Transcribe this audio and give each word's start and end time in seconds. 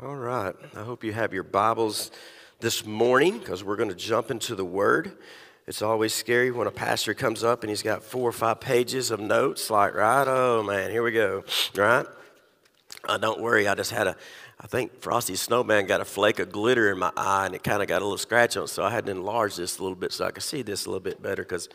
All 0.00 0.16
right. 0.16 0.54
I 0.74 0.82
hope 0.82 1.04
you 1.04 1.12
have 1.12 1.34
your 1.34 1.42
Bibles 1.42 2.10
this 2.60 2.86
morning 2.86 3.38
because 3.38 3.62
we're 3.62 3.76
going 3.76 3.90
to 3.90 3.94
jump 3.94 4.30
into 4.30 4.54
the 4.54 4.64
Word. 4.64 5.12
It's 5.66 5.82
always 5.82 6.14
scary 6.14 6.50
when 6.50 6.66
a 6.66 6.70
pastor 6.70 7.12
comes 7.12 7.44
up 7.44 7.62
and 7.62 7.68
he's 7.68 7.82
got 7.82 8.02
four 8.02 8.26
or 8.26 8.32
five 8.32 8.58
pages 8.58 9.10
of 9.10 9.20
notes, 9.20 9.68
like, 9.68 9.94
right, 9.94 10.26
oh 10.26 10.62
man, 10.62 10.90
here 10.90 11.02
we 11.02 11.12
go, 11.12 11.44
right? 11.76 12.06
Uh, 13.04 13.18
don't 13.18 13.42
worry, 13.42 13.68
I 13.68 13.74
just 13.74 13.90
had 13.90 14.06
a, 14.06 14.16
I 14.58 14.66
think 14.66 14.98
Frosty 15.02 15.36
Snowman 15.36 15.86
got 15.86 16.00
a 16.00 16.06
flake 16.06 16.38
of 16.38 16.50
glitter 16.50 16.90
in 16.90 16.98
my 16.98 17.12
eye 17.14 17.44
and 17.44 17.54
it 17.54 17.62
kind 17.62 17.82
of 17.82 17.86
got 17.86 18.00
a 18.00 18.04
little 18.06 18.16
scratch 18.18 18.56
on 18.56 18.68
so 18.68 18.82
I 18.82 18.90
had 18.90 19.04
to 19.06 19.12
enlarge 19.12 19.56
this 19.56 19.78
a 19.78 19.82
little 19.82 19.94
bit 19.94 20.12
so 20.12 20.24
I 20.24 20.30
could 20.30 20.42
see 20.42 20.62
this 20.62 20.86
a 20.86 20.88
little 20.88 21.00
bit 21.00 21.22
better 21.22 21.42
because 21.42 21.68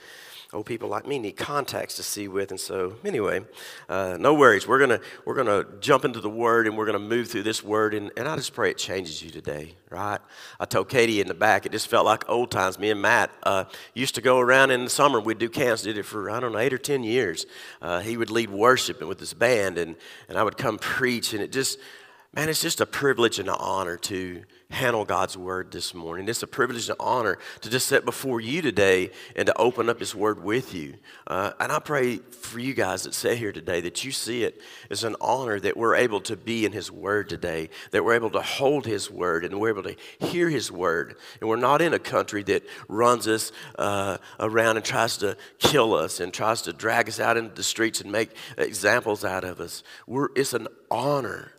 old 0.54 0.66
people 0.66 0.88
like 0.88 1.06
me 1.06 1.20
need 1.20 1.34
contacts 1.34 1.96
to 1.96 2.04
see 2.04 2.28
with. 2.28 2.52
And 2.52 2.60
so, 2.60 2.96
anyway, 3.04 3.42
uh, 3.90 4.18
no 4.20 4.34
worries. 4.34 4.68
We're 4.68 4.80
gonna 4.80 5.00
we're 5.26 5.36
gonna 5.36 5.66
jump 5.80 6.06
into 6.06 6.22
the 6.22 6.30
Word 6.30 6.68
and 6.68 6.78
we're 6.78 6.86
gonna 6.86 7.00
move 7.00 7.30
through 7.30 7.44
this 7.44 7.64
Word. 7.64 7.94
And, 7.94 8.12
and 8.16 8.28
I 8.28 8.36
just 8.36 8.54
pray 8.54 8.72
it 8.72 8.78
changes 8.78 9.22
you 9.22 9.30
today, 9.30 9.76
right? 9.90 10.20
I 10.60 10.66
told 10.66 10.90
Katie 10.90 11.20
in 11.20 11.28
the 11.28 11.34
back, 11.34 11.66
it 11.66 11.72
just 11.72 11.88
felt 11.88 12.06
like 12.06 12.28
old 12.30 12.52
times. 12.52 12.80
Me 12.80 12.90
and 12.90 13.02
Matt 13.02 13.32
uh, 13.44 13.66
used 13.94 14.16
to 14.16 14.22
go 14.22 14.40
around 14.40 14.72
in 14.72 14.84
the 14.86 14.90
summer. 14.90 15.20
We'd 15.20 15.38
do 15.38 15.50
camps. 15.50 15.84
Did 15.84 15.98
it 15.98 16.04
for 16.04 16.30
I 16.30 16.40
don't 16.40 16.54
know 16.54 16.60
eight 16.60 16.74
or 16.74 16.78
ten 16.78 17.04
years. 17.04 17.46
Uh, 17.82 18.00
he 18.00 18.18
would 18.18 18.30
lead 18.30 18.50
worship 18.50 19.00
and 19.00 19.10
with 19.10 19.20
his 19.20 19.34
band, 19.34 19.78
and 19.78 19.96
and 20.30 20.38
I 20.38 20.44
would 20.44 20.58
come 20.58 20.78
preach, 20.78 21.34
and 21.34 21.42
it 21.42 21.52
just 21.52 21.80
man, 22.34 22.50
it's 22.50 22.62
just 22.62 22.82
a 22.82 22.86
privilege 22.86 23.40
and 23.40 23.50
an 23.50 23.56
honor 23.60 23.98
to 23.98 24.44
handle 24.70 25.06
God's 25.06 25.38
word 25.38 25.72
this 25.72 25.94
morning. 25.94 26.28
It's 26.28 26.44
a 26.44 26.48
privilege 26.48 26.90
and 26.90 26.98
honor 27.00 27.38
to 27.62 27.70
just 27.70 27.88
sit 27.88 28.04
before 28.04 28.42
you 28.42 28.62
today 28.62 29.12
and 29.36 29.46
to 29.46 29.58
open 29.58 29.90
up 29.90 30.00
His 30.00 30.14
word 30.14 30.44
with 30.44 30.74
you. 30.74 30.96
Uh, 31.26 31.52
and 31.60 31.72
I 31.72 31.80
pray 31.80 32.18
for 32.18 32.60
you 32.60 32.74
guys 32.74 33.04
that 33.04 33.14
sit 33.14 33.38
here 33.38 33.54
today 33.54 33.80
that 33.82 34.04
you 34.04 34.12
see 34.12 34.44
it 34.44 34.62
as 34.90 35.06
an 35.06 35.16
honor 35.22 35.60
that 35.60 35.78
we're 35.78 35.96
able 35.96 36.20
to 36.22 36.36
be 36.36 36.66
in 36.66 36.74
His 36.74 36.92
word 36.92 37.30
today, 37.30 37.70
that 37.92 38.04
we're 38.04 38.16
able 38.16 38.30
to 38.32 38.42
hold 38.42 38.86
His 38.86 39.10
word 39.10 39.46
and 39.46 39.60
we're 39.60 39.70
able 39.70 39.84
to 39.84 39.96
hear 40.20 40.50
His 40.50 40.70
word. 40.70 41.16
And 41.40 41.50
we're 41.50 41.56
not 41.56 41.82
in 41.82 41.94
a 41.94 42.00
country 42.00 42.44
that 42.44 42.64
runs 42.90 43.28
us 43.28 43.54
uh, 43.80 44.18
around 44.40 44.76
and 44.76 44.86
tries 44.86 45.18
to 45.18 45.38
kill 45.60 45.94
us 45.94 46.20
and 46.20 46.34
tries 46.34 46.62
to 46.64 46.74
drag 46.74 47.08
us 47.08 47.22
out 47.22 47.38
into 47.38 47.56
the 47.56 47.64
streets 47.64 48.02
and 48.02 48.12
make 48.12 48.32
examples 48.58 49.24
out 49.24 49.46
of 49.46 49.62
us. 49.62 49.82
We're, 50.08 50.28
it's 50.36 50.54
an 50.54 50.68
honor 50.92 51.54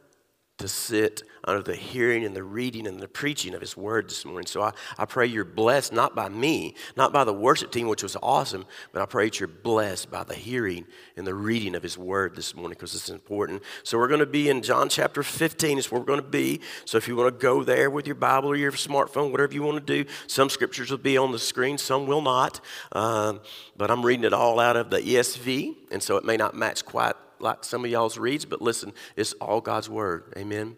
to 0.59 0.69
sit 0.69 1.23
under 1.45 1.63
the 1.63 1.75
hearing 1.75 2.25
and 2.25 2.35
the 2.35 2.43
reading 2.43 2.87
and 2.87 3.01
the 3.01 3.09
preaching 3.09 3.55
of 3.55 3.61
His 3.61 3.77
Word 3.77 4.09
this 4.09 4.25
morning. 4.25 4.47
So 4.47 4.61
I, 4.61 4.73
I 4.99 5.07
pray 5.07 5.27
you're 5.27 5.45
blessed, 5.45 5.93
not 5.93 6.17
by 6.17 6.29
me, 6.29 6.75
not 6.97 7.13
by 7.13 7.23
the 7.25 7.33
worship 7.33 7.71
team, 7.71 7.89
which 7.89 8.03
was 8.03 8.17
awesome, 8.23 8.67
but 8.93 9.01
I 9.01 9.07
pray 9.07 9.27
that 9.27 9.39
you're 9.39 9.49
blessed 9.49 10.11
by 10.11 10.25
the 10.25 10.35
hearing 10.35 10.85
and 11.17 11.27
the 11.27 11.35
reading 11.35 11.77
of 11.77 11.83
His 11.83 11.97
Word 11.97 12.35
this 12.35 12.55
morning 12.55 12.71
because 12.71 12.95
it's 12.95 13.09
important. 13.09 13.63
So 13.85 13.99
we're 13.99 14.09
going 14.09 14.21
to 14.21 14.27
be 14.27 14.49
in 14.49 14.63
John 14.63 14.89
chapter 14.89 15.23
15, 15.23 15.79
is 15.79 15.91
where 15.93 16.01
we're 16.01 16.07
going 16.07 16.21
to 16.21 16.27
be. 16.27 16.61
So 16.85 16.99
if 16.99 17.07
you 17.07 17.15
want 17.15 17.39
to 17.39 17.43
go 17.43 17.63
there 17.63 17.89
with 17.89 18.07
your 18.07 18.17
Bible 18.17 18.51
or 18.51 18.57
your 18.57 18.73
smartphone, 18.73 19.31
whatever 19.31 19.55
you 19.55 19.63
want 19.63 19.87
to 19.87 20.05
do, 20.05 20.11
some 20.27 20.51
scriptures 20.51 20.91
will 20.91 20.99
be 20.99 21.17
on 21.17 21.31
the 21.31 21.39
screen, 21.39 21.79
some 21.79 22.07
will 22.07 22.23
not. 22.23 22.61
Um, 22.93 23.41
but 23.77 23.93
I'm 23.93 24.05
reading 24.05 24.25
it 24.25 24.33
all 24.33 24.59
out 24.59 24.77
of 24.77 24.91
the 24.91 24.99
ESV, 24.99 25.77
and 25.93 26.03
so 26.03 26.17
it 26.17 26.25
may 26.25 26.37
not 26.37 26.57
match 26.57 26.85
quite 26.85 27.15
like 27.41 27.65
some 27.65 27.85
of 27.85 27.91
y'all's 27.91 28.19
reads, 28.19 28.45
but 28.45 28.63
listen, 28.63 28.93
it's 29.17 29.33
all 29.35 29.61
God's 29.61 29.89
Word. 29.89 30.33
Amen. 30.37 30.77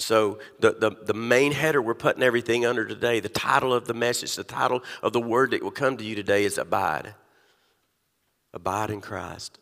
So, 0.00 0.38
the, 0.60 0.72
the, 0.72 0.90
the 1.06 1.14
main 1.14 1.50
header 1.50 1.82
we're 1.82 1.94
putting 1.94 2.22
everything 2.22 2.64
under 2.64 2.86
today, 2.86 3.18
the 3.18 3.28
title 3.28 3.74
of 3.74 3.86
the 3.86 3.94
message, 3.94 4.36
the 4.36 4.44
title 4.44 4.84
of 5.02 5.12
the 5.12 5.20
word 5.20 5.50
that 5.50 5.62
will 5.62 5.72
come 5.72 5.96
to 5.96 6.04
you 6.04 6.14
today 6.14 6.44
is 6.44 6.56
Abide. 6.56 7.14
Abide 8.54 8.90
in 8.90 9.00
Christ. 9.00 9.58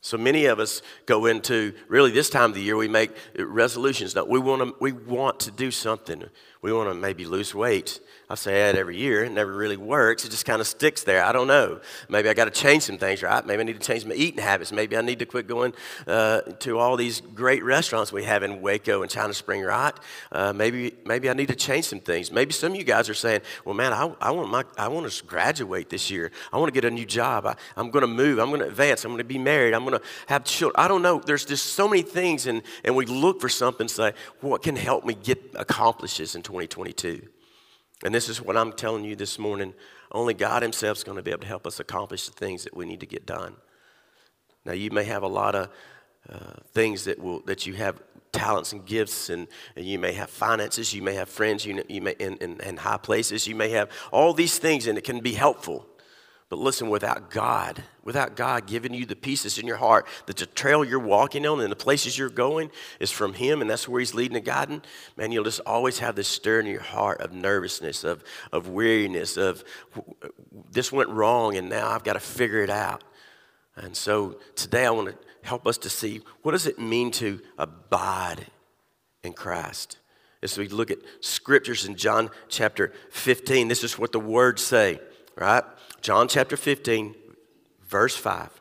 So 0.00 0.16
many 0.16 0.46
of 0.46 0.60
us 0.60 0.82
go 1.06 1.26
into 1.26 1.72
really 1.88 2.12
this 2.12 2.30
time 2.30 2.50
of 2.50 2.54
the 2.54 2.62
year 2.62 2.76
we 2.76 2.86
make 2.86 3.10
resolutions. 3.36 4.14
We 4.14 4.38
want 4.38 4.62
to 4.62 4.76
we 4.78 4.92
want 4.92 5.40
to 5.40 5.50
do 5.50 5.72
something. 5.72 6.24
We 6.66 6.72
want 6.72 6.90
to 6.90 6.96
maybe 6.96 7.26
lose 7.26 7.54
weight. 7.54 8.00
I 8.28 8.34
say 8.34 8.54
that 8.54 8.74
every 8.74 8.96
year. 8.96 9.22
It 9.22 9.30
never 9.30 9.52
really 9.52 9.76
works. 9.76 10.24
It 10.24 10.30
just 10.30 10.44
kind 10.44 10.60
of 10.60 10.66
sticks 10.66 11.04
there. 11.04 11.24
I 11.24 11.30
don't 11.30 11.46
know. 11.46 11.80
Maybe 12.08 12.28
I 12.28 12.34
got 12.34 12.46
to 12.46 12.50
change 12.50 12.82
some 12.82 12.98
things, 12.98 13.22
right? 13.22 13.46
Maybe 13.46 13.60
I 13.60 13.64
need 13.64 13.80
to 13.80 13.86
change 13.86 14.04
my 14.04 14.16
eating 14.16 14.42
habits. 14.42 14.72
Maybe 14.72 14.96
I 14.96 15.00
need 15.00 15.20
to 15.20 15.26
quit 15.26 15.46
going 15.46 15.74
uh, 16.08 16.40
to 16.40 16.80
all 16.80 16.96
these 16.96 17.20
great 17.20 17.62
restaurants 17.62 18.12
we 18.12 18.24
have 18.24 18.42
in 18.42 18.60
Waco 18.62 19.02
and 19.02 19.10
China 19.10 19.32
Spring, 19.32 19.62
right? 19.62 19.94
Uh, 20.32 20.52
maybe 20.52 20.94
maybe 21.04 21.30
I 21.30 21.34
need 21.34 21.46
to 21.48 21.54
change 21.54 21.84
some 21.84 22.00
things. 22.00 22.32
Maybe 22.32 22.52
some 22.52 22.72
of 22.72 22.78
you 22.78 22.82
guys 22.82 23.08
are 23.08 23.14
saying, 23.14 23.42
"Well, 23.64 23.76
man, 23.76 23.92
I, 23.92 24.12
I 24.20 24.32
want 24.32 24.50
my 24.50 24.64
I 24.76 24.88
want 24.88 25.08
to 25.08 25.24
graduate 25.24 25.88
this 25.88 26.10
year. 26.10 26.32
I 26.52 26.58
want 26.58 26.74
to 26.74 26.80
get 26.80 26.84
a 26.84 26.90
new 26.90 27.06
job. 27.06 27.46
I, 27.46 27.54
I'm 27.76 27.92
going 27.92 28.02
to 28.02 28.08
move. 28.08 28.40
I'm 28.40 28.48
going 28.48 28.60
to 28.60 28.66
advance. 28.66 29.04
I'm 29.04 29.12
going 29.12 29.18
to 29.18 29.24
be 29.24 29.38
married. 29.38 29.72
I'm 29.72 29.84
going 29.84 30.00
to 30.00 30.04
have 30.26 30.42
children. 30.42 30.74
I 30.84 30.88
don't 30.88 31.02
know. 31.02 31.22
There's 31.24 31.44
just 31.44 31.74
so 31.74 31.86
many 31.86 32.02
things, 32.02 32.48
and 32.48 32.62
and 32.84 32.96
we 32.96 33.06
look 33.06 33.40
for 33.40 33.48
something. 33.48 33.86
Say, 33.86 34.14
what 34.40 34.64
can 34.64 34.74
help 34.74 35.04
me 35.04 35.14
get 35.14 35.38
accomplishes 35.54 36.34
in 36.34 36.42
2022? 36.56 37.28
And 38.04 38.14
this 38.14 38.28
is 38.28 38.40
what 38.40 38.56
I'm 38.56 38.72
telling 38.72 39.04
you 39.04 39.16
this 39.16 39.38
morning. 39.38 39.74
Only 40.12 40.34
God 40.34 40.62
Himself 40.62 40.98
is 40.98 41.04
going 41.04 41.16
to 41.16 41.22
be 41.22 41.30
able 41.30 41.42
to 41.42 41.46
help 41.46 41.66
us 41.66 41.80
accomplish 41.80 42.26
the 42.26 42.32
things 42.32 42.64
that 42.64 42.76
we 42.76 42.86
need 42.86 43.00
to 43.00 43.06
get 43.06 43.26
done. 43.26 43.56
Now, 44.64 44.72
you 44.72 44.90
may 44.90 45.04
have 45.04 45.22
a 45.22 45.28
lot 45.28 45.54
of 45.54 45.68
uh, 46.28 46.54
things 46.72 47.04
that 47.04 47.18
will 47.18 47.40
that 47.40 47.66
you 47.66 47.74
have 47.74 48.02
talents 48.32 48.72
and 48.72 48.84
gifts, 48.84 49.30
and, 49.30 49.48
and, 49.76 49.86
you 49.86 49.98
may 49.98 50.12
have 50.12 50.28
finances, 50.28 50.92
you 50.92 51.00
may 51.00 51.14
have 51.14 51.28
friends, 51.28 51.64
you, 51.64 51.82
you 51.88 52.02
may 52.02 52.12
in, 52.18 52.36
in, 52.38 52.60
in 52.60 52.76
high 52.76 52.96
places, 52.96 53.46
you 53.46 53.54
may 53.54 53.70
have 53.70 53.88
all 54.10 54.34
these 54.34 54.58
things, 54.58 54.86
and 54.86 54.98
it 54.98 55.04
can 55.04 55.20
be 55.20 55.32
helpful. 55.32 55.86
But 56.48 56.60
listen, 56.60 56.88
without 56.88 57.28
God, 57.30 57.82
without 58.04 58.36
God 58.36 58.66
giving 58.66 58.94
you 58.94 59.04
the 59.04 59.16
pieces 59.16 59.58
in 59.58 59.66
your 59.66 59.78
heart 59.78 60.06
that 60.26 60.36
the 60.36 60.46
trail 60.46 60.84
you're 60.84 61.00
walking 61.00 61.44
on 61.44 61.60
and 61.60 61.72
the 61.72 61.76
places 61.76 62.16
you're 62.16 62.28
going 62.28 62.70
is 63.00 63.10
from 63.10 63.34
Him 63.34 63.60
and 63.60 63.68
that's 63.68 63.88
where 63.88 63.98
He's 63.98 64.14
leading 64.14 64.36
and 64.36 64.46
guiding, 64.46 64.82
man, 65.16 65.32
you'll 65.32 65.42
just 65.42 65.60
always 65.66 65.98
have 65.98 66.14
this 66.14 66.28
stir 66.28 66.60
in 66.60 66.66
your 66.66 66.80
heart 66.80 67.20
of 67.20 67.32
nervousness, 67.32 68.04
of, 68.04 68.22
of 68.52 68.68
weariness, 68.68 69.36
of 69.36 69.64
this 70.70 70.92
went 70.92 71.08
wrong 71.08 71.56
and 71.56 71.68
now 71.68 71.90
I've 71.90 72.04
got 72.04 72.12
to 72.12 72.20
figure 72.20 72.62
it 72.62 72.70
out. 72.70 73.02
And 73.74 73.96
so 73.96 74.38
today 74.54 74.86
I 74.86 74.90
want 74.90 75.08
to 75.08 75.16
help 75.42 75.66
us 75.66 75.78
to 75.78 75.90
see 75.90 76.20
what 76.42 76.52
does 76.52 76.68
it 76.68 76.78
mean 76.78 77.10
to 77.12 77.40
abide 77.58 78.46
in 79.24 79.32
Christ. 79.32 79.98
As 80.44 80.56
we 80.56 80.68
look 80.68 80.92
at 80.92 80.98
scriptures 81.20 81.86
in 81.86 81.96
John 81.96 82.30
chapter 82.48 82.92
15, 83.10 83.66
this 83.66 83.82
is 83.82 83.98
what 83.98 84.12
the 84.12 84.20
words 84.20 84.62
say, 84.62 85.00
right? 85.34 85.64
John 86.06 86.28
chapter 86.28 86.56
15, 86.56 87.16
verse 87.84 88.16
5. 88.16 88.60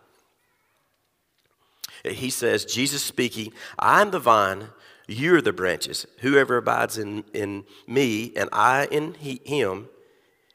He 2.05 2.31
says, 2.31 2.65
Jesus 2.65 3.03
speaking, 3.03 3.53
I'm 3.77 4.09
the 4.09 4.17
vine, 4.17 4.69
you're 5.07 5.43
the 5.43 5.53
branches. 5.53 6.07
Whoever 6.21 6.57
abides 6.57 6.97
in, 6.97 7.23
in 7.35 7.65
me 7.85 8.33
and 8.35 8.49
I 8.51 8.87
in 8.89 9.13
he, 9.13 9.41
him, 9.45 9.89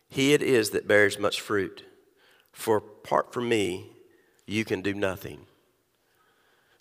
he 0.09 0.33
it 0.33 0.43
is 0.43 0.71
that 0.71 0.89
bears 0.89 1.17
much 1.17 1.41
fruit. 1.41 1.85
For 2.51 2.79
apart 2.79 3.33
from 3.33 3.49
me, 3.49 3.93
you 4.45 4.65
can 4.65 4.83
do 4.83 4.93
nothing. 4.93 5.47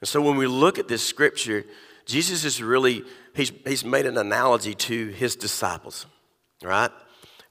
And 0.02 0.08
so 0.08 0.24
when 0.24 0.38
we 0.38 0.48
look 0.48 0.80
at 0.80 0.88
this 0.88 1.06
scripture, 1.06 1.66
Jesus 2.08 2.44
is 2.46 2.64
really, 2.64 3.04
he's, 3.36 3.52
he's 3.64 3.86
made 3.86 4.08
an 4.08 4.18
analogy 4.18 4.74
to 4.74 5.10
his 5.10 5.36
disciples, 5.36 6.08
right? 6.64 6.90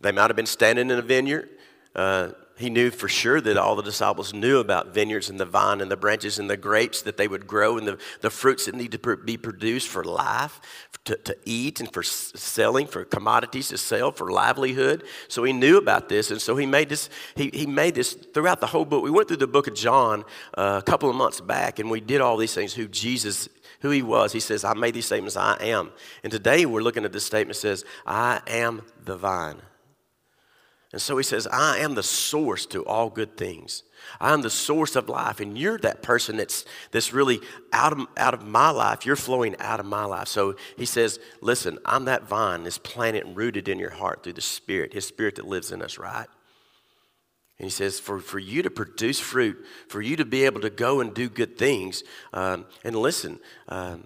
They 0.01 0.11
might 0.11 0.29
have 0.29 0.35
been 0.35 0.45
standing 0.45 0.91
in 0.91 0.99
a 0.99 1.03
vineyard. 1.03 1.51
Uh, 1.95 2.31
he 2.59 2.71
knew 2.71 2.91
for 2.91 3.09
sure 3.09 3.41
that 3.41 3.57
all 3.57 3.77
the 3.77 3.83
disciples 3.83 4.35
knew 4.35 4.59
about 4.59 4.93
vineyards 4.93 5.31
and 5.31 5.39
the 5.39 5.45
vine 5.45 5.81
and 5.81 5.91
the 5.91 5.97
branches 5.97 6.39
and 6.39 6.51
the 6.51 6.57
grapes 6.57 7.03
that 7.03 7.17
they 7.17 7.29
would 7.29 7.47
grow 7.47 7.79
and 7.79 7.87
the, 7.87 7.99
the 8.21 8.31
fruits 8.31 8.67
that 8.67 8.75
need 8.75 8.93
to 8.93 9.17
be 9.17 9.37
produced 9.37 9.89
for 9.89 10.03
life, 10.03 10.61
to, 11.05 11.17
to 11.17 11.37
eat 11.45 11.79
and 11.79 11.93
for 11.93 12.03
selling, 12.03 12.87
for 12.87 13.05
commodities 13.05 13.69
to 13.69 13.79
sell, 13.79 14.11
for 14.11 14.33
livelihood. 14.33 15.05
So 15.29 15.45
he 15.45 15.53
knew 15.53 15.79
about 15.79 16.09
this. 16.09 16.33
And 16.33 16.43
so 16.43 16.57
he 16.57 16.67
made 16.67 16.89
this, 16.89 17.09
he, 17.37 17.51
he 17.55 17.67
made 17.67 17.95
this 17.95 18.15
throughout 18.15 18.61
the 18.61 18.67
whole 18.67 18.85
book. 18.85 19.05
We 19.05 19.11
went 19.11 19.29
through 19.29 19.37
the 19.37 19.47
book 19.47 19.69
of 19.69 19.75
John 19.75 20.25
uh, 20.55 20.81
a 20.81 20.83
couple 20.83 21.09
of 21.09 21.15
months 21.15 21.41
back 21.41 21.79
and 21.79 21.89
we 21.91 22.01
did 22.01 22.21
all 22.21 22.37
these 22.37 22.55
things, 22.55 22.75
who 22.75 22.89
Jesus 22.89 23.49
who 23.81 23.91
he 23.91 24.03
was. 24.03 24.33
He 24.33 24.41
says, 24.41 24.65
I 24.65 24.75
made 24.75 24.95
these 24.95 25.07
statements, 25.07 25.37
I 25.37 25.57
am. 25.61 25.93
And 26.25 26.33
today 26.33 26.67
we're 26.67 26.83
looking 26.83 27.05
at 27.05 27.13
this 27.13 27.25
statement 27.25 27.57
says, 27.57 27.85
I 28.05 28.41
am 28.49 28.83
the 29.05 29.17
vine. 29.17 29.63
And 30.93 31.03
so 31.03 31.19
he 31.19 31.23
says, 31.23 31.47
I 31.47 31.79
am 31.79 31.95
the 31.95 32.03
source 32.03 32.65
to 32.67 32.85
all 32.87 33.11
good 33.11 33.37
things. 33.37 33.83
I 34.21 34.33
am 34.33 34.41
the 34.41 34.49
source 34.49 34.97
of 34.97 35.09
life. 35.09 35.39
And 35.39 35.59
you're 35.59 35.77
that 35.79 36.03
person 36.03 36.39
that's, 36.39 36.65
that's 36.93 37.13
really 37.13 37.41
out 37.73 37.93
of, 37.93 38.07
out 38.17 38.33
of 38.33 38.47
my 38.47 38.71
life. 38.71 39.05
You're 39.05 39.17
flowing 39.17 39.55
out 39.59 39.81
of 39.81 39.87
my 39.87 40.07
life. 40.07 40.29
So 40.29 40.57
he 40.79 40.87
says, 40.87 41.21
Listen, 41.43 41.79
I'm 41.85 42.07
that 42.07 42.27
vine 42.27 42.65
that's 42.65 42.79
planted 42.79 43.27
and 43.27 43.37
rooted 43.37 43.69
in 43.69 43.79
your 43.79 43.91
heart 43.91 44.23
through 44.23 44.33
the 44.35 44.41
Spirit, 44.41 44.95
His 44.95 45.07
Spirit 45.07 45.35
that 45.37 45.47
lives 45.47 45.73
in 45.73 45.83
us, 45.83 45.99
right? 45.99 46.27
And 47.59 47.65
he 47.67 47.71
says, 47.71 47.99
for, 47.99 48.21
for 48.21 48.39
you 48.39 48.63
to 48.63 48.71
produce 48.71 49.19
fruit, 49.19 49.65
for 49.89 50.01
you 50.01 50.15
to 50.17 50.25
be 50.25 50.45
able 50.45 50.61
to 50.61 50.71
go 50.71 51.01
and 51.01 51.13
do 51.13 51.29
good 51.29 51.59
things. 51.59 52.05
Um, 52.33 52.67
and 52.85 52.95
listen, 52.95 53.41
um, 53.69 54.05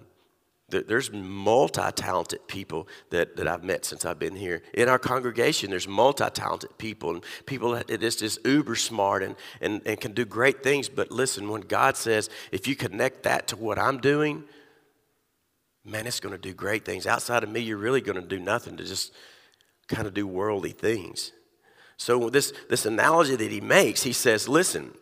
there's 0.81 1.11
multi-talented 1.11 2.47
people 2.47 2.87
that, 3.09 3.35
that 3.37 3.47
I've 3.47 3.63
met 3.63 3.85
since 3.85 4.05
I've 4.05 4.19
been 4.19 4.35
here. 4.35 4.61
In 4.73 4.89
our 4.89 4.99
congregation, 4.99 5.69
there's 5.69 5.87
multi-talented 5.87 6.77
people 6.77 7.11
and 7.11 7.23
people 7.45 7.71
that 7.71 7.89
is 7.89 8.15
just 8.15 8.45
uber 8.45 8.75
smart 8.75 9.23
and, 9.23 9.35
and, 9.61 9.81
and 9.85 9.99
can 9.99 10.13
do 10.13 10.25
great 10.25 10.63
things. 10.63 10.89
But 10.89 11.11
listen, 11.11 11.49
when 11.49 11.61
God 11.61 11.97
says, 11.97 12.29
if 12.51 12.67
you 12.67 12.75
connect 12.75 13.23
that 13.23 13.47
to 13.47 13.55
what 13.55 13.79
I'm 13.79 13.99
doing, 13.99 14.43
man, 15.85 16.07
it's 16.07 16.19
going 16.19 16.35
to 16.35 16.41
do 16.41 16.53
great 16.53 16.85
things. 16.85 17.05
Outside 17.07 17.43
of 17.43 17.49
me, 17.49 17.59
you're 17.59 17.77
really 17.77 18.01
going 18.01 18.21
to 18.21 18.27
do 18.27 18.39
nothing 18.39 18.77
to 18.77 18.83
just 18.83 19.13
kind 19.87 20.07
of 20.07 20.13
do 20.13 20.27
worldly 20.27 20.71
things. 20.71 21.31
So, 21.97 22.29
this, 22.29 22.53
this 22.69 22.85
analogy 22.85 23.35
that 23.35 23.51
he 23.51 23.61
makes, 23.61 24.03
he 24.03 24.13
says, 24.13 24.49
listen, 24.49 24.93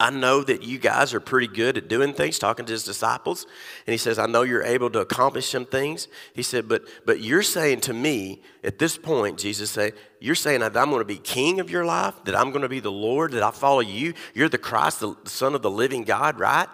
I 0.00 0.10
know 0.10 0.42
that 0.42 0.64
you 0.64 0.78
guys 0.78 1.14
are 1.14 1.20
pretty 1.20 1.46
good 1.46 1.78
at 1.78 1.88
doing 1.88 2.14
things, 2.14 2.38
talking 2.38 2.66
to 2.66 2.72
his 2.72 2.82
disciples. 2.82 3.46
And 3.86 3.92
he 3.92 3.96
says, 3.96 4.18
I 4.18 4.26
know 4.26 4.42
you're 4.42 4.64
able 4.64 4.90
to 4.90 5.00
accomplish 5.00 5.48
some 5.48 5.66
things. 5.66 6.08
He 6.34 6.42
said, 6.42 6.68
but, 6.68 6.82
but 7.06 7.20
you're 7.20 7.44
saying 7.44 7.82
to 7.82 7.94
me 7.94 8.42
at 8.64 8.80
this 8.80 8.98
point, 8.98 9.38
Jesus 9.38 9.70
said, 9.70 9.94
you're 10.20 10.34
saying 10.34 10.60
that 10.60 10.76
I'm 10.76 10.90
going 10.90 11.00
to 11.00 11.04
be 11.04 11.16
king 11.18 11.60
of 11.60 11.70
your 11.70 11.84
life, 11.84 12.14
that 12.24 12.34
I'm 12.34 12.50
going 12.50 12.62
to 12.62 12.68
be 12.68 12.80
the 12.80 12.90
Lord, 12.90 13.32
that 13.32 13.42
I 13.44 13.52
follow 13.52 13.80
you. 13.80 14.14
You're 14.34 14.48
the 14.48 14.58
Christ, 14.58 14.98
the 14.98 15.16
Son 15.26 15.54
of 15.54 15.62
the 15.62 15.70
living 15.70 16.02
God, 16.02 16.40
right? 16.40 16.68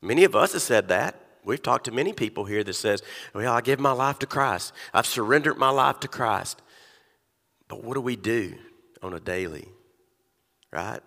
Many 0.00 0.24
of 0.24 0.34
us 0.34 0.54
have 0.54 0.62
said 0.62 0.88
that. 0.88 1.20
We've 1.44 1.62
talked 1.62 1.84
to 1.84 1.92
many 1.92 2.12
people 2.12 2.46
here 2.46 2.64
that 2.64 2.74
says, 2.74 3.02
well, 3.34 3.52
I 3.52 3.60
give 3.60 3.78
my 3.78 3.92
life 3.92 4.18
to 4.20 4.26
Christ. 4.26 4.72
I've 4.94 5.06
surrendered 5.06 5.58
my 5.58 5.70
life 5.70 6.00
to 6.00 6.08
Christ. 6.08 6.62
But 7.68 7.84
what 7.84 7.94
do 7.94 8.00
we 8.00 8.16
do 8.16 8.54
on 9.02 9.12
a 9.12 9.20
daily, 9.20 9.68
right? 10.72 11.00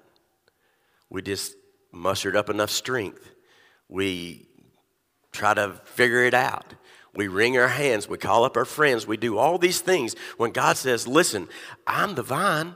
We 1.10 1.22
just 1.22 1.56
mustered 1.92 2.36
up 2.36 2.50
enough 2.50 2.70
strength. 2.70 3.32
We 3.88 4.48
try 5.32 5.54
to 5.54 5.74
figure 5.86 6.24
it 6.24 6.34
out. 6.34 6.74
We 7.16 7.28
wring 7.28 7.58
our 7.58 7.68
hands. 7.68 8.08
We 8.08 8.18
call 8.18 8.44
up 8.44 8.56
our 8.56 8.66
friends. 8.66 9.08
We 9.08 9.18
do 9.18 9.38
all 9.38 9.58
these 9.58 9.82
things 9.82 10.16
when 10.38 10.52
God 10.52 10.78
says, 10.78 11.08
Listen, 11.08 11.48
I'm 11.88 12.16
the 12.16 12.24
vine. 12.24 12.76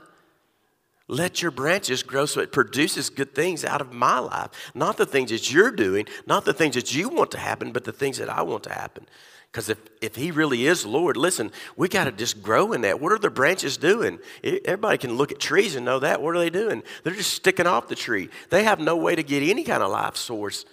Let 1.06 1.42
your 1.42 1.50
branches 1.50 2.02
grow 2.02 2.24
so 2.24 2.40
it 2.40 2.50
produces 2.50 3.10
good 3.10 3.34
things 3.34 3.64
out 3.64 3.82
of 3.82 3.92
my 3.92 4.18
life. 4.18 4.50
Not 4.74 4.96
the 4.96 5.04
things 5.04 5.30
that 5.30 5.52
you're 5.52 5.70
doing, 5.70 6.06
not 6.26 6.46
the 6.46 6.54
things 6.54 6.76
that 6.76 6.94
you 6.94 7.10
want 7.10 7.30
to 7.32 7.38
happen, 7.38 7.72
but 7.72 7.84
the 7.84 7.92
things 7.92 8.18
that 8.18 8.30
I 8.30 8.40
want 8.42 8.64
to 8.64 8.72
happen. 8.72 9.06
Because 9.54 9.68
if, 9.68 9.78
if 10.00 10.16
he 10.16 10.32
really 10.32 10.66
is 10.66 10.84
Lord, 10.84 11.16
listen, 11.16 11.52
we 11.76 11.88
got 11.88 12.04
to 12.06 12.12
just 12.12 12.42
grow 12.42 12.72
in 12.72 12.80
that. 12.80 13.00
What 13.00 13.12
are 13.12 13.20
the 13.20 13.30
branches 13.30 13.76
doing? 13.76 14.18
Everybody 14.42 14.98
can 14.98 15.14
look 15.14 15.30
at 15.30 15.38
trees 15.38 15.76
and 15.76 15.84
know 15.84 16.00
that. 16.00 16.20
What 16.20 16.34
are 16.34 16.40
they 16.40 16.50
doing? 16.50 16.82
They're 17.04 17.14
just 17.14 17.34
sticking 17.34 17.68
off 17.68 17.86
the 17.86 17.94
tree. 17.94 18.30
They 18.50 18.64
have 18.64 18.80
no 18.80 18.96
way 18.96 19.14
to 19.14 19.22
get 19.22 19.44
any 19.44 19.62
kind 19.62 19.80
of 19.80 19.92
life 19.92 20.16
source 20.16 20.64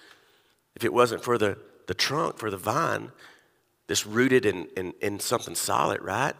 if 0.75 0.83
it 0.83 0.91
wasn't 0.91 1.23
for 1.23 1.37
the, 1.37 1.59
the 1.85 1.93
trunk, 1.93 2.39
for 2.39 2.49
the 2.49 2.57
vine 2.57 3.11
that's 3.85 4.07
rooted 4.07 4.47
in, 4.47 4.67
in, 4.75 4.95
in 4.99 5.19
something 5.19 5.53
solid, 5.53 6.01
right? 6.01 6.33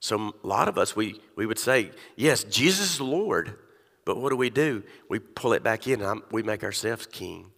So 0.00 0.34
a 0.42 0.46
lot 0.46 0.66
of 0.66 0.78
us, 0.78 0.96
we, 0.96 1.20
we 1.36 1.46
would 1.46 1.60
say, 1.60 1.92
yes, 2.16 2.42
Jesus 2.42 2.94
is 2.94 3.00
Lord. 3.00 3.56
But 4.04 4.16
what 4.16 4.30
do 4.30 4.36
we 4.36 4.50
do? 4.50 4.82
We 5.08 5.20
pull 5.20 5.52
it 5.52 5.62
back 5.62 5.86
in 5.86 6.02
and 6.02 6.22
we 6.32 6.42
make 6.42 6.64
ourselves 6.64 7.06
king. 7.06 7.51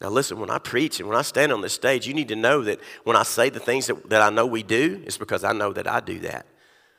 Now, 0.00 0.08
listen, 0.08 0.40
when 0.40 0.50
I 0.50 0.58
preach 0.58 0.98
and 0.98 1.08
when 1.08 1.18
I 1.18 1.22
stand 1.22 1.52
on 1.52 1.60
this 1.60 1.74
stage, 1.74 2.06
you 2.06 2.14
need 2.14 2.28
to 2.28 2.36
know 2.36 2.62
that 2.62 2.80
when 3.04 3.16
I 3.16 3.22
say 3.22 3.50
the 3.50 3.60
things 3.60 3.86
that, 3.88 4.08
that 4.08 4.22
I 4.22 4.30
know 4.30 4.46
we 4.46 4.62
do, 4.62 5.02
it's 5.04 5.18
because 5.18 5.44
I 5.44 5.52
know 5.52 5.72
that 5.74 5.86
I 5.86 6.00
do 6.00 6.18
that. 6.20 6.46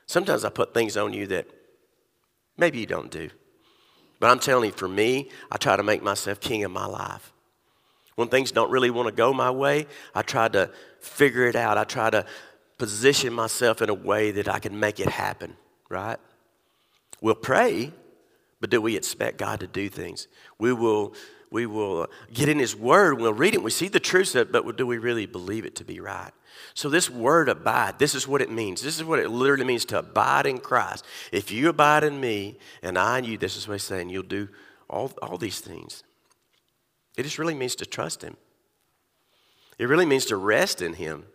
Sometimes 0.05 0.45
I 0.45 0.49
put 0.49 0.73
things 0.73 0.97
on 0.97 1.13
you 1.13 1.25
that 1.27 1.47
maybe 2.57 2.79
you 2.79 2.85
don't 2.85 3.09
do. 3.09 3.29
But 4.19 4.29
I'm 4.29 4.39
telling 4.39 4.69
you, 4.69 4.75
for 4.75 4.87
me, 4.87 5.29
I 5.51 5.57
try 5.57 5.75
to 5.75 5.83
make 5.83 6.03
myself 6.03 6.39
king 6.39 6.63
of 6.63 6.71
my 6.71 6.85
life. 6.85 7.33
When 8.15 8.27
things 8.27 8.51
don't 8.51 8.69
really 8.69 8.91
want 8.91 9.07
to 9.07 9.13
go 9.13 9.33
my 9.33 9.49
way, 9.49 9.87
I 10.13 10.21
try 10.21 10.47
to 10.49 10.69
figure 10.99 11.47
it 11.47 11.55
out. 11.55 11.79
I 11.79 11.85
try 11.85 12.11
to 12.11 12.25
position 12.77 13.33
myself 13.33 13.81
in 13.81 13.89
a 13.89 13.95
way 13.95 14.29
that 14.31 14.47
I 14.47 14.59
can 14.59 14.79
make 14.79 14.99
it 14.99 15.07
happen, 15.07 15.55
right? 15.89 16.19
We'll 17.19 17.33
pray, 17.33 17.91
but 18.59 18.69
do 18.69 18.79
we 18.79 18.95
expect 18.95 19.39
God 19.39 19.59
to 19.61 19.67
do 19.67 19.89
things? 19.89 20.27
We 20.59 20.71
will 20.71 21.15
we 21.51 21.65
will 21.65 22.03
uh, 22.03 22.07
get 22.33 22.49
in 22.49 22.57
His 22.57 22.75
Word, 22.75 23.19
we'll 23.19 23.33
read 23.33 23.53
it, 23.53 23.61
we 23.61 23.71
see 23.71 23.89
the 23.89 23.99
truth, 23.99 24.35
but 24.51 24.77
do 24.77 24.87
we 24.87 24.97
really 24.97 25.25
believe 25.25 25.65
it 25.65 25.75
to 25.75 25.83
be 25.83 25.99
right? 25.99 26.31
So, 26.73 26.89
this 26.89 27.09
word 27.09 27.49
abide, 27.49 27.99
this 27.99 28.15
is 28.15 28.27
what 28.27 28.41
it 28.41 28.49
means. 28.49 28.81
This 28.81 28.97
is 28.97 29.03
what 29.03 29.19
it 29.19 29.29
literally 29.29 29.65
means 29.65 29.85
to 29.85 29.99
abide 29.99 30.45
in 30.45 30.59
Christ. 30.59 31.05
If 31.31 31.51
you 31.51 31.69
abide 31.69 32.03
in 32.03 32.19
me 32.19 32.57
and 32.81 32.97
I 32.97 33.19
in 33.19 33.25
you, 33.25 33.37
this 33.37 33.57
is 33.57 33.67
what 33.67 33.75
He's 33.75 33.83
saying, 33.83 34.09
you'll 34.09 34.23
do 34.23 34.47
all, 34.89 35.11
all 35.21 35.37
these 35.37 35.59
things. 35.59 36.03
It 37.17 37.23
just 37.23 37.37
really 37.37 37.55
means 37.55 37.75
to 37.75 37.85
trust 37.85 38.21
Him. 38.21 38.37
It 39.77 39.85
really 39.85 40.05
means 40.05 40.25
to 40.27 40.37
rest 40.37 40.81
in 40.81 40.93
Him. 40.93 41.25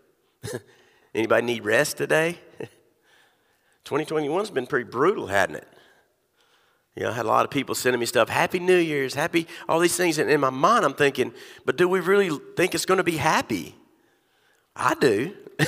Anybody 1.14 1.46
need 1.46 1.64
rest 1.64 1.96
today? 1.96 2.38
2021's 3.84 4.50
been 4.50 4.66
pretty 4.66 4.88
brutal, 4.88 5.26
hadn't 5.26 5.56
it? 5.56 5.68
You 6.96 7.02
know, 7.02 7.10
I 7.10 7.12
had 7.12 7.26
a 7.26 7.28
lot 7.28 7.44
of 7.44 7.50
people 7.50 7.74
sending 7.74 8.00
me 8.00 8.06
stuff, 8.06 8.30
Happy 8.30 8.58
New 8.58 8.78
Year's, 8.78 9.12
happy, 9.12 9.46
all 9.68 9.78
these 9.78 9.96
things. 9.96 10.16
And 10.16 10.30
in 10.30 10.40
my 10.40 10.50
mind, 10.50 10.84
I'm 10.84 10.94
thinking, 10.94 11.34
but 11.66 11.76
do 11.76 11.88
we 11.88 12.00
really 12.00 12.30
think 12.56 12.74
it's 12.74 12.86
going 12.86 12.98
to 12.98 13.04
be 13.04 13.18
happy? 13.18 13.74
I 14.74 14.94
do. 14.94 15.34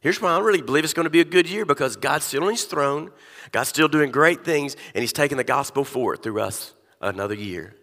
Here's 0.00 0.20
why 0.20 0.32
I 0.32 0.40
really 0.40 0.62
believe 0.62 0.82
it's 0.82 0.94
going 0.94 1.04
to 1.04 1.10
be 1.10 1.20
a 1.20 1.24
good 1.24 1.48
year 1.48 1.64
because 1.64 1.94
God's 1.94 2.24
still 2.24 2.44
on 2.44 2.50
his 2.50 2.64
throne, 2.64 3.10
God's 3.52 3.68
still 3.68 3.86
doing 3.86 4.10
great 4.10 4.44
things, 4.44 4.76
and 4.94 5.02
he's 5.02 5.12
taking 5.12 5.36
the 5.36 5.44
gospel 5.44 5.84
forward 5.84 6.22
through 6.22 6.40
us 6.40 6.74
another 7.00 7.34
year. 7.34 7.76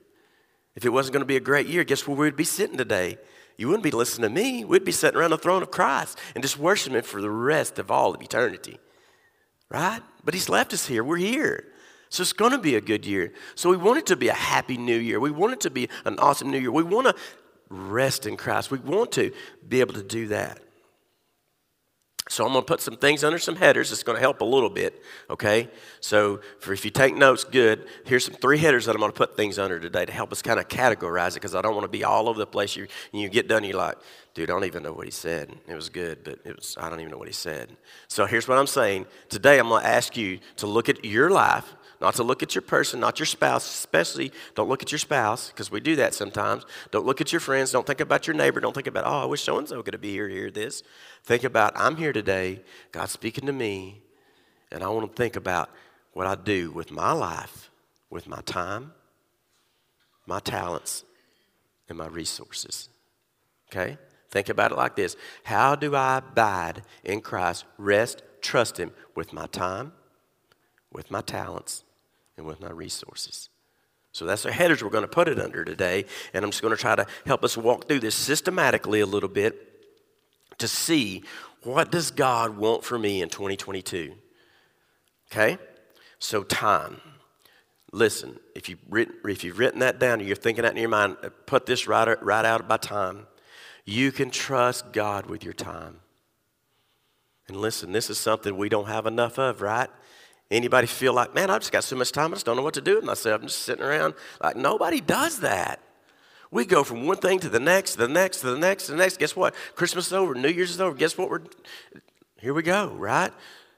If 0.75 0.83
it 0.83 0.89
wasn't 0.89 1.13
going 1.13 1.21
to 1.21 1.27
be 1.27 1.37
a 1.37 1.41
great 1.41 1.67
year, 1.67 1.83
guess 1.83 2.05
where 2.05 2.17
we'd 2.17 2.35
be 2.35 2.43
sitting 2.43 2.77
today? 2.77 3.17
You 3.57 3.67
wouldn't 3.67 3.83
be 3.83 3.91
listening 3.91 4.29
to 4.29 4.35
me. 4.35 4.65
We'd 4.65 4.83
be 4.83 4.91
sitting 4.91 5.17
around 5.17 5.31
the 5.31 5.37
throne 5.37 5.63
of 5.63 5.71
Christ 5.71 6.19
and 6.35 6.43
just 6.43 6.59
worshiping 6.59 7.01
for 7.01 7.21
the 7.21 7.29
rest 7.29 7.79
of 7.79 7.89
all 7.89 8.13
of 8.13 8.21
eternity. 8.21 8.77
Right? 9.69 10.01
But 10.23 10.33
he's 10.33 10.49
left 10.49 10.73
us 10.73 10.85
here. 10.85 11.03
We're 11.03 11.17
here. 11.17 11.65
So 12.09 12.21
it's 12.21 12.33
going 12.33 12.51
to 12.51 12.57
be 12.57 12.75
a 12.75 12.81
good 12.81 13.05
year. 13.05 13.33
So 13.55 13.69
we 13.69 13.77
want 13.77 13.99
it 13.99 14.05
to 14.07 14.15
be 14.15 14.29
a 14.29 14.33
happy 14.33 14.77
new 14.77 14.97
year. 14.97 15.19
We 15.19 15.31
want 15.31 15.53
it 15.53 15.61
to 15.61 15.69
be 15.69 15.89
an 16.05 16.17
awesome 16.19 16.51
new 16.51 16.59
year. 16.59 16.71
We 16.71 16.83
want 16.83 17.07
to 17.07 17.15
rest 17.69 18.25
in 18.25 18.37
Christ. 18.37 18.71
We 18.71 18.79
want 18.79 19.11
to 19.13 19.31
be 19.67 19.81
able 19.81 19.93
to 19.95 20.03
do 20.03 20.27
that. 20.27 20.59
So 22.29 22.45
I'm 22.45 22.51
going 22.51 22.63
to 22.63 22.67
put 22.67 22.81
some 22.81 22.97
things 22.97 23.23
under 23.23 23.39
some 23.39 23.55
headers. 23.55 23.91
It's 23.91 24.03
going 24.03 24.17
to 24.17 24.21
help 24.21 24.41
a 24.41 24.45
little 24.45 24.69
bit, 24.69 25.01
okay? 25.29 25.69
So 26.01 26.41
for 26.59 26.73
if 26.73 26.83
you 26.83 26.91
take 26.91 27.15
notes, 27.15 27.43
good. 27.43 27.87
Here's 28.05 28.25
some 28.25 28.33
three 28.33 28.57
headers 28.57 28.85
that 28.85 28.95
I'm 28.95 28.99
going 28.99 29.11
to 29.11 29.17
put 29.17 29.37
things 29.37 29.57
under 29.57 29.79
today 29.79 30.05
to 30.05 30.11
help 30.11 30.31
us 30.31 30.41
kind 30.41 30.59
of 30.59 30.67
categorize 30.67 31.29
it 31.29 31.35
because 31.35 31.55
I 31.55 31.61
don't 31.61 31.73
want 31.73 31.85
to 31.85 31.89
be 31.89 32.03
all 32.03 32.27
over 32.27 32.37
the 32.37 32.47
place. 32.47 32.75
You, 32.75 32.87
you 33.13 33.29
get 33.29 33.47
done, 33.47 33.63
you're 33.63 33.77
like, 33.77 33.97
dude, 34.33 34.49
I 34.49 34.53
don't 34.53 34.65
even 34.65 34.83
know 34.83 34.91
what 34.91 35.05
he 35.05 35.11
said. 35.11 35.53
It 35.67 35.75
was 35.75 35.89
good, 35.89 36.23
but 36.23 36.39
it 36.43 36.55
was 36.57 36.75
I 36.79 36.89
don't 36.89 36.99
even 36.99 37.11
know 37.11 37.17
what 37.17 37.27
he 37.27 37.33
said. 37.33 37.75
So 38.09 38.25
here's 38.25 38.47
what 38.47 38.57
I'm 38.57 38.67
saying. 38.67 39.05
Today 39.29 39.57
I'm 39.57 39.69
going 39.69 39.83
to 39.83 39.87
ask 39.87 40.17
you 40.17 40.39
to 40.57 40.67
look 40.67 40.89
at 40.89 41.05
your 41.05 41.29
life 41.29 41.75
not 41.99 42.15
to 42.15 42.23
look 42.23 42.43
at 42.43 42.53
your 42.53 42.61
person, 42.61 42.99
not 42.99 43.19
your 43.19 43.25
spouse, 43.25 43.67
especially 43.67 44.31
don't 44.55 44.69
look 44.69 44.83
at 44.83 44.91
your 44.91 44.99
spouse, 44.99 45.49
because 45.49 45.71
we 45.71 45.79
do 45.79 45.95
that 45.95 46.13
sometimes. 46.13 46.63
Don't 46.91 47.05
look 47.05 47.21
at 47.21 47.31
your 47.31 47.39
friends. 47.39 47.71
Don't 47.71 47.87
think 47.87 48.01
about 48.01 48.27
your 48.27 48.35
neighbor. 48.35 48.59
Don't 48.59 48.73
think 48.73 48.87
about, 48.87 49.05
oh, 49.05 49.23
I 49.23 49.25
wish 49.25 49.41
so 49.41 49.57
and 49.57 49.67
so 49.67 49.81
could 49.81 49.99
be 49.99 50.11
here 50.11 50.27
to 50.27 50.33
hear 50.33 50.51
this. 50.51 50.83
Think 51.23 51.43
about, 51.43 51.73
I'm 51.75 51.95
here 51.95 52.13
today, 52.13 52.61
God's 52.91 53.11
speaking 53.11 53.47
to 53.47 53.53
me, 53.53 54.01
and 54.71 54.83
I 54.83 54.89
want 54.89 55.09
to 55.09 55.15
think 55.15 55.35
about 55.35 55.69
what 56.13 56.27
I 56.27 56.35
do 56.35 56.71
with 56.71 56.91
my 56.91 57.11
life, 57.11 57.71
with 58.09 58.27
my 58.27 58.41
time, 58.41 58.93
my 60.25 60.39
talents, 60.39 61.03
and 61.89 61.97
my 61.97 62.07
resources. 62.07 62.89
Okay? 63.71 63.97
Think 64.29 64.49
about 64.49 64.71
it 64.71 64.77
like 64.77 64.95
this 64.95 65.15
How 65.43 65.75
do 65.75 65.95
I 65.95 66.17
abide 66.17 66.83
in 67.03 67.21
Christ, 67.21 67.65
rest, 67.77 68.21
trust 68.41 68.77
Him 68.77 68.91
with 69.15 69.33
my 69.33 69.47
time, 69.47 69.93
with 70.91 71.09
my 71.09 71.21
talents, 71.21 71.83
and 72.37 72.45
with 72.45 72.61
my 72.61 72.69
resources. 72.69 73.49
So 74.11 74.25
that's 74.25 74.43
the 74.43 74.51
headers 74.51 74.83
we're 74.83 74.89
going 74.89 75.03
to 75.03 75.07
put 75.07 75.27
it 75.27 75.39
under 75.39 75.63
today. 75.63 76.05
And 76.33 76.43
I'm 76.43 76.51
just 76.51 76.61
going 76.61 76.75
to 76.75 76.81
try 76.81 76.95
to 76.95 77.05
help 77.25 77.43
us 77.43 77.57
walk 77.57 77.87
through 77.87 77.99
this 77.99 78.15
systematically 78.15 78.99
a 78.99 79.05
little 79.05 79.29
bit 79.29 79.63
to 80.57 80.67
see 80.67 81.23
what 81.63 81.91
does 81.91 82.11
God 82.11 82.57
want 82.57 82.83
for 82.83 82.97
me 82.97 83.21
in 83.21 83.29
2022. 83.29 84.13
Okay? 85.31 85.57
So 86.19 86.43
time. 86.43 87.01
Listen, 87.91 88.39
if 88.55 88.69
you've 88.69 88.79
written, 88.89 89.15
if 89.25 89.43
you've 89.43 89.59
written 89.59 89.79
that 89.79 89.99
down 89.99 90.19
or 90.19 90.23
you're 90.23 90.35
thinking 90.35 90.63
that 90.63 90.71
in 90.71 90.79
your 90.79 90.89
mind, 90.89 91.17
uh, 91.23 91.29
put 91.45 91.65
this 91.65 91.87
right, 91.87 92.21
right 92.23 92.45
out 92.45 92.67
by 92.67 92.77
time. 92.77 93.27
You 93.85 94.11
can 94.11 94.29
trust 94.29 94.91
God 94.91 95.27
with 95.27 95.43
your 95.43 95.53
time. 95.53 96.01
And 97.47 97.57
listen, 97.57 97.93
this 97.93 98.09
is 98.09 98.17
something 98.17 98.57
we 98.57 98.67
don't 98.67 98.87
have 98.87 99.05
enough 99.05 99.39
of, 99.39 99.61
right? 99.61 99.89
Anybody 100.49 100.87
feel 100.87 101.13
like, 101.13 101.35
man, 101.35 101.49
I've 101.49 101.59
just 101.59 101.71
got 101.71 101.83
so 101.83 101.95
much 101.95 102.11
time, 102.11 102.31
I 102.31 102.35
just 102.35 102.45
don't 102.45 102.55
know 102.55 102.63
what 102.63 102.75
to 102.75 102.81
do 102.81 102.95
with 102.95 103.03
myself. 103.03 103.41
I'm 103.41 103.47
just 103.47 103.63
sitting 103.63 103.83
around. 103.83 104.13
Like, 104.41 104.55
nobody 104.55 105.01
does 105.01 105.41
that. 105.41 105.81
We 106.51 106.65
go 106.65 106.83
from 106.85 107.05
one 107.05 107.17
thing 107.17 107.39
to 107.39 107.49
the 107.49 107.59
next, 107.59 107.93
to 107.93 107.97
the 107.97 108.07
next, 108.07 108.39
to 108.39 108.51
the 108.51 108.57
next, 108.57 108.85
to 108.85 108.93
the 108.93 108.97
next. 108.97 109.19
Guess 109.19 109.35
what? 109.35 109.53
Christmas 109.75 110.07
is 110.07 110.13
over, 110.13 110.33
New 110.33 110.47
Year's 110.47 110.71
is 110.71 110.79
over. 110.79 110.95
Guess 110.95 111.17
what? 111.17 111.29
We're 111.29 111.41
here 112.39 112.53
we 112.53 112.63
go, 112.63 112.89
right? 112.89 113.33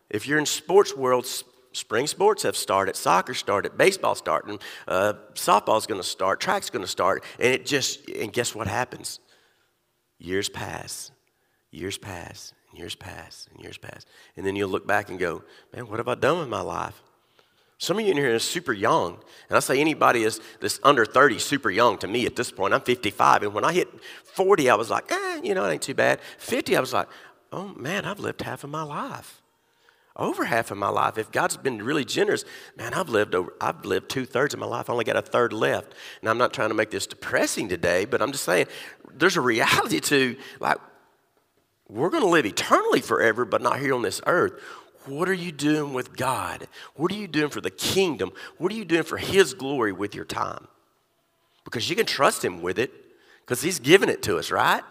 If 0.09 0.27
you're 0.27 0.37
in 0.37 0.45
sports 0.45 0.95
world, 0.95 1.25
spring 1.71 2.07
sports 2.07 2.43
have 2.43 2.57
started, 2.57 2.95
soccer 2.95 3.33
started, 3.33 3.77
baseball 3.77 4.15
starting, 4.15 4.59
uh, 4.87 5.13
softball's 5.33 5.87
going 5.87 6.01
to 6.01 6.07
start, 6.07 6.39
track's 6.39 6.69
going 6.69 6.83
to 6.83 6.87
start, 6.87 7.23
and 7.39 7.47
it 7.47 7.65
just 7.65 8.07
and 8.09 8.33
guess 8.33 8.53
what 8.53 8.67
happens? 8.67 9.19
Years 10.17 10.49
pass, 10.49 11.11
years 11.71 11.97
pass, 11.97 12.53
Years 12.79 12.95
pass 12.95 13.49
and 13.51 13.61
years 13.61 13.77
pass. 13.77 14.05
And 14.37 14.45
then 14.45 14.55
you'll 14.55 14.69
look 14.69 14.87
back 14.87 15.09
and 15.09 15.19
go, 15.19 15.43
man, 15.73 15.89
what 15.89 15.99
have 15.99 16.07
I 16.07 16.15
done 16.15 16.39
with 16.39 16.47
my 16.47 16.61
life? 16.61 17.03
Some 17.77 17.99
of 17.99 18.05
you 18.05 18.11
in 18.11 18.17
here 18.17 18.33
are 18.33 18.39
super 18.39 18.71
young. 18.71 19.19
And 19.49 19.57
I 19.57 19.59
say 19.59 19.81
anybody 19.81 20.23
is 20.23 20.39
this 20.61 20.79
under 20.81 21.05
30 21.05 21.39
super 21.39 21.69
young 21.69 21.97
to 21.97 22.07
me 22.07 22.25
at 22.25 22.37
this 22.37 22.51
point. 22.51 22.73
I'm 22.73 22.79
55. 22.79 23.43
And 23.43 23.53
when 23.53 23.65
I 23.65 23.73
hit 23.73 23.89
40, 24.23 24.69
I 24.69 24.75
was 24.75 24.89
like, 24.89 25.11
eh, 25.11 25.41
you 25.43 25.53
know, 25.53 25.65
it 25.65 25.73
ain't 25.73 25.81
too 25.81 25.93
bad. 25.93 26.21
50, 26.37 26.77
I 26.77 26.79
was 26.79 26.93
like, 26.93 27.09
oh 27.51 27.73
man, 27.75 28.05
I've 28.05 28.19
lived 28.21 28.43
half 28.43 28.63
of 28.63 28.69
my 28.69 28.83
life. 28.83 29.41
Over 30.15 30.45
half 30.45 30.71
of 30.71 30.77
my 30.77 30.89
life. 30.89 31.17
If 31.17 31.33
God's 31.33 31.57
been 31.57 31.81
really 31.81 32.05
generous, 32.05 32.45
man, 32.77 32.93
I've 32.93 33.09
lived 33.09 33.35
over, 33.35 33.53
I've 33.59 33.83
lived 33.83 34.07
two 34.07 34.25
thirds 34.25 34.53
of 34.53 34.61
my 34.61 34.65
life. 34.65 34.89
I 34.89 34.93
only 34.93 35.05
got 35.05 35.17
a 35.17 35.21
third 35.21 35.51
left. 35.51 35.93
And 36.21 36.29
I'm 36.29 36.37
not 36.37 36.53
trying 36.53 36.69
to 36.69 36.75
make 36.75 36.91
this 36.91 37.07
depressing 37.07 37.67
today, 37.67 38.05
but 38.05 38.21
I'm 38.21 38.31
just 38.31 38.45
saying 38.45 38.67
there's 39.13 39.35
a 39.35 39.41
reality 39.41 39.99
to 39.99 40.37
like 40.61 40.77
we're 41.89 42.09
going 42.09 42.23
to 42.23 42.29
live 42.29 42.45
eternally 42.45 43.01
forever, 43.01 43.45
but 43.45 43.61
not 43.61 43.79
here 43.79 43.93
on 43.95 44.03
this 44.03 44.21
earth. 44.25 44.61
What 45.05 45.27
are 45.27 45.33
you 45.33 45.51
doing 45.51 45.93
with 45.93 46.15
God? 46.15 46.67
What 46.95 47.11
are 47.11 47.15
you 47.15 47.27
doing 47.27 47.49
for 47.49 47.61
the 47.61 47.71
kingdom? 47.71 48.31
What 48.57 48.71
are 48.71 48.75
you 48.75 48.85
doing 48.85 49.03
for 49.03 49.17
His 49.17 49.53
glory 49.53 49.91
with 49.91 50.13
your 50.13 50.25
time? 50.25 50.67
Because 51.65 51.89
you 51.89 51.95
can 51.95 52.05
trust 52.05 52.45
Him 52.45 52.61
with 52.61 52.77
it 52.77 52.91
because 53.41 53.61
He's 53.61 53.79
given 53.79 54.07
it 54.09 54.21
to 54.23 54.37
us, 54.37 54.51
right? 54.51 54.83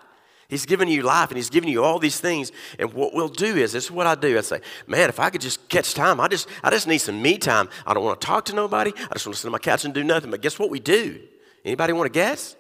He's 0.49 0.65
given 0.65 0.89
you 0.89 1.03
life 1.03 1.29
and 1.29 1.37
He's 1.37 1.51
given 1.51 1.69
you 1.69 1.85
all 1.85 1.99
these 1.99 2.19
things. 2.19 2.51
And 2.79 2.93
what 2.95 3.15
we'll 3.15 3.29
do 3.29 3.57
is 3.57 3.73
this 3.73 3.85
is 3.85 3.91
what 3.91 4.07
I 4.07 4.15
do. 4.15 4.37
I 4.37 4.41
say, 4.41 4.61
man, 4.87 5.09
if 5.09 5.21
I 5.21 5.31
could 5.31 5.43
just 5.43 5.69
catch 5.69 5.95
time, 5.95 6.21
I 6.21 6.27
just 6.27 6.49
I 6.65 6.71
just 6.71 6.89
need 6.89 6.99
some 6.99 7.21
me 7.21 7.37
time. 7.39 7.69
I 7.87 7.95
don't 7.95 8.03
want 8.03 8.21
to 8.21 8.27
talk 8.27 8.47
to 8.47 8.55
nobody. 8.55 8.93
I 8.97 9.13
just 9.13 9.27
want 9.27 9.35
to 9.35 9.41
sit 9.41 9.47
on 9.47 9.53
my 9.53 9.59
couch 9.59 9.85
and 9.85 9.93
do 9.93 10.03
nothing. 10.03 10.31
But 10.31 10.41
guess 10.41 10.59
what 10.59 10.71
we 10.71 10.81
do? 10.81 11.21
Anybody 11.65 11.93
want 11.93 12.07
to 12.07 12.19
guess? 12.19 12.57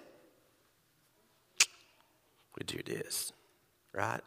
We 2.59 2.65
do 2.67 2.83
this, 2.85 3.33
right? 3.93 4.21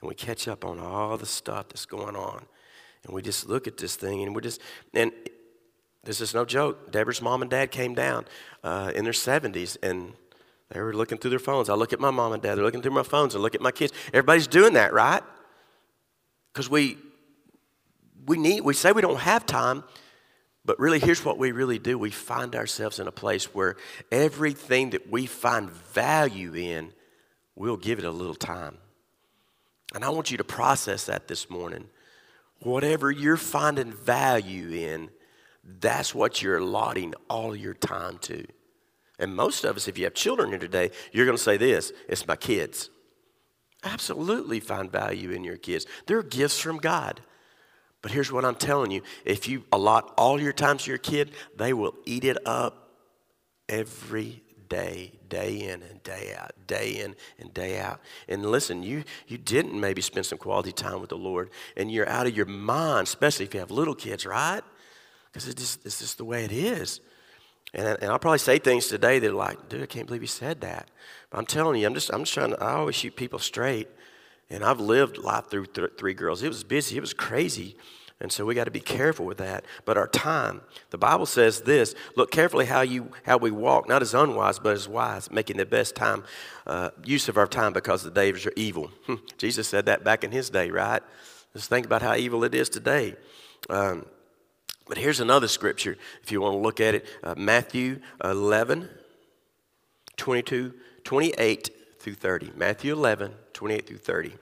and 0.00 0.08
we 0.08 0.14
catch 0.14 0.46
up 0.48 0.64
on 0.64 0.78
all 0.78 1.16
the 1.16 1.26
stuff 1.26 1.68
that's 1.68 1.86
going 1.86 2.16
on. 2.16 2.44
And 3.04 3.14
we 3.14 3.22
just 3.22 3.48
look 3.48 3.66
at 3.66 3.76
this 3.76 3.96
thing 3.96 4.22
and 4.22 4.34
we 4.34 4.42
just, 4.42 4.60
and 4.94 5.12
this 6.04 6.20
is 6.20 6.34
no 6.34 6.44
joke. 6.44 6.92
Deborah's 6.92 7.22
mom 7.22 7.42
and 7.42 7.50
dad 7.50 7.70
came 7.70 7.94
down 7.94 8.26
uh, 8.62 8.92
in 8.94 9.04
their 9.04 9.12
70s 9.12 9.76
and 9.82 10.12
they 10.70 10.80
were 10.80 10.94
looking 10.94 11.18
through 11.18 11.30
their 11.30 11.38
phones. 11.38 11.68
I 11.68 11.74
look 11.74 11.92
at 11.92 12.00
my 12.00 12.10
mom 12.10 12.32
and 12.32 12.42
dad, 12.42 12.56
they're 12.56 12.64
looking 12.64 12.82
through 12.82 12.92
my 12.92 13.02
phones 13.02 13.34
and 13.34 13.42
look 13.42 13.54
at 13.54 13.60
my 13.60 13.72
kids. 13.72 13.92
Everybody's 14.08 14.46
doing 14.46 14.74
that, 14.74 14.92
right? 14.92 15.22
Because 16.52 16.68
we, 16.68 16.98
we 18.26 18.36
need, 18.36 18.60
we 18.60 18.74
say 18.74 18.92
we 18.92 19.02
don't 19.02 19.20
have 19.20 19.46
time, 19.46 19.84
but 20.64 20.78
really, 20.78 20.98
here's 20.98 21.24
what 21.24 21.38
we 21.38 21.52
really 21.52 21.78
do 21.78 21.98
we 21.98 22.10
find 22.10 22.54
ourselves 22.54 23.00
in 23.00 23.06
a 23.06 23.12
place 23.12 23.54
where 23.54 23.76
everything 24.12 24.90
that 24.90 25.10
we 25.10 25.24
find 25.24 25.70
value 25.70 26.54
in, 26.54 26.92
we'll 27.58 27.76
give 27.76 27.98
it 27.98 28.04
a 28.04 28.10
little 28.10 28.34
time. 28.34 28.78
And 29.94 30.04
I 30.04 30.10
want 30.10 30.30
you 30.30 30.36
to 30.38 30.44
process 30.44 31.06
that 31.06 31.28
this 31.28 31.50
morning. 31.50 31.88
Whatever 32.60 33.10
you're 33.10 33.36
finding 33.36 33.92
value 33.92 34.70
in, 34.70 35.10
that's 35.64 36.14
what 36.14 36.40
you're 36.40 36.58
allotting 36.58 37.14
all 37.28 37.54
your 37.54 37.74
time 37.74 38.18
to. 38.18 38.46
And 39.18 39.34
most 39.34 39.64
of 39.64 39.76
us, 39.76 39.88
if 39.88 39.98
you 39.98 40.04
have 40.04 40.14
children 40.14 40.50
here 40.50 40.58
today, 40.58 40.90
you're 41.12 41.26
going 41.26 41.36
to 41.36 41.42
say 41.42 41.56
this 41.56 41.92
it's 42.08 42.26
my 42.26 42.36
kids. 42.36 42.90
Absolutely 43.84 44.60
find 44.60 44.90
value 44.90 45.30
in 45.30 45.44
your 45.44 45.56
kids. 45.56 45.86
They're 46.06 46.22
gifts 46.22 46.58
from 46.58 46.78
God. 46.78 47.20
But 48.02 48.12
here's 48.12 48.30
what 48.30 48.44
I'm 48.44 48.54
telling 48.54 48.90
you 48.90 49.02
if 49.24 49.48
you 49.48 49.64
allot 49.72 50.14
all 50.16 50.40
your 50.40 50.52
time 50.52 50.78
to 50.78 50.90
your 50.90 50.98
kid, 50.98 51.32
they 51.56 51.72
will 51.72 51.94
eat 52.04 52.24
it 52.24 52.38
up 52.46 52.90
every 53.68 54.42
day, 54.68 55.12
day 55.28 55.68
in 55.68 55.82
and 55.82 56.02
day 56.02 56.34
out, 56.36 56.52
day 56.66 57.00
in 57.00 57.16
and 57.38 57.52
day 57.54 57.78
out. 57.78 58.00
And 58.28 58.44
listen, 58.46 58.82
you, 58.82 59.04
you 59.26 59.38
didn't 59.38 59.78
maybe 59.78 60.02
spend 60.02 60.26
some 60.26 60.38
quality 60.38 60.72
time 60.72 61.00
with 61.00 61.10
the 61.10 61.16
Lord, 61.16 61.50
and 61.76 61.90
you're 61.90 62.08
out 62.08 62.26
of 62.26 62.36
your 62.36 62.46
mind, 62.46 63.06
especially 63.06 63.46
if 63.46 63.54
you 63.54 63.60
have 63.60 63.70
little 63.70 63.94
kids, 63.94 64.26
right? 64.26 64.62
Because 65.32 65.48
it's 65.48 65.60
just, 65.60 65.86
it's 65.86 65.98
just 65.98 66.18
the 66.18 66.24
way 66.24 66.44
it 66.44 66.52
is. 66.52 67.00
And, 67.74 67.86
and 68.00 68.04
I'll 68.10 68.18
probably 68.18 68.38
say 68.38 68.58
things 68.58 68.86
today 68.86 69.18
that 69.18 69.30
are 69.30 69.34
like, 69.34 69.68
dude, 69.68 69.82
I 69.82 69.86
can't 69.86 70.06
believe 70.06 70.22
you 70.22 70.28
said 70.28 70.62
that. 70.62 70.88
But 71.30 71.38
I'm 71.38 71.46
telling 71.46 71.80
you, 71.80 71.86
I'm 71.86 71.94
just, 71.94 72.10
I'm 72.12 72.20
just 72.20 72.34
trying 72.34 72.50
to, 72.50 72.62
I 72.62 72.72
always 72.72 72.94
shoot 72.94 73.14
people 73.14 73.38
straight. 73.38 73.88
And 74.50 74.64
I've 74.64 74.80
lived 74.80 75.18
life 75.18 75.50
through 75.50 75.66
th- 75.66 75.90
three 75.98 76.14
girls. 76.14 76.42
It 76.42 76.48
was 76.48 76.64
busy, 76.64 76.96
it 76.96 77.00
was 77.00 77.12
crazy. 77.12 77.76
And 78.20 78.32
so 78.32 78.44
we 78.44 78.54
got 78.54 78.64
to 78.64 78.72
be 78.72 78.80
careful 78.80 79.26
with 79.26 79.38
that. 79.38 79.64
But 79.84 79.96
our 79.96 80.08
time, 80.08 80.62
the 80.90 80.98
Bible 80.98 81.26
says 81.26 81.60
this 81.60 81.94
look 82.16 82.32
carefully 82.32 82.66
how, 82.66 82.80
you, 82.80 83.12
how 83.24 83.36
we 83.36 83.50
walk, 83.50 83.88
not 83.88 84.02
as 84.02 84.12
unwise, 84.12 84.58
but 84.58 84.72
as 84.72 84.88
wise, 84.88 85.30
making 85.30 85.56
the 85.56 85.66
best 85.66 85.94
time, 85.94 86.24
uh, 86.66 86.90
use 87.04 87.28
of 87.28 87.36
our 87.36 87.46
time 87.46 87.72
because 87.72 88.02
the 88.02 88.10
days 88.10 88.44
are 88.44 88.52
evil. 88.56 88.90
Jesus 89.38 89.68
said 89.68 89.86
that 89.86 90.02
back 90.02 90.24
in 90.24 90.32
his 90.32 90.50
day, 90.50 90.70
right? 90.70 91.02
Just 91.52 91.68
think 91.68 91.86
about 91.86 92.02
how 92.02 92.16
evil 92.16 92.42
it 92.42 92.54
is 92.54 92.68
today. 92.68 93.14
Um, 93.70 94.04
but 94.88 94.98
here's 94.98 95.20
another 95.20 95.48
scripture, 95.48 95.96
if 96.22 96.32
you 96.32 96.40
want 96.40 96.54
to 96.54 96.58
look 96.58 96.80
at 96.80 96.94
it 96.94 97.06
uh, 97.22 97.34
Matthew 97.36 98.00
11, 98.24 98.88
22, 100.16 100.74
28 101.04 101.70
through 102.00 102.14
30. 102.14 102.52
Matthew 102.56 102.92
11, 102.94 103.32
28 103.52 103.86
through 103.86 103.98
30. 103.98 104.32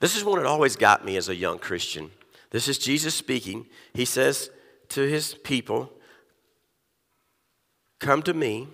This 0.00 0.16
is 0.16 0.24
one 0.24 0.38
that 0.38 0.46
always 0.46 0.76
got 0.76 1.04
me 1.04 1.16
as 1.16 1.28
a 1.28 1.34
young 1.34 1.58
Christian. 1.58 2.10
This 2.50 2.68
is 2.68 2.78
Jesus 2.78 3.14
speaking. 3.14 3.66
He 3.92 4.04
says 4.04 4.50
to 4.90 5.02
his 5.02 5.34
people, 5.34 5.92
Come 7.98 8.22
to 8.22 8.34
me, 8.34 8.68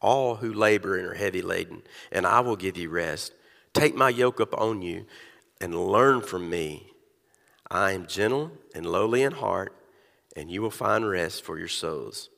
all 0.00 0.36
who 0.36 0.52
labor 0.52 0.96
and 0.96 1.06
are 1.08 1.14
heavy 1.14 1.42
laden, 1.42 1.82
and 2.12 2.26
I 2.26 2.40
will 2.40 2.56
give 2.56 2.76
you 2.76 2.88
rest. 2.88 3.32
Take 3.74 3.96
my 3.96 4.08
yoke 4.08 4.40
up 4.40 4.58
on 4.58 4.80
you 4.80 5.06
and 5.60 5.74
learn 5.74 6.20
from 6.20 6.48
me. 6.48 6.92
I 7.68 7.92
am 7.92 8.06
gentle 8.06 8.52
and 8.74 8.86
lowly 8.86 9.22
in 9.22 9.32
heart, 9.32 9.74
and 10.36 10.50
you 10.50 10.62
will 10.62 10.70
find 10.70 11.08
rest 11.08 11.42
for 11.42 11.58
your 11.58 11.68
souls. 11.68 12.30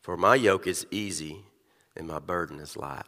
For 0.00 0.16
my 0.16 0.34
yoke 0.34 0.66
is 0.66 0.86
easy 0.90 1.44
and 1.94 2.06
my 2.06 2.18
burden 2.18 2.58
is 2.58 2.76
light. 2.76 3.04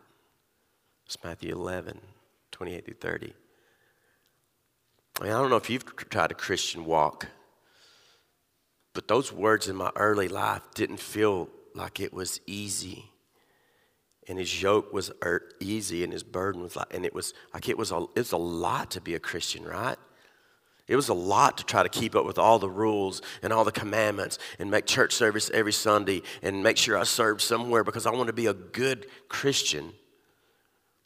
It's 1.07 1.17
Matthew 1.25 1.55
11, 1.55 2.01
28 2.51 2.85
through 2.85 2.95
30. 2.95 3.33
I, 5.23 5.27
mean, 5.27 5.35
I 5.35 5.41
don't 5.41 5.51
know 5.51 5.57
if 5.57 5.71
you've 5.71 5.85
tried 6.09 6.33
a 6.33 6.35
Christian 6.35 6.85
walk, 6.85 7.29
but 8.93 9.07
those 9.07 9.33
words 9.33 9.69
in 9.69 9.77
my 9.77 9.93
early 9.95 10.27
life 10.27 10.63
didn't 10.75 10.99
feel 10.99 11.49
like 11.77 12.01
it 12.01 12.13
was 12.13 12.41
easy. 12.45 13.05
And 14.27 14.37
his 14.37 14.61
yoke 14.61 14.93
was 14.93 15.13
er, 15.25 15.49
easy 15.61 16.03
and 16.03 16.13
his 16.13 16.25
burden 16.25 16.61
was 16.61 16.75
like, 16.75 16.93
and 16.93 17.07
it 17.07 17.15
was 17.15 17.35
like 17.55 17.69
it 17.69 17.79
was 17.79 17.93
a, 17.93 17.99
it 18.17 18.19
was 18.19 18.33
a 18.33 18.37
lot 18.37 18.91
to 18.93 19.01
be 19.01 19.15
a 19.15 19.21
Christian, 19.21 19.63
right? 19.65 19.97
It 20.89 20.97
was 20.97 21.09
a 21.09 21.15
lot 21.15 21.57
to 21.59 21.65
try 21.65 21.85
to 21.85 21.89
keep 21.89 22.17
up 22.17 22.27
with 22.27 22.39
all 22.39 22.59
the 22.59 22.69
rules 22.69 23.23
and 23.45 23.53
all 23.53 23.63
the 23.63 23.71
commandments 23.71 24.41
and 24.59 24.73
make 24.73 24.87
church 24.87 25.13
service 25.13 25.53
every 25.55 25.73
Sunday 25.73 26.23
and 26.43 26.65
make 26.65 26.77
sure 26.77 26.99
I 26.99 27.05
serve 27.05 27.41
somewhere 27.41 27.85
because 27.85 28.07
I 28.07 28.11
want 28.11 28.27
to 28.27 28.33
be 28.33 28.47
a 28.47 28.55
good 28.55 29.07
Christian. 29.29 29.93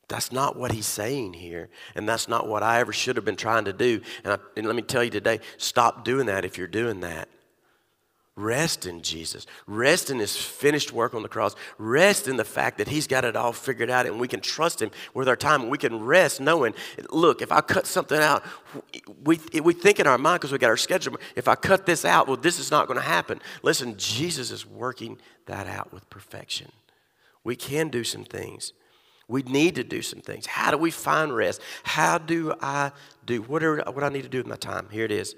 That's 0.08 0.30
not 0.30 0.56
what 0.56 0.72
he's 0.72 0.86
saying 0.86 1.34
here. 1.34 1.68
And 1.94 2.08
that's 2.08 2.28
not 2.28 2.48
what 2.48 2.62
I 2.62 2.80
ever 2.80 2.92
should 2.92 3.16
have 3.16 3.24
been 3.24 3.36
trying 3.36 3.64
to 3.64 3.72
do. 3.72 4.00
And, 4.24 4.34
I, 4.34 4.38
and, 4.56 4.66
let 4.66 4.76
me 4.76 4.82
tell 4.82 5.02
you 5.02 5.10
today 5.10 5.40
stop 5.56 6.04
doing 6.04 6.26
that 6.26 6.44
if 6.44 6.56
you're 6.56 6.68
doing 6.68 7.00
that. 7.00 7.28
Rest 8.38 8.84
in 8.84 9.00
Jesus. 9.00 9.46
Rest 9.66 10.10
in 10.10 10.18
his 10.18 10.36
finished 10.36 10.92
work 10.92 11.14
on 11.14 11.22
the 11.22 11.28
cross. 11.28 11.56
Rest 11.78 12.28
in 12.28 12.36
the 12.36 12.44
fact 12.44 12.76
that 12.76 12.86
he's 12.86 13.06
got 13.06 13.24
it 13.24 13.34
all 13.34 13.54
figured 13.54 13.88
out 13.88 14.04
and 14.04 14.20
we 14.20 14.28
can 14.28 14.40
trust 14.40 14.82
him 14.82 14.90
with 15.14 15.26
our 15.26 15.36
time. 15.36 15.70
We 15.70 15.78
can 15.78 16.04
rest 16.04 16.38
knowing, 16.38 16.74
look, 17.08 17.40
if 17.40 17.50
I 17.50 17.62
cut 17.62 17.86
something 17.86 18.18
out, 18.18 18.44
we, 19.24 19.40
we 19.62 19.72
think 19.72 20.00
in 20.00 20.06
our 20.06 20.18
mind 20.18 20.40
because 20.40 20.52
we 20.52 20.58
got 20.58 20.68
our 20.68 20.76
schedule, 20.76 21.16
if 21.34 21.48
I 21.48 21.54
cut 21.54 21.86
this 21.86 22.04
out, 22.04 22.28
well, 22.28 22.36
this 22.36 22.58
is 22.58 22.70
not 22.70 22.88
going 22.88 22.98
to 22.98 23.06
happen. 23.06 23.40
Listen, 23.62 23.96
Jesus 23.96 24.50
is 24.50 24.66
working 24.66 25.18
that 25.46 25.66
out 25.66 25.90
with 25.90 26.08
perfection. 26.10 26.70
We 27.42 27.56
can 27.56 27.88
do 27.88 28.04
some 28.04 28.24
things. 28.24 28.74
We 29.28 29.42
need 29.42 29.74
to 29.74 29.84
do 29.84 30.02
some 30.02 30.20
things. 30.20 30.46
How 30.46 30.70
do 30.70 30.78
we 30.78 30.90
find 30.90 31.34
rest? 31.34 31.60
How 31.82 32.18
do 32.18 32.54
I 32.60 32.92
do 33.24 33.42
whatever 33.42 33.82
what 33.92 34.04
I 34.04 34.08
need 34.08 34.22
to 34.22 34.28
do 34.28 34.38
with 34.38 34.46
my 34.46 34.56
time? 34.56 34.88
Here 34.90 35.04
it 35.04 35.10
is. 35.10 35.34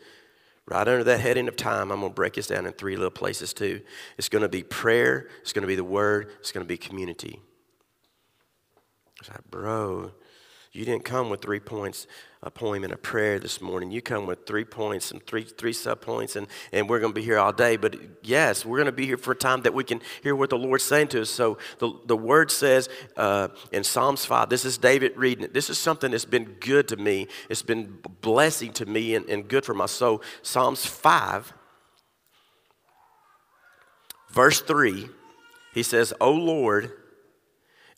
Right 0.67 0.87
under 0.87 1.05
that 1.05 1.21
heading 1.21 1.49
of 1.49 1.57
time, 1.57 1.91
I'm 1.91 2.01
going 2.01 2.13
to 2.13 2.15
break 2.15 2.35
this 2.35 2.49
down 2.49 2.67
in 2.67 2.73
three 2.73 2.97
little 2.97 3.11
places 3.11 3.55
too. 3.55 3.81
It's 4.19 4.29
going 4.29 4.43
to 4.43 4.51
be 4.51 4.63
prayer, 4.63 5.29
it's 5.41 5.55
going 5.55 5.63
to 5.63 5.69
be 5.69 5.77
the 5.77 5.85
word, 5.85 6.31
it's 6.41 6.53
going 6.53 6.65
to 6.65 6.69
be 6.69 6.77
community. 6.77 7.41
It's 9.19 9.31
like, 9.31 9.51
bro, 9.51 10.13
you 10.79 10.85
didn't 10.85 11.05
come 11.05 11.29
with 11.29 11.43
three 11.43 11.59
points, 11.59 12.07
a 12.41 12.53
poem 12.53 12.85
and 12.85 12.93
a 12.93 12.97
prayer 12.97 13.41
this 13.41 13.61
morning. 13.61 13.91
You 13.91 14.01
come 14.01 14.27
with 14.27 14.47
three 14.47 14.65
points 14.65 15.11
and 15.11 15.21
three, 15.27 15.43
three 15.43 15.73
sub 15.73 16.01
points, 16.01 16.37
and, 16.37 16.47
and 16.73 16.89
we're 16.89 17.01
going 17.01 17.13
to 17.13 17.21
be 17.21 17.25
here 17.25 17.37
all 17.37 17.53
day. 17.53 17.77
But 17.77 17.97
yes, 18.23 18.65
we're 18.65 18.77
going 18.77 18.87
to 18.87 18.93
be 18.93 19.05
here 19.05 19.17
for 19.17 19.33
a 19.33 19.37
time 19.37 19.63
that 19.63 19.75
we 19.75 19.83
can 19.83 20.01
hear 20.23 20.37
what 20.37 20.51
the 20.51 20.57
Lord's 20.57 20.85
saying 20.85 21.09
to 21.09 21.23
us. 21.23 21.31
So 21.31 21.59
the, 21.81 21.93
the 22.07 22.17
word 22.17 22.53
says 22.53 22.89
uh, 23.17 23.49
in 23.73 23.83
Psalms 23.83 24.25
5, 24.25 24.51
this 24.51 24.65
is 24.65 24.79
David 24.79 25.17
reading 25.17 25.43
it. 25.43 25.53
This 25.53 25.69
is 25.69 25.79
something 25.79 26.13
that's 26.13 26.25
been 26.25 26.45
good 26.61 26.87
to 26.89 26.97
me, 26.97 27.27
it's 27.49 27.63
been 27.63 27.99
blessing 28.21 28.73
to 28.75 28.87
me 28.87 29.17
and, 29.17 29.29
and 29.29 29.49
good 29.49 29.65
for 29.65 29.75
my 29.75 29.87
soul. 29.87 30.23
Psalms 30.43 30.87
5, 30.87 31.53
verse 34.31 34.61
3, 34.61 35.09
he 35.75 35.83
says, 35.83 36.15
O 36.21 36.31
Lord, 36.31 36.93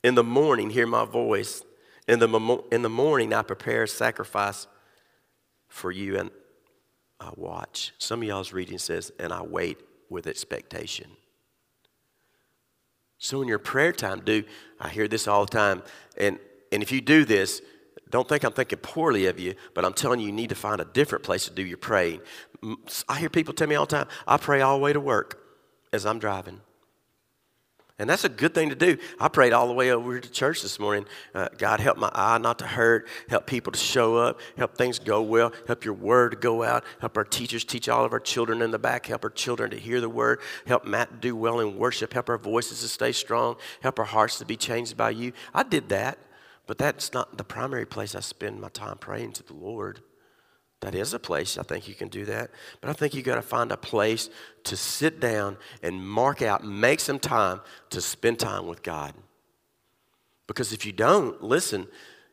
in 0.03 0.15
the 0.15 0.25
morning 0.25 0.71
hear 0.71 0.87
my 0.87 1.05
voice. 1.05 1.63
In 2.11 2.19
the, 2.19 2.65
in 2.73 2.83
the 2.83 2.91
morning, 2.91 3.33
I 3.33 3.43
prepare 3.43 3.85
a 3.85 3.89
sacrifice 3.89 4.67
for 5.69 5.93
you 5.93 6.19
and 6.19 6.31
I 7.21 7.31
watch. 7.37 7.93
Some 7.99 8.23
of 8.23 8.27
y'all's 8.27 8.53
reading 8.53 8.79
says, 8.79 9.13
and 9.21 9.33
I 9.33 9.43
wait 9.43 9.79
with 10.09 10.27
expectation. 10.27 11.07
So 13.19 13.43
in 13.43 13.47
your 13.47 13.61
prayer 13.61 13.93
time, 13.93 14.23
do 14.25 14.43
I 14.81 14.89
hear 14.89 15.07
this 15.07 15.29
all 15.29 15.45
the 15.45 15.53
time? 15.53 15.85
And 16.19 16.41
and 16.73 16.83
if 16.83 16.91
you 16.91 17.01
do 17.01 17.25
this, 17.25 17.63
don't 18.09 18.29
think 18.29 18.43
I'm 18.43 18.53
thinking 18.53 18.81
poorly 18.81 19.27
of 19.27 19.39
you, 19.39 19.55
but 19.75 19.85
I'm 19.85 19.93
telling 19.93 20.19
you, 20.19 20.27
you 20.27 20.33
need 20.33 20.49
to 20.49 20.57
find 20.57 20.81
a 20.81 20.87
different 20.87 21.23
place 21.23 21.45
to 21.45 21.53
do 21.53 21.63
your 21.63 21.79
praying. 21.79 22.23
I 23.09 23.21
hear 23.21 23.29
people 23.29 23.55
tell 23.55 23.69
me 23.69 23.77
all 23.77 23.87
the 23.87 23.97
time, 23.99 24.09
I 24.27 24.37
pray 24.37 24.63
all 24.63 24.79
the 24.79 24.83
way 24.83 24.93
to 24.93 25.01
work 25.01 25.41
as 25.93 26.05
I'm 26.05 26.19
driving. 26.19 26.61
And 28.01 28.09
that's 28.09 28.25
a 28.25 28.31
good 28.31 28.55
thing 28.55 28.71
to 28.71 28.75
do. 28.75 28.97
I 29.21 29.29
prayed 29.29 29.53
all 29.53 29.67
the 29.67 29.75
way 29.75 29.93
over 29.93 30.19
to 30.19 30.31
church 30.31 30.63
this 30.63 30.79
morning. 30.79 31.05
Uh, 31.35 31.49
God, 31.59 31.81
help 31.81 31.99
my 31.99 32.11
eye 32.15 32.39
not 32.39 32.59
to 32.61 32.67
hurt, 32.67 33.07
help 33.29 33.47
people 33.47 33.73
to 33.73 33.79
show 33.79 34.17
up, 34.17 34.41
help 34.57 34.75
things 34.75 34.99
go 34.99 35.21
well, 35.21 35.53
help 35.67 35.85
your 35.85 35.93
word 35.93 36.41
go 36.41 36.63
out, 36.63 36.83
help 36.99 37.19
our 37.19 37.25
teachers 37.25 37.63
teach 37.63 37.91
all 37.91 38.07
of 38.07 38.15
our 38.15 38.19
children 38.19 38.63
in 38.63 38.71
the 38.71 38.79
back, 38.79 39.05
help 39.05 39.23
our 39.23 39.29
children 39.31 39.71
to 39.73 39.77
hear 39.77 40.01
the 40.01 40.09
word, 40.09 40.41
help 40.67 40.87
Matt 40.87 41.21
do 41.21 41.37
well 41.37 41.61
in 41.61 41.77
worship, 41.77 42.15
help 42.15 42.31
our 42.31 42.39
voices 42.39 42.81
to 42.81 42.89
stay 42.89 43.13
strong, 43.13 43.57
help 43.83 43.99
our 43.99 44.07
hearts 44.07 44.39
to 44.39 44.47
be 44.47 44.57
changed 44.57 44.97
by 44.97 45.11
you. 45.11 45.35
I 45.53 45.63
did 45.63 45.91
that, 45.91 46.17
but 46.67 46.79
that's 46.79 47.13
not 47.13 47.37
the 47.37 47.45
primary 47.45 47.85
place 47.85 48.15
I 48.15 48.21
spend 48.21 48.63
my 48.63 48.71
time 48.71 48.97
praying 48.97 49.33
to 49.33 49.43
the 49.43 49.53
Lord. 49.53 50.01
That 50.81 50.95
is 50.95 51.13
a 51.13 51.19
place, 51.19 51.59
I 51.59 51.63
think 51.63 51.89
you 51.89 51.95
can 51.95 52.09
do 52.09 52.25
that. 52.25 52.51
But 52.81 52.89
I 52.89 52.95
think 52.95 53.13
you 53.13 53.23
got 53.23 53.35
to 53.35 53.43
find 53.43 53.71
a 53.71 53.77
place 53.77 54.31
to 54.65 54.77
sit 54.77 55.21
down 55.21 55.59
and 55.83 56.07
mark 56.07 56.41
out, 56.41 56.65
make 56.65 57.01
some 57.01 57.19
time 57.19 57.61
to 57.91 58.01
spend 58.01 58.39
time 58.39 58.67
with 58.67 58.83
God. 58.83 59.13
Because 60.47 60.73
if 60.73 60.87
you 60.87 60.93
don't, 60.93 61.43
listen, 61.43 61.87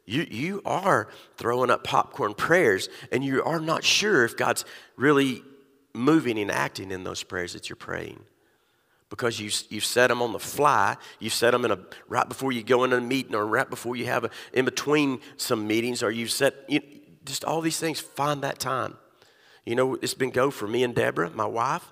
you, 0.05 0.25
you 0.31 0.61
are 0.65 1.09
throwing 1.35 1.69
up 1.69 1.83
popcorn 1.83 2.33
prayers 2.33 2.87
and 3.11 3.23
you 3.23 3.43
are 3.43 3.59
not 3.59 3.83
sure 3.83 4.23
if 4.23 4.37
God's 4.37 4.63
really 4.95 5.43
moving 5.93 6.39
and 6.39 6.49
acting 6.49 6.91
in 6.91 7.03
those 7.03 7.23
prayers 7.23 7.51
that 7.53 7.69
you're 7.69 7.75
praying. 7.75 8.21
Because 9.09 9.39
you, 9.39 9.51
you've 9.69 9.85
set 9.85 10.07
them 10.07 10.21
on 10.21 10.31
the 10.31 10.39
fly, 10.39 10.95
you've 11.19 11.33
set 11.33 11.51
them 11.51 11.65
in 11.65 11.71
a, 11.71 11.79
right 12.07 12.27
before 12.27 12.51
you 12.51 12.63
go 12.63 12.85
into 12.85 12.97
a 12.97 13.01
meeting 13.01 13.35
or 13.35 13.45
right 13.45 13.69
before 13.69 13.95
you 13.95 14.05
have 14.05 14.23
a, 14.23 14.29
in 14.53 14.65
between 14.65 15.19
some 15.37 15.67
meetings, 15.67 16.03
or 16.03 16.11
you've 16.11 16.31
set, 16.31 16.55
you, 16.67 16.81
just 17.27 17.45
all 17.45 17.61
these 17.61 17.79
things, 17.79 17.99
find 17.99 18.41
that 18.41 18.59
time. 18.59 18.97
You 19.65 19.75
know, 19.75 19.95
it's 19.95 20.13
been 20.13 20.31
go 20.31 20.49
for 20.49 20.67
me 20.67 20.83
and 20.83 20.95
Deborah, 20.95 21.29
my 21.29 21.45
wife. 21.45 21.83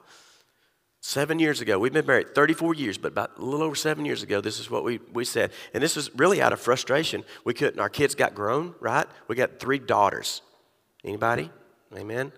Seven 1.01 1.37
years 1.37 1.61
ago, 1.61 1.77
we've 1.77 1.93
been 1.93 2.07
married 2.07 2.33
34 2.33 2.73
years, 2.73 2.97
but 2.97 3.09
about 3.09 3.37
a 3.37 3.41
little 3.43 3.61
over 3.61 3.75
seven 3.75 4.05
years 4.05 4.23
ago, 4.23 4.41
this 4.41 4.59
is 4.59 4.71
what 4.71 4.83
we, 4.83 4.99
we 5.13 5.23
said. 5.23 5.51
And 5.73 5.83
this 5.83 5.95
was 5.95 6.13
really 6.15 6.41
out 6.41 6.51
of 6.51 6.59
frustration. 6.59 7.23
We 7.43 7.53
couldn't, 7.53 7.79
our 7.79 7.89
kids 7.89 8.15
got 8.15 8.33
grown, 8.33 8.73
right? 8.79 9.05
We 9.27 9.35
got 9.35 9.59
three 9.59 9.77
daughters. 9.77 10.41
Anybody? 11.03 11.51
Amen? 11.95 12.31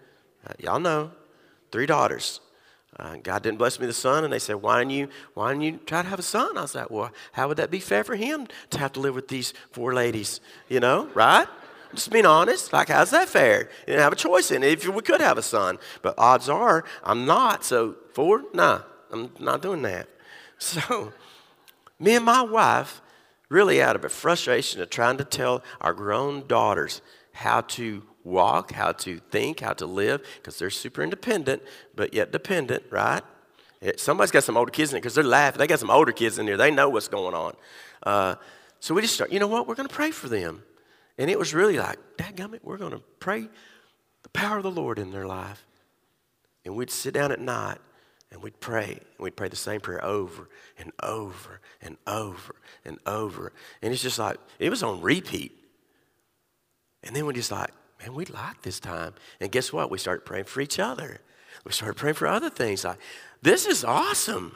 Uh, 0.46 0.54
y'all 0.60 0.80
know, 0.80 1.12
three 1.72 1.86
daughters. 1.86 2.42
Uh, 3.00 3.18
God 3.22 3.44
didn't 3.44 3.58
bless 3.58 3.80
me 3.80 3.86
with 3.86 3.96
a 3.96 4.00
son, 4.00 4.24
and 4.24 4.34
they 4.34 4.40
said, 4.40 4.56
why 4.56 4.82
don't, 4.82 4.90
you, 4.90 5.08
why 5.34 5.54
don't 5.54 5.62
you 5.62 5.80
try 5.86 6.02
to 6.02 6.08
have 6.08 6.20
a 6.20 6.24
son? 6.24 6.58
I 6.58 6.62
was 6.62 6.74
like, 6.74 6.90
well, 6.90 7.12
how 7.32 7.48
would 7.48 7.58
that 7.58 7.70
be 7.70 7.80
fair 7.80 8.04
for 8.04 8.16
him 8.16 8.48
to 8.72 8.80
have 8.80 8.92
to 8.94 9.00
live 9.00 9.14
with 9.14 9.28
these 9.28 9.54
four 9.72 9.94
ladies? 9.94 10.42
You 10.68 10.80
know, 10.80 11.08
right? 11.14 11.48
Just 11.94 12.12
being 12.12 12.26
honest. 12.26 12.74
Like, 12.74 12.90
how's 12.90 13.12
that 13.12 13.30
fair? 13.30 13.70
You 13.82 13.94
didn't 13.94 14.02
have 14.02 14.14
a 14.14 14.18
choice 14.18 14.52
in 14.52 14.64
it 14.64 14.84
if 14.84 14.88
we 14.88 15.02
could 15.02 15.22
have 15.22 15.38
a 15.38 15.42
son. 15.42 15.78
But 16.02 16.16
odds 16.18 16.50
are 16.50 16.84
I'm 17.04 17.26
not. 17.26 17.64
So, 17.64 17.96
four? 18.14 18.44
Nah, 18.54 18.82
I'm 19.12 19.32
not 19.40 19.62
doing 19.62 19.82
that. 19.84 20.10
So, 20.60 21.14
me 22.00 22.16
and 22.16 22.26
my 22.26 22.42
wife, 22.42 23.00
really 23.48 23.80
out 23.80 23.96
of 23.96 24.04
a 24.04 24.10
frustration 24.10 24.82
of 24.82 24.90
trying 24.90 25.18
to 25.18 25.24
tell 25.24 25.64
our 25.82 25.94
grown 25.94 26.48
daughters 26.48 27.04
how 27.32 27.62
to 27.62 28.02
walk, 28.24 28.72
how 28.72 28.92
to 28.92 29.20
think, 29.30 29.60
how 29.60 29.74
to 29.74 29.86
live, 29.86 30.26
because 30.38 30.58
they're 30.58 30.72
super 30.72 31.04
independent, 31.04 31.62
but 31.96 32.14
yet 32.14 32.32
dependent, 32.32 32.84
right? 32.90 33.22
Somebody's 33.98 34.32
got 34.32 34.44
some 34.44 34.58
older 34.58 34.72
kids 34.72 34.92
in 34.92 34.98
it 34.98 35.02
because 35.02 35.14
they're 35.14 35.24
laughing. 35.24 35.60
They 35.60 35.68
got 35.68 35.80
some 35.80 35.92
older 35.92 36.12
kids 36.12 36.40
in 36.40 36.48
there. 36.48 36.58
They 36.58 36.72
know 36.72 36.90
what's 36.90 37.08
going 37.08 37.36
on. 37.36 37.56
Uh, 38.02 38.36
so 38.80 38.96
we 38.96 39.02
just 39.02 39.14
start, 39.14 39.32
you 39.32 39.40
know 39.40 39.48
what? 39.48 39.68
We're 39.68 39.76
going 39.76 39.88
to 39.88 39.94
pray 39.94 40.12
for 40.12 40.28
them. 40.28 40.64
And 41.18 41.30
it 41.30 41.40
was 41.40 41.54
really 41.54 41.78
like, 41.78 41.98
dadgummit, 42.18 42.60
we're 42.64 42.78
going 42.78 42.92
to 42.92 43.02
pray 43.20 43.50
the 44.24 44.30
power 44.30 44.58
of 44.58 44.64
the 44.64 44.72
Lord 44.72 45.00
in 45.00 45.12
their 45.12 45.26
life. 45.26 45.66
And 46.66 46.76
we'd 46.76 46.92
sit 46.92 47.14
down 47.14 47.32
at 47.32 47.40
night 47.40 47.80
and 48.32 48.44
we'd 48.44 48.60
pray. 48.60 48.92
And 48.92 49.20
we'd 49.20 49.36
pray 49.36 49.48
the 49.48 49.56
same 49.56 49.82
prayer 49.82 50.04
over 50.04 50.50
and 50.78 50.92
over 51.02 51.62
and 51.82 51.98
over 52.06 52.56
and 52.86 53.00
over. 53.06 53.54
And 53.82 53.94
it's 53.94 54.04
just 54.04 54.20
like, 54.20 54.38
it 54.60 54.70
was 54.70 54.84
on 54.84 55.02
repeat. 55.02 55.54
And 57.04 57.16
then 57.16 57.26
we're 57.26 57.34
just 57.34 57.52
like, 57.52 57.72
man, 58.00 58.14
we 58.14 58.26
like 58.26 58.62
this 58.62 58.80
time. 58.80 59.14
And 59.40 59.52
guess 59.52 59.72
what? 59.72 59.90
We 59.90 59.98
started 59.98 60.26
praying 60.26 60.46
for 60.46 60.62
each 60.62 60.78
other. 60.78 61.22
We 61.66 61.72
started 61.72 61.96
praying 61.96 62.16
for 62.16 62.28
other 62.28 62.50
things. 62.50 62.84
Like, 62.84 63.00
this 63.42 63.66
is 63.66 63.84
awesome. 63.84 64.56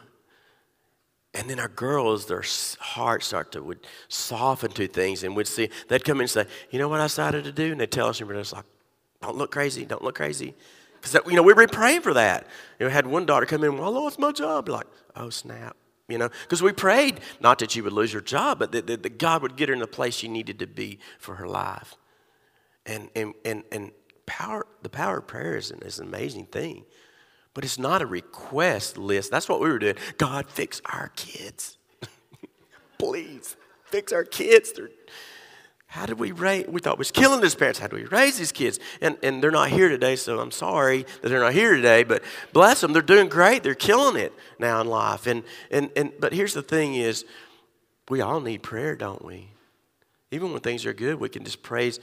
And 1.34 1.50
then 1.50 1.60
our 1.60 1.70
girls, 1.70 2.26
their 2.26 2.44
hearts 2.80 3.28
start 3.28 3.54
to 3.54 3.64
would 3.64 3.88
soften 4.10 4.72
to 4.72 4.88
things, 4.88 5.24
and 5.24 5.36
we'd 5.36 5.48
see 5.48 5.70
they'd 5.88 6.04
come 6.04 6.18
in 6.18 6.24
and 6.24 6.30
say, 6.30 6.46
"You 6.72 6.80
know 6.80 6.90
what 6.90 7.00
I 7.00 7.06
decided 7.06 7.46
to 7.46 7.54
do?" 7.54 7.72
And 7.72 7.80
they'd 7.80 7.92
tell 7.92 8.08
us, 8.08 8.20
and 8.20 8.28
we're 8.28 8.36
just 8.36 8.54
like, 8.54 8.66
"Don't 9.22 9.38
look 9.38 9.52
crazy, 9.52 9.86
don't 9.86 10.04
look 10.04 10.16
crazy," 10.16 10.56
because 11.00 11.14
you 11.26 11.36
know 11.36 11.44
we 11.44 11.54
were 11.54 11.68
praying 11.68 12.02
for 12.02 12.14
that. 12.14 12.48
You 12.80 12.86
know, 12.86 12.92
had 12.92 13.08
one 13.08 13.26
daughter 13.26 13.46
come 13.46 13.64
in, 13.64 13.78
"Well, 13.78 13.96
I 13.96 14.00
lost 14.00 14.20
my 14.20 14.34
job." 14.34 14.68
Like, 14.68 14.88
oh 15.16 15.30
snap, 15.30 15.78
you 16.10 16.18
know, 16.18 16.30
because 16.44 16.62
we 16.62 16.74
prayed 16.74 17.22
not 17.40 17.60
that 17.60 17.72
she 17.72 17.80
would 17.80 17.94
lose 17.94 18.12
her 18.12 18.20
job, 18.20 18.60
but 18.60 18.74
that, 18.74 18.88
that, 18.88 19.04
that 19.04 19.18
God 19.18 19.42
would 19.42 19.56
get 19.56 19.70
her 19.70 19.74
in 19.74 19.80
the 19.80 19.88
place 19.88 20.16
she 20.16 20.28
needed 20.28 20.60
to 20.60 20.68
be 20.68 21.00
for 21.18 21.36
her 21.36 21.48
life. 21.48 21.96
And 22.86 23.10
and 23.16 23.34
and 23.46 23.64
and 23.72 23.92
power, 24.26 24.68
the 24.82 24.90
power 24.90 25.20
of 25.20 25.28
prayer 25.28 25.56
is 25.56 25.72
an, 25.72 25.82
is 25.84 26.00
an 26.00 26.08
amazing 26.08 26.48
thing. 26.48 26.84
But 27.54 27.66
it's 27.66 27.78
not 27.78 28.02
a 28.02 28.06
request 28.06 28.98
list. 28.98 29.32
That's 29.32 29.50
what 29.50 29.60
we 29.60 29.70
were 29.70 29.80
doing. 29.80 29.96
God, 30.18 30.48
fix 30.48 30.82
our 30.86 31.12
kids. 31.16 31.78
Please, 32.98 33.58
fix 33.86 34.14
our 34.14 34.24
kids. 34.24 34.72
They're, 34.72 34.90
how 35.92 36.06
did 36.06 36.20
we 36.20 36.32
raise? 36.32 36.68
We 36.68 36.80
thought 36.80 36.98
was 36.98 37.12
killing 37.12 37.42
his 37.42 37.54
parents. 37.54 37.78
How 37.78 37.88
do 37.88 37.98
we 37.98 38.06
raise 38.06 38.38
these 38.38 38.54
kids? 38.54 38.80
And, 39.02 39.18
and 39.22 39.44
they're 39.44 39.52
not 39.52 39.68
here 39.70 39.90
today, 39.90 40.16
so 40.16 40.40
I'm 40.40 40.52
sorry 40.52 41.06
that 41.22 41.28
they're 41.28 41.42
not 41.42 41.52
here 41.52 41.76
today. 41.76 42.04
But 42.04 42.24
bless 42.54 42.80
them, 42.80 42.94
they're 42.94 43.02
doing 43.02 43.28
great. 43.28 43.62
They're 43.62 43.76
killing 43.76 44.16
it 44.16 44.32
now 44.58 44.80
in 44.80 44.88
life. 44.88 45.28
And, 45.28 45.44
and, 45.70 45.92
and, 45.98 46.14
but 46.18 46.32
here's 46.32 46.54
the 46.54 46.62
thing 46.62 46.96
is, 46.96 47.26
we 48.08 48.22
all 48.22 48.40
need 48.40 48.64
prayer, 48.64 48.96
don't 48.96 49.24
we? 49.26 49.50
Even 50.32 50.54
when 50.54 50.62
things 50.62 50.86
are 50.86 50.94
good, 50.94 51.20
we 51.20 51.28
can 51.28 51.44
just 51.44 51.62
praise, 51.62 52.00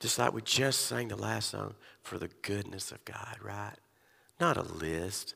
just 0.00 0.18
like 0.18 0.32
we 0.32 0.40
just 0.40 0.86
sang 0.86 1.08
the 1.08 1.16
last 1.16 1.50
song, 1.50 1.74
for 2.00 2.16
the 2.16 2.30
goodness 2.40 2.90
of 2.90 3.04
God, 3.04 3.36
right? 3.42 3.74
Not 4.40 4.56
a 4.56 4.62
list, 4.62 5.34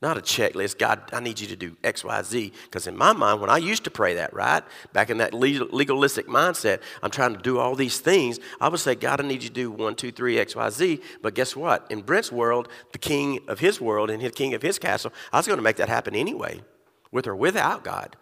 not 0.00 0.16
a 0.16 0.20
checklist. 0.20 0.78
God, 0.78 1.10
I 1.12 1.18
need 1.18 1.40
you 1.40 1.48
to 1.48 1.56
do 1.56 1.76
X, 1.82 2.04
Y, 2.04 2.22
Z. 2.22 2.52
Because 2.64 2.86
in 2.86 2.96
my 2.96 3.12
mind, 3.12 3.40
when 3.40 3.50
I 3.50 3.56
used 3.56 3.82
to 3.84 3.90
pray 3.90 4.14
that, 4.14 4.32
right, 4.32 4.62
back 4.92 5.10
in 5.10 5.18
that 5.18 5.34
legalistic 5.34 6.28
mindset, 6.28 6.80
I'm 7.02 7.10
trying 7.10 7.34
to 7.34 7.42
do 7.42 7.58
all 7.58 7.74
these 7.74 7.98
things. 7.98 8.38
I 8.60 8.68
would 8.68 8.78
say, 8.78 8.94
God, 8.94 9.20
I 9.20 9.26
need 9.26 9.42
you 9.42 9.48
to 9.48 9.54
do 9.54 9.72
one, 9.72 9.96
two, 9.96 10.12
three, 10.12 10.38
X, 10.38 10.54
Y, 10.54 10.70
Z. 10.70 11.00
But 11.20 11.34
guess 11.34 11.56
what? 11.56 11.90
In 11.90 12.02
Brent's 12.02 12.30
world, 12.30 12.68
the 12.92 12.98
king 12.98 13.40
of 13.48 13.58
his 13.58 13.80
world 13.80 14.08
and 14.08 14.22
the 14.22 14.30
king 14.30 14.54
of 14.54 14.62
his 14.62 14.78
castle, 14.78 15.12
I 15.32 15.38
was 15.38 15.48
going 15.48 15.58
to 15.58 15.64
make 15.64 15.76
that 15.76 15.88
happen 15.88 16.14
anyway, 16.14 16.62
with 17.10 17.26
or 17.26 17.34
without 17.34 17.82
God. 17.82 18.14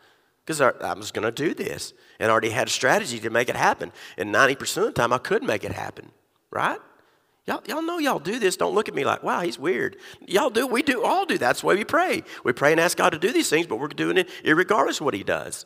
Because 0.46 0.61
I 0.62 0.94
was 0.94 1.11
going 1.11 1.24
to 1.24 1.33
do 1.33 1.52
this 1.52 1.92
and 2.20 2.31
already 2.31 2.50
had 2.50 2.68
a 2.68 2.70
strategy 2.70 3.18
to 3.18 3.31
make 3.31 3.48
it 3.48 3.57
happen. 3.57 3.92
And 4.16 4.33
90% 4.33 4.76
of 4.79 4.85
the 4.85 4.92
time, 4.92 5.12
I 5.12 5.18
could 5.18 5.42
make 5.42 5.64
it 5.64 5.72
happen, 5.72 6.12
right? 6.50 6.79
Y'all, 7.46 7.62
y'all 7.66 7.82
know 7.82 7.98
y'all 7.98 8.18
do 8.18 8.38
this. 8.40 8.56
Don't 8.56 8.74
look 8.74 8.88
at 8.88 8.94
me 8.94 9.04
like, 9.04 9.22
wow, 9.22 9.40
he's 9.40 9.59
weird. 9.59 9.96
Y'all 10.26 10.50
do. 10.50 10.66
We 10.66 10.82
do 10.82 11.04
all 11.04 11.24
do. 11.24 11.35
that. 11.35 11.40
That's 11.40 11.62
why 11.62 11.74
we 11.74 11.85
pray. 11.85 12.24
We 12.44 12.52
pray 12.52 12.72
and 12.72 12.80
ask 12.80 12.98
God 12.98 13.11
to 13.11 13.18
do 13.18 13.32
these 13.32 13.48
things, 13.48 13.66
but 13.66 13.78
we're 13.78 13.88
doing 13.88 14.18
it 14.18 14.28
regardless 14.44 14.98
of 15.00 15.04
what 15.04 15.14
he 15.14 15.22
does. 15.22 15.64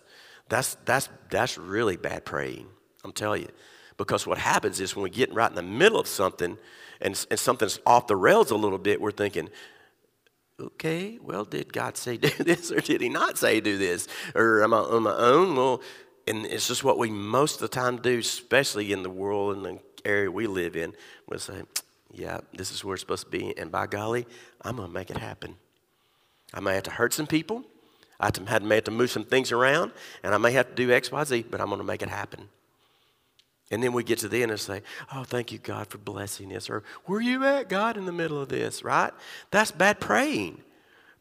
That's, 0.50 0.76
that's, 0.84 1.08
that's 1.30 1.56
really 1.56 1.96
bad 1.96 2.26
praying, 2.26 2.66
I'm 3.02 3.12
telling 3.12 3.42
you. 3.42 3.48
Because 3.96 4.26
what 4.26 4.36
happens 4.38 4.80
is 4.80 4.94
when 4.94 5.04
we 5.04 5.10
get 5.10 5.32
right 5.32 5.48
in 5.48 5.56
the 5.56 5.62
middle 5.62 5.98
of 5.98 6.06
something 6.06 6.58
and, 7.00 7.26
and 7.30 7.38
something's 7.38 7.78
off 7.86 8.06
the 8.06 8.16
rails 8.16 8.50
a 8.50 8.56
little 8.56 8.78
bit, 8.78 9.00
we're 9.00 9.10
thinking, 9.10 9.48
okay, 10.58 11.18
well, 11.22 11.44
did 11.44 11.72
God 11.72 11.96
say 11.96 12.16
do 12.18 12.30
this 12.44 12.70
or 12.70 12.80
did 12.80 13.00
he 13.00 13.08
not 13.08 13.38
say 13.38 13.60
do 13.60 13.78
this? 13.78 14.06
Or 14.34 14.62
am 14.62 14.74
I 14.74 14.78
on 14.78 15.04
my 15.04 15.16
own? 15.16 15.56
Well, 15.56 15.80
and 16.26 16.44
it's 16.46 16.68
just 16.68 16.84
what 16.84 16.98
we 16.98 17.10
most 17.10 17.56
of 17.56 17.60
the 17.62 17.68
time 17.68 17.96
do, 17.96 18.18
especially 18.18 18.92
in 18.92 19.02
the 19.02 19.10
world 19.10 19.56
and 19.56 19.64
the 19.64 19.78
area 20.04 20.30
we 20.30 20.46
live 20.46 20.76
in, 20.76 20.94
we'll 21.28 21.38
say, 21.38 21.62
yeah, 22.12 22.40
this 22.52 22.72
is 22.72 22.84
where 22.84 22.94
it's 22.94 23.02
supposed 23.02 23.24
to 23.24 23.30
be, 23.30 23.56
and 23.56 23.70
by 23.70 23.86
golly, 23.86 24.26
I'm 24.62 24.76
going 24.76 24.88
to 24.88 24.94
make 24.94 25.10
it 25.10 25.16
happen. 25.16 25.56
I 26.52 26.60
may 26.60 26.74
have 26.74 26.82
to 26.84 26.90
hurt 26.90 27.12
some 27.12 27.26
people. 27.26 27.64
I 28.18 28.30
may 28.60 28.74
have 28.76 28.84
to 28.84 28.90
move 28.90 29.10
some 29.10 29.24
things 29.24 29.52
around, 29.52 29.92
and 30.22 30.34
I 30.34 30.38
may 30.38 30.52
have 30.52 30.68
to 30.68 30.74
do 30.74 30.92
X, 30.92 31.10
Y, 31.10 31.24
Z, 31.24 31.46
but 31.50 31.60
I'm 31.60 31.68
going 31.68 31.78
to 31.78 31.84
make 31.84 32.02
it 32.02 32.08
happen. 32.08 32.48
And 33.70 33.82
then 33.82 33.92
we 33.92 34.02
get 34.02 34.18
to 34.18 34.28
the 34.28 34.42
end 34.42 34.50
and 34.50 34.60
say, 34.60 34.82
Oh, 35.14 35.22
thank 35.22 35.52
you, 35.52 35.58
God, 35.58 35.86
for 35.86 35.98
blessing 35.98 36.54
us. 36.54 36.68
Or, 36.68 36.82
Where 37.04 37.20
you 37.20 37.44
at, 37.44 37.68
God, 37.68 37.96
in 37.96 38.04
the 38.04 38.12
middle 38.12 38.42
of 38.42 38.48
this, 38.48 38.82
right? 38.82 39.12
That's 39.50 39.70
bad 39.70 40.00
praying. 40.00 40.62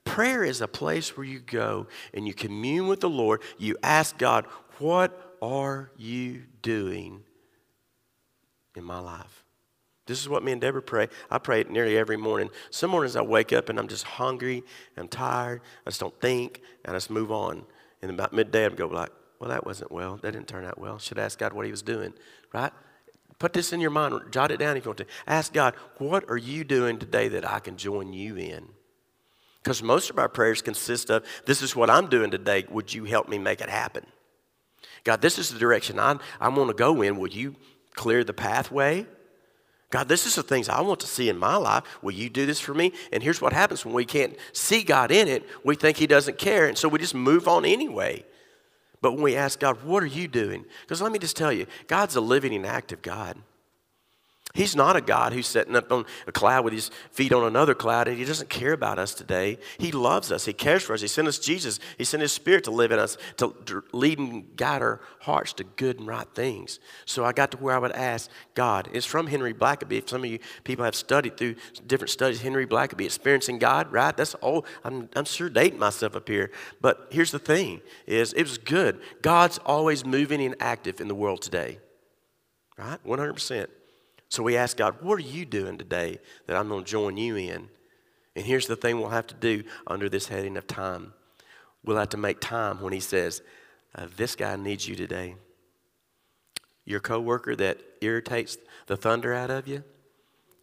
Prayer 0.04 0.44
is 0.44 0.60
a 0.60 0.68
place 0.68 1.16
where 1.16 1.26
you 1.26 1.40
go 1.40 1.86
and 2.14 2.28
you 2.28 2.34
commune 2.34 2.88
with 2.88 3.02
the 3.02 3.10
Lord. 3.10 3.42
You 3.60 3.78
ask 3.84 4.18
God, 4.18 4.46
What 4.80 5.38
are 5.42 5.92
you 5.96 6.44
doing 6.64 7.24
in 8.80 8.84
my 8.84 9.00
life? 9.00 9.44
This 10.08 10.20
is 10.20 10.28
what 10.28 10.44
me 10.44 10.52
and 10.52 10.60
Deborah 10.60 10.82
pray. 10.82 11.08
I 11.30 11.38
pray 11.38 11.62
it 11.62 11.70
nearly 11.70 11.96
every 11.96 12.18
morning. 12.18 12.50
Some 12.72 12.90
mornings 12.90 13.16
I 13.16 13.22
wake 13.22 13.54
up 13.54 13.70
and 13.70 13.78
I'm 13.78 13.88
just 13.88 14.06
hungry, 14.06 14.64
I'm 14.98 15.08
tired, 15.08 15.62
I 15.86 15.92
just 15.92 16.00
don't 16.00 16.20
think, 16.20 16.62
and 16.84 16.96
I 16.96 16.98
just 16.98 17.12
move 17.12 17.32
on. 17.32 17.64
And 18.02 18.10
about 18.10 18.34
midday, 18.34 18.66
I'd 18.66 18.76
go 18.76 18.88
like, 18.88 19.12
well, 19.40 19.52
that 19.52 19.68
wasn't 19.68 19.92
well. 19.92 20.18
That 20.18 20.32
didn't 20.32 20.48
turn 20.48 20.66
out 20.66 20.80
well. 20.80 20.98
Should 20.98 21.20
ask 21.20 21.38
God 21.38 21.54
what 21.54 21.66
he 21.66 21.72
was 21.72 21.84
doing, 21.84 22.14
right? 22.54 22.72
Put 23.38 23.54
this 23.54 23.72
in 23.72 23.80
your 23.80 23.92
mind. 23.92 24.20
Jot 24.32 24.52
it 24.52 24.58
down 24.58 24.76
if 24.76 24.84
you 24.84 24.90
want 24.90 24.98
to. 24.98 25.06
Ask 25.28 25.54
God, 25.54 25.76
what 26.00 26.30
are 26.30 26.38
you 26.38 26.64
doing 26.64 26.98
today 26.98 27.28
that 27.30 27.48
I 27.48 27.60
can 27.60 27.78
join 27.78 28.12
you 28.12 28.36
in? 28.36 28.68
Because 29.64 29.84
most 29.84 30.10
of 30.10 30.18
our 30.18 30.28
prayers 30.28 30.62
consist 30.62 31.10
of, 31.10 31.24
this 31.46 31.62
is 31.62 31.76
what 31.76 31.90
I'm 31.90 32.08
doing 32.08 32.32
today. 32.32 32.66
Would 32.70 32.94
you 32.94 33.06
help 33.06 33.30
me 33.30 33.38
make 33.38 33.62
it 33.62 33.70
happen? 33.70 34.06
God, 35.04 35.22
this 35.22 35.38
is 35.38 35.52
the 35.52 35.60
direction 35.60 36.00
I, 36.00 36.18
I 36.40 36.50
want 36.50 36.70
to 36.70 36.74
go 36.74 37.02
in. 37.02 37.18
Will 37.18 37.30
you 37.30 37.56
clear 37.96 38.24
the 38.24 38.34
pathway? 38.34 39.06
God, 39.92 40.08
this 40.08 40.28
is 40.28 40.36
the 40.36 40.44
things 40.44 40.70
I 40.70 40.82
want 40.82 41.00
to 41.00 41.08
see 41.08 41.30
in 41.30 41.38
my 41.38 41.56
life. 41.56 41.84
Will 42.04 42.12
you 42.12 42.30
do 42.30 42.46
this 42.46 42.60
for 42.60 42.74
me? 42.76 42.94
And 43.12 43.24
here's 43.24 43.42
what 43.42 43.54
happens 43.54 43.84
when 43.84 43.96
we 43.96 44.06
can't 44.06 44.38
see 44.54 44.84
God 44.84 45.12
in 45.12 45.28
it, 45.28 45.44
we 45.64 45.76
think 45.76 45.98
He 45.98 46.06
doesn't 46.06 46.38
care, 46.38 46.68
and 46.68 46.78
so 46.78 46.88
we 46.88 47.00
just 47.00 47.16
move 47.16 47.48
on 47.48 47.66
anyway. 47.66 48.24
But 49.02 49.14
when 49.14 49.24
we 49.24 49.36
ask 49.36 49.60
God, 49.60 49.84
what 49.84 50.04
are 50.04 50.08
you 50.08 50.28
doing? 50.28 50.66
Because 50.82 51.02
let 51.02 51.12
me 51.12 51.20
just 51.20 51.38
tell 51.38 51.52
you, 51.52 51.66
God's 51.88 52.16
a 52.16 52.22
living 52.22 52.54
and 52.54 52.66
active 52.66 53.02
God. 53.02 53.38
He's 54.56 54.76
not 54.76 54.96
a 54.96 55.02
God 55.02 55.32
who's 55.32 55.46
sitting 55.46 55.76
up 55.76 55.92
on 55.92 56.06
a 56.26 56.32
cloud 56.32 56.66
with 56.66 56.74
his 56.74 56.90
feet 57.12 57.32
on 57.32 57.44
another 57.44 57.76
cloud 57.76 58.08
and 58.08 58.18
he 58.18 58.26
doesn't 58.26 58.50
care 58.50 58.74
about 58.74 58.98
us 58.98 59.14
today. 59.14 59.60
He 59.78 59.92
loves 59.92 60.32
us. 60.32 60.46
He 60.46 60.54
cares 60.54 60.82
for 60.82 60.94
us. 60.94 61.02
He 61.02 61.08
sent 61.08 61.28
us 61.28 61.38
Jesus. 61.38 61.80
He 62.00 62.04
sent 62.04 62.22
his 62.22 62.34
spirit 62.34 62.64
to 62.64 62.72
live 62.72 62.92
in 62.92 62.98
us, 62.98 63.16
to 63.38 63.54
lead 63.94 64.18
and 64.18 64.56
guide 64.56 64.82
our 64.82 65.02
hearts 65.22 65.54
to 65.54 65.64
good 65.64 66.00
and 66.00 66.08
right 66.08 66.28
things. 66.34 66.80
So 67.06 67.24
I 67.24 67.32
got 67.32 67.52
to 67.52 67.58
where 67.58 67.76
I 67.76 67.78
would 67.78 67.92
ask 67.92 68.32
God. 68.56 68.90
It's 68.92 69.06
from 69.06 69.28
Henry 69.28 69.54
Blackaby. 69.54 70.00
If 70.00 70.10
some 70.10 70.24
of 70.24 70.30
you 70.30 70.40
people 70.64 70.84
have 70.84 70.96
studied 70.96 71.38
through 71.38 71.56
different 71.86 72.10
studies, 72.10 72.42
Henry 72.42 72.66
Blackaby, 72.66 73.06
experiencing 73.06 73.60
God, 73.60 73.92
right? 73.92 74.18
That's 74.18 74.34
all. 74.36 74.66
I'm, 74.84 75.10
I'm 75.16 75.26
sure 75.26 75.50
dating 75.50 75.78
myself 75.78 76.16
up 76.16 76.28
here. 76.28 76.50
But 76.82 77.08
here's 77.12 77.32
the 77.32 77.40
thing 77.40 77.82
is 78.08 78.34
it 78.34 78.44
was 78.44 78.58
good. 78.58 79.00
God's 79.22 79.60
always 79.60 80.04
moving 80.04 80.42
and 80.42 80.56
active 80.60 81.00
in 81.00 81.08
the 81.08 81.16
world 81.16 81.44
today. 81.44 81.78
Right? 82.80 82.98
100%. 83.06 83.68
So 84.30 84.44
we 84.44 84.56
ask 84.56 84.78
God, 84.78 85.02
what 85.02 85.16
are 85.16 85.24
you 85.24 85.44
doing 85.44 85.78
today 85.78 86.20
that 86.46 86.56
I'm 86.56 86.70
going 86.70 86.84
to 86.84 86.90
join 86.90 87.18
you 87.18 87.36
in? 87.36 87.68
And 88.36 88.46
here's 88.46 88.68
the 88.68 88.76
thing 88.76 89.00
we'll 89.00 89.10
have 89.10 89.28
to 89.28 89.36
do 89.36 89.64
under 89.88 90.08
this 90.08 90.28
heading 90.28 90.56
of 90.56 90.68
time. 90.68 91.14
We'll 91.84 91.98
have 91.98 92.10
to 92.10 92.18
make 92.18 92.40
time 92.40 92.80
when 92.82 92.94
He 92.94 93.00
says, 93.00 93.42
uh, 93.96 94.08
This 94.16 94.36
guy 94.36 94.56
needs 94.56 94.88
you 94.88 94.96
today. 94.96 95.36
Your 96.86 97.00
coworker 97.00 97.56
that 97.56 97.80
irritates 98.02 98.58
the 98.88 98.98
thunder 98.98 99.34
out 99.34 99.50
of 99.50 99.68
you, 99.68 99.84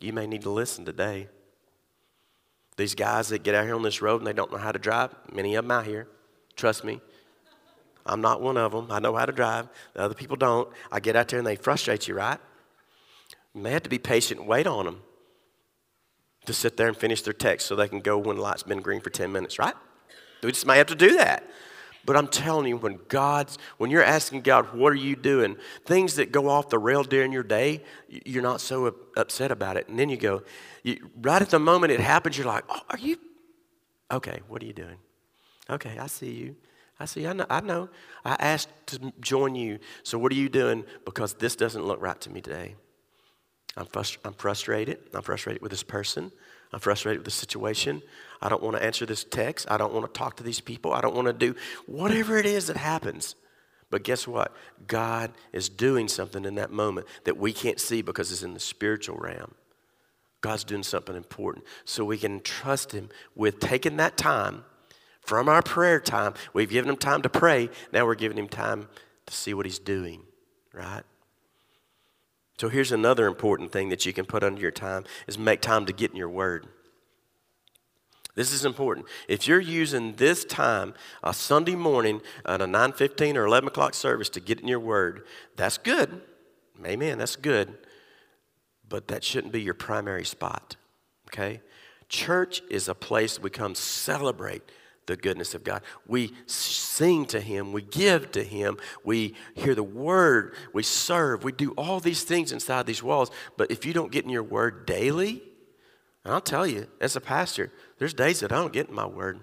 you 0.01 0.13
may 0.13 0.27
need 0.27 0.43
to 0.43 0.51
listen 0.51 0.85
today. 0.85 1.29
These 2.77 2.95
guys 2.95 3.29
that 3.29 3.43
get 3.43 3.55
out 3.55 3.65
here 3.65 3.75
on 3.75 3.83
this 3.83 4.03
road 4.03 4.19
and 4.19 4.27
they 4.27 4.33
don't 4.33 4.53
know 4.53 4.59
how 4.59 4.73
to 4.73 4.79
drive, 4.79 5.15
many 5.33 5.55
of 5.55 5.65
them 5.65 5.71
out 5.71 5.87
here, 5.87 6.07
trust 6.57 6.85
me. 6.85 7.01
I'm 8.05 8.21
not 8.21 8.41
one 8.41 8.57
of 8.57 8.73
them. 8.73 8.87
I 8.91 9.01
know 9.01 9.17
how 9.17 9.27
to 9.27 9.33
drive. 9.33 9.69
The 9.95 10.03
other 10.03 10.15
people 10.15 10.37
don't. 10.37 10.69
I 10.93 11.01
get 11.01 11.17
out 11.17 11.29
there 11.29 11.39
and 11.39 11.47
they 11.47 11.57
frustrate 11.57 12.07
you, 12.07 12.15
right? 12.15 12.39
You 13.57 13.63
may 13.63 13.71
have 13.71 13.85
to 13.85 13.91
be 13.91 13.99
patient 13.99 14.41
and 14.41 14.49
wait 14.49 14.67
on 14.67 14.85
them 14.85 15.01
to 16.45 16.53
sit 16.53 16.77
there 16.77 16.89
and 16.89 16.97
finish 16.97 17.23
their 17.23 17.33
text 17.33 17.67
so 17.67 17.75
they 17.75 17.89
can 17.89 18.01
go 18.01 18.19
when 18.19 18.37
the 18.37 18.43
light's 18.43 18.63
been 18.63 18.83
green 18.83 19.01
for 19.01 19.09
10 19.09 19.33
minutes, 19.33 19.59
right? 19.59 19.75
We 20.43 20.53
just 20.53 20.67
may 20.67 20.77
have 20.77 20.89
to 20.89 20.95
do 20.95 21.17
that. 21.17 21.43
But 22.05 22.17
I'm 22.17 22.29
telling 22.29 22.69
you, 22.69 22.77
when 22.77 23.01
God's, 23.09 23.57
when 23.79 23.91
you're 23.91 24.05
asking 24.05 24.43
God, 24.43 24.75
what 24.75 24.93
are 24.93 24.97
you 24.97 25.17
doing? 25.17 25.57
Things 25.87 26.17
that 26.17 26.33
go 26.33 26.51
off 26.51 26.69
the 26.69 26.79
rail 26.79 27.03
during 27.03 27.33
your 27.33 27.43
day, 27.43 27.83
you're 28.09 28.43
not 28.43 28.61
so 28.61 28.95
upset 29.17 29.51
about 29.51 29.79
it. 29.79 29.89
And 29.89 29.99
then 29.99 30.11
you 30.11 30.19
go, 30.19 30.43
you, 30.83 31.11
right 31.23 31.41
at 31.41 31.49
the 31.49 31.59
moment 31.59 31.93
it 31.93 32.01
happens, 32.01 32.37
you're 32.37 32.47
like, 32.47 32.65
oh, 32.69 32.83
are 32.91 32.99
you? 32.99 33.17
Okay, 34.13 34.41
what 34.49 34.63
are 34.63 34.67
you 34.67 34.75
doing? 34.75 34.99
Okay, 35.71 35.99
I 35.99 36.09
see 36.09 36.31
you. 36.31 36.57
I 37.01 37.07
see, 37.07 37.27
I 37.27 37.33
know, 37.33 37.47
I 37.49 37.61
know. 37.61 37.89
I 38.23 38.37
asked 38.39 38.69
to 38.89 39.13
join 39.21 39.55
you. 39.55 39.79
So 40.03 40.19
what 40.19 40.31
are 40.31 40.37
you 40.37 40.51
doing? 40.51 40.85
Because 41.07 41.33
this 41.33 41.57
doesn't 41.57 41.85
look 41.85 42.03
right 42.03 42.21
to 42.21 42.31
me 42.31 42.43
today. 42.43 42.77
I'm, 43.77 43.87
frust- 43.87 44.19
I'm 44.25 44.33
frustrated. 44.33 44.99
I'm 45.15 45.23
frustrated 45.23 45.63
with 45.63 45.71
this 45.71 45.83
person. 45.83 46.33
I'm 46.73 46.81
frustrated 46.81 47.21
with 47.21 47.27
the 47.27 47.31
situation. 47.31 48.03
I 48.41 48.49
don't 48.49 48.63
want 48.63 48.77
to 48.77 48.83
answer 48.83 49.07
this 49.07 49.25
text. 49.25 49.71
I 49.71 49.77
don't 49.77 49.93
want 49.93 50.13
to 50.13 50.19
talk 50.19 50.37
to 50.37 50.43
these 50.43 50.61
people. 50.61 50.93
I 50.93 51.01
don't 51.01 51.15
want 51.15 51.27
to 51.27 51.33
do 51.33 51.55
whatever 51.87 52.37
it 52.37 52.47
is 52.47 52.67
that 52.67 52.77
happens. 52.77 53.35
But 53.91 54.03
guess 54.03 54.27
what? 54.27 54.53
God 54.87 55.31
is 55.53 55.69
doing 55.69 56.09
something 56.09 56.45
in 56.45 56.57
that 56.57 56.73
moment 56.73 57.07
that 57.25 57.37
we 57.37 57.53
can't 57.53 57.81
see 57.81 58.03
because 58.03 58.33
it's 58.33 58.43
in 58.43 58.55
the 58.55 58.61
spiritual 58.61 59.17
realm. 59.17 59.55
God's 60.41 60.65
doing 60.65 60.83
something 60.83 61.17
important. 61.17 61.65
So 61.85 62.05
we 62.05 62.19
can 62.19 62.41
trust 62.41 62.93
Him 62.93 63.11
with 63.35 63.61
taking 63.61 63.97
that 63.99 64.17
time 64.17 64.65
from 65.21 65.49
our 65.49 65.63
prayer 65.63 66.01
time. 66.01 66.35
We've 66.53 66.69
given 66.69 66.91
Him 66.91 66.97
time 66.97 67.23
to 67.23 67.29
pray. 67.29 67.71
Now 67.93 68.07
we're 68.07 68.17
giving 68.17 68.39
Him 68.39 68.49
time 68.49 68.89
to 69.27 69.35
see 69.35 69.55
what 69.55 69.67
He's 69.67 69.79
doing, 69.79 70.23
right? 70.73 71.03
So 72.59 72.69
here's 72.69 72.93
another 72.93 73.27
important 73.27 73.73
thing 73.73 73.91
that 73.91 74.07
you 74.07 74.13
can 74.13 74.25
put 74.25 74.43
under 74.43 74.61
your 74.61 74.71
time 74.71 75.05
is 75.27 75.39
make 75.39 75.61
time 75.61 75.87
to 75.87 75.93
get 75.93 76.11
in 76.11 76.17
your 76.17 76.29
word. 76.29 76.67
This 78.35 78.53
is 78.53 78.65
important. 78.65 79.07
If 79.29 79.49
you're 79.49 79.61
using 79.61 80.15
this 80.15 80.45
time, 80.45 80.95
a 81.23 81.33
Sunday 81.33 81.75
morning 81.75 82.21
at 82.45 82.61
a 82.61 82.67
9:15 82.67 83.37
or 83.37 83.47
11 83.47 83.69
o'clock 83.69 83.95
service 83.95 84.29
to 84.31 84.41
get 84.41 84.61
in 84.61 84.69
your 84.69 84.81
word, 84.81 85.27
that's 85.57 85.79
good. 85.79 86.23
Amen. 86.85 87.19
That's 87.19 87.37
good. 87.37 87.79
But 88.89 89.09
that 89.09 89.25
shouldn't 89.25 89.53
be 89.53 89.63
your 89.63 89.75
primary 89.75 90.25
spot. 90.25 90.77
Okay? 91.29 91.63
Church 92.09 92.63
is 92.71 92.89
a 92.89 92.95
place 92.95 93.39
we 93.39 93.51
come 93.51 93.75
celebrate 93.75 94.63
the 95.07 95.17
goodness 95.17 95.55
of 95.55 95.65
God. 95.65 95.83
We 96.07 96.33
sing 96.47 97.27
to 97.27 97.41
Him, 97.41 97.73
we 97.73 97.83
give 97.83 98.33
to 98.33 98.43
Him, 98.43 98.79
we 99.05 99.35
hear 99.55 99.75
the 99.75 99.83
Word, 99.83 100.55
we 100.73 100.83
serve, 100.83 101.45
we 101.45 101.53
do 101.53 101.71
all 101.73 102.01
these 102.01 102.25
things 102.25 102.53
inside 102.53 102.87
these 102.87 103.03
walls. 103.03 103.31
But 103.57 103.71
if 103.71 103.87
you 103.87 103.93
don't 103.93 104.13
get 104.13 104.25
in 104.25 104.31
your 104.31 104.43
Word 104.43 104.87
daily, 104.87 105.43
and 106.25 106.35
I'll 106.35 106.41
tell 106.41 106.67
you, 106.67 106.89
as 107.01 107.15
a 107.17 107.21
pastor, 107.21 107.73
there's 107.99 108.15
days 108.15 108.41
that 108.41 108.53
I 108.53 108.57
don't 108.57 108.73
get 108.73 108.89
in 108.89 108.95
my 108.95 109.07
Word. 109.07 109.41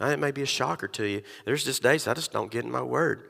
It 0.00 0.18
may 0.18 0.30
be 0.30 0.42
a 0.42 0.46
shocker 0.46 0.88
to 0.88 1.06
you. 1.06 1.22
There's 1.44 1.64
just 1.64 1.82
days 1.82 2.08
I 2.08 2.14
just 2.14 2.32
don't 2.32 2.50
get 2.50 2.64
in 2.64 2.70
my 2.70 2.82
Word. 2.82 3.28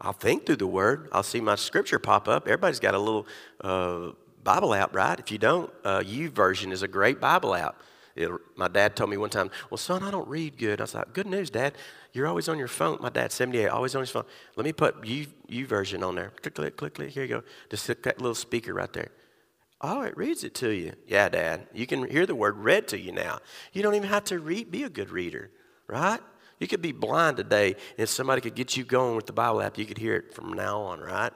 I'll 0.00 0.12
think 0.12 0.46
through 0.46 0.56
the 0.56 0.66
Word. 0.66 1.08
I'll 1.12 1.22
see 1.22 1.40
my 1.40 1.54
scripture 1.54 1.98
pop 1.98 2.26
up. 2.26 2.48
Everybody's 2.48 2.80
got 2.80 2.94
a 2.94 2.98
little 2.98 3.26
uh, 3.60 4.12
Bible 4.42 4.74
app, 4.74 4.96
right? 4.96 5.18
If 5.20 5.30
you 5.30 5.38
don't, 5.38 5.70
uh, 5.84 6.00
YouVersion 6.00 6.72
is 6.72 6.82
a 6.82 6.88
great 6.88 7.20
Bible 7.20 7.54
app. 7.54 7.80
It, 8.14 8.30
my 8.56 8.68
dad 8.68 8.94
told 8.94 9.10
me 9.10 9.16
one 9.16 9.30
time, 9.30 9.50
Well, 9.70 9.78
son, 9.78 10.02
I 10.02 10.10
don't 10.10 10.28
read 10.28 10.58
good. 10.58 10.80
I 10.80 10.84
was 10.84 10.94
like, 10.94 11.12
Good 11.12 11.26
news, 11.26 11.50
Dad. 11.50 11.74
You're 12.12 12.26
always 12.26 12.48
on 12.48 12.58
your 12.58 12.68
phone. 12.68 12.98
My 13.00 13.08
dad's 13.08 13.34
78, 13.34 13.68
always 13.68 13.94
on 13.94 14.00
his 14.00 14.10
phone. 14.10 14.24
Let 14.56 14.64
me 14.64 14.72
put 14.72 15.06
you, 15.06 15.26
YouVersion 15.48 16.06
on 16.06 16.14
there. 16.14 16.30
Click, 16.42 16.54
click, 16.54 16.76
click, 16.76 16.94
click. 16.94 17.10
Here 17.10 17.22
you 17.22 17.28
go. 17.28 17.42
Just 17.70 17.86
hit 17.86 18.02
that 18.02 18.20
little 18.20 18.34
speaker 18.34 18.74
right 18.74 18.92
there. 18.92 19.08
Oh, 19.80 20.02
it 20.02 20.16
reads 20.16 20.44
it 20.44 20.54
to 20.56 20.70
you. 20.70 20.92
Yeah, 21.08 21.28
Dad. 21.28 21.66
You 21.72 21.86
can 21.86 22.08
hear 22.08 22.26
the 22.26 22.34
word 22.34 22.56
read 22.58 22.86
to 22.88 22.98
you 22.98 23.12
now. 23.12 23.38
You 23.72 23.82
don't 23.82 23.94
even 23.94 24.08
have 24.08 24.24
to 24.24 24.38
read, 24.38 24.70
be 24.70 24.84
a 24.84 24.90
good 24.90 25.10
reader, 25.10 25.50
right? 25.88 26.20
You 26.60 26.68
could 26.68 26.82
be 26.82 26.92
blind 26.92 27.38
today, 27.38 27.74
and 27.98 28.08
somebody 28.08 28.40
could 28.40 28.54
get 28.54 28.76
you 28.76 28.84
going 28.84 29.16
with 29.16 29.26
the 29.26 29.32
Bible 29.32 29.60
app. 29.60 29.76
You 29.78 29.84
could 29.84 29.98
hear 29.98 30.14
it 30.14 30.32
from 30.32 30.52
now 30.52 30.80
on, 30.80 31.00
right? 31.00 31.32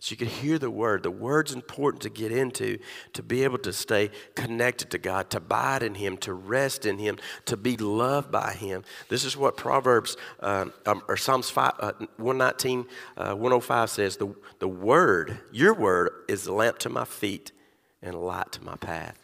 So 0.00 0.14
you 0.14 0.16
can 0.16 0.28
hear 0.28 0.58
the 0.58 0.70
word. 0.70 1.02
The 1.02 1.10
word's 1.10 1.52
important 1.52 2.02
to 2.02 2.08
get 2.08 2.32
into, 2.32 2.78
to 3.12 3.22
be 3.22 3.44
able 3.44 3.58
to 3.58 3.72
stay 3.72 4.10
connected 4.34 4.90
to 4.92 4.98
God, 4.98 5.28
to 5.30 5.36
abide 5.36 5.82
in 5.82 5.94
Him, 5.94 6.16
to 6.18 6.32
rest 6.32 6.86
in 6.86 6.98
Him, 6.98 7.18
to 7.44 7.56
be 7.58 7.76
loved 7.76 8.32
by 8.32 8.54
Him. 8.54 8.82
This 9.10 9.24
is 9.24 9.36
what 9.36 9.58
Proverbs 9.58 10.16
uh, 10.40 10.66
um, 10.86 11.02
or 11.06 11.18
Psalms 11.18 11.50
5, 11.50 11.72
uh, 11.78 11.92
119, 12.16 12.86
uh, 13.18 13.34
105 13.34 13.90
says 13.90 14.16
the, 14.16 14.34
the 14.58 14.68
word, 14.68 15.38
your 15.52 15.74
word, 15.74 16.12
is 16.28 16.46
a 16.46 16.52
lamp 16.54 16.78
to 16.78 16.88
my 16.88 17.04
feet 17.04 17.52
and 18.00 18.14
a 18.14 18.18
light 18.18 18.52
to 18.52 18.64
my 18.64 18.76
path. 18.76 19.22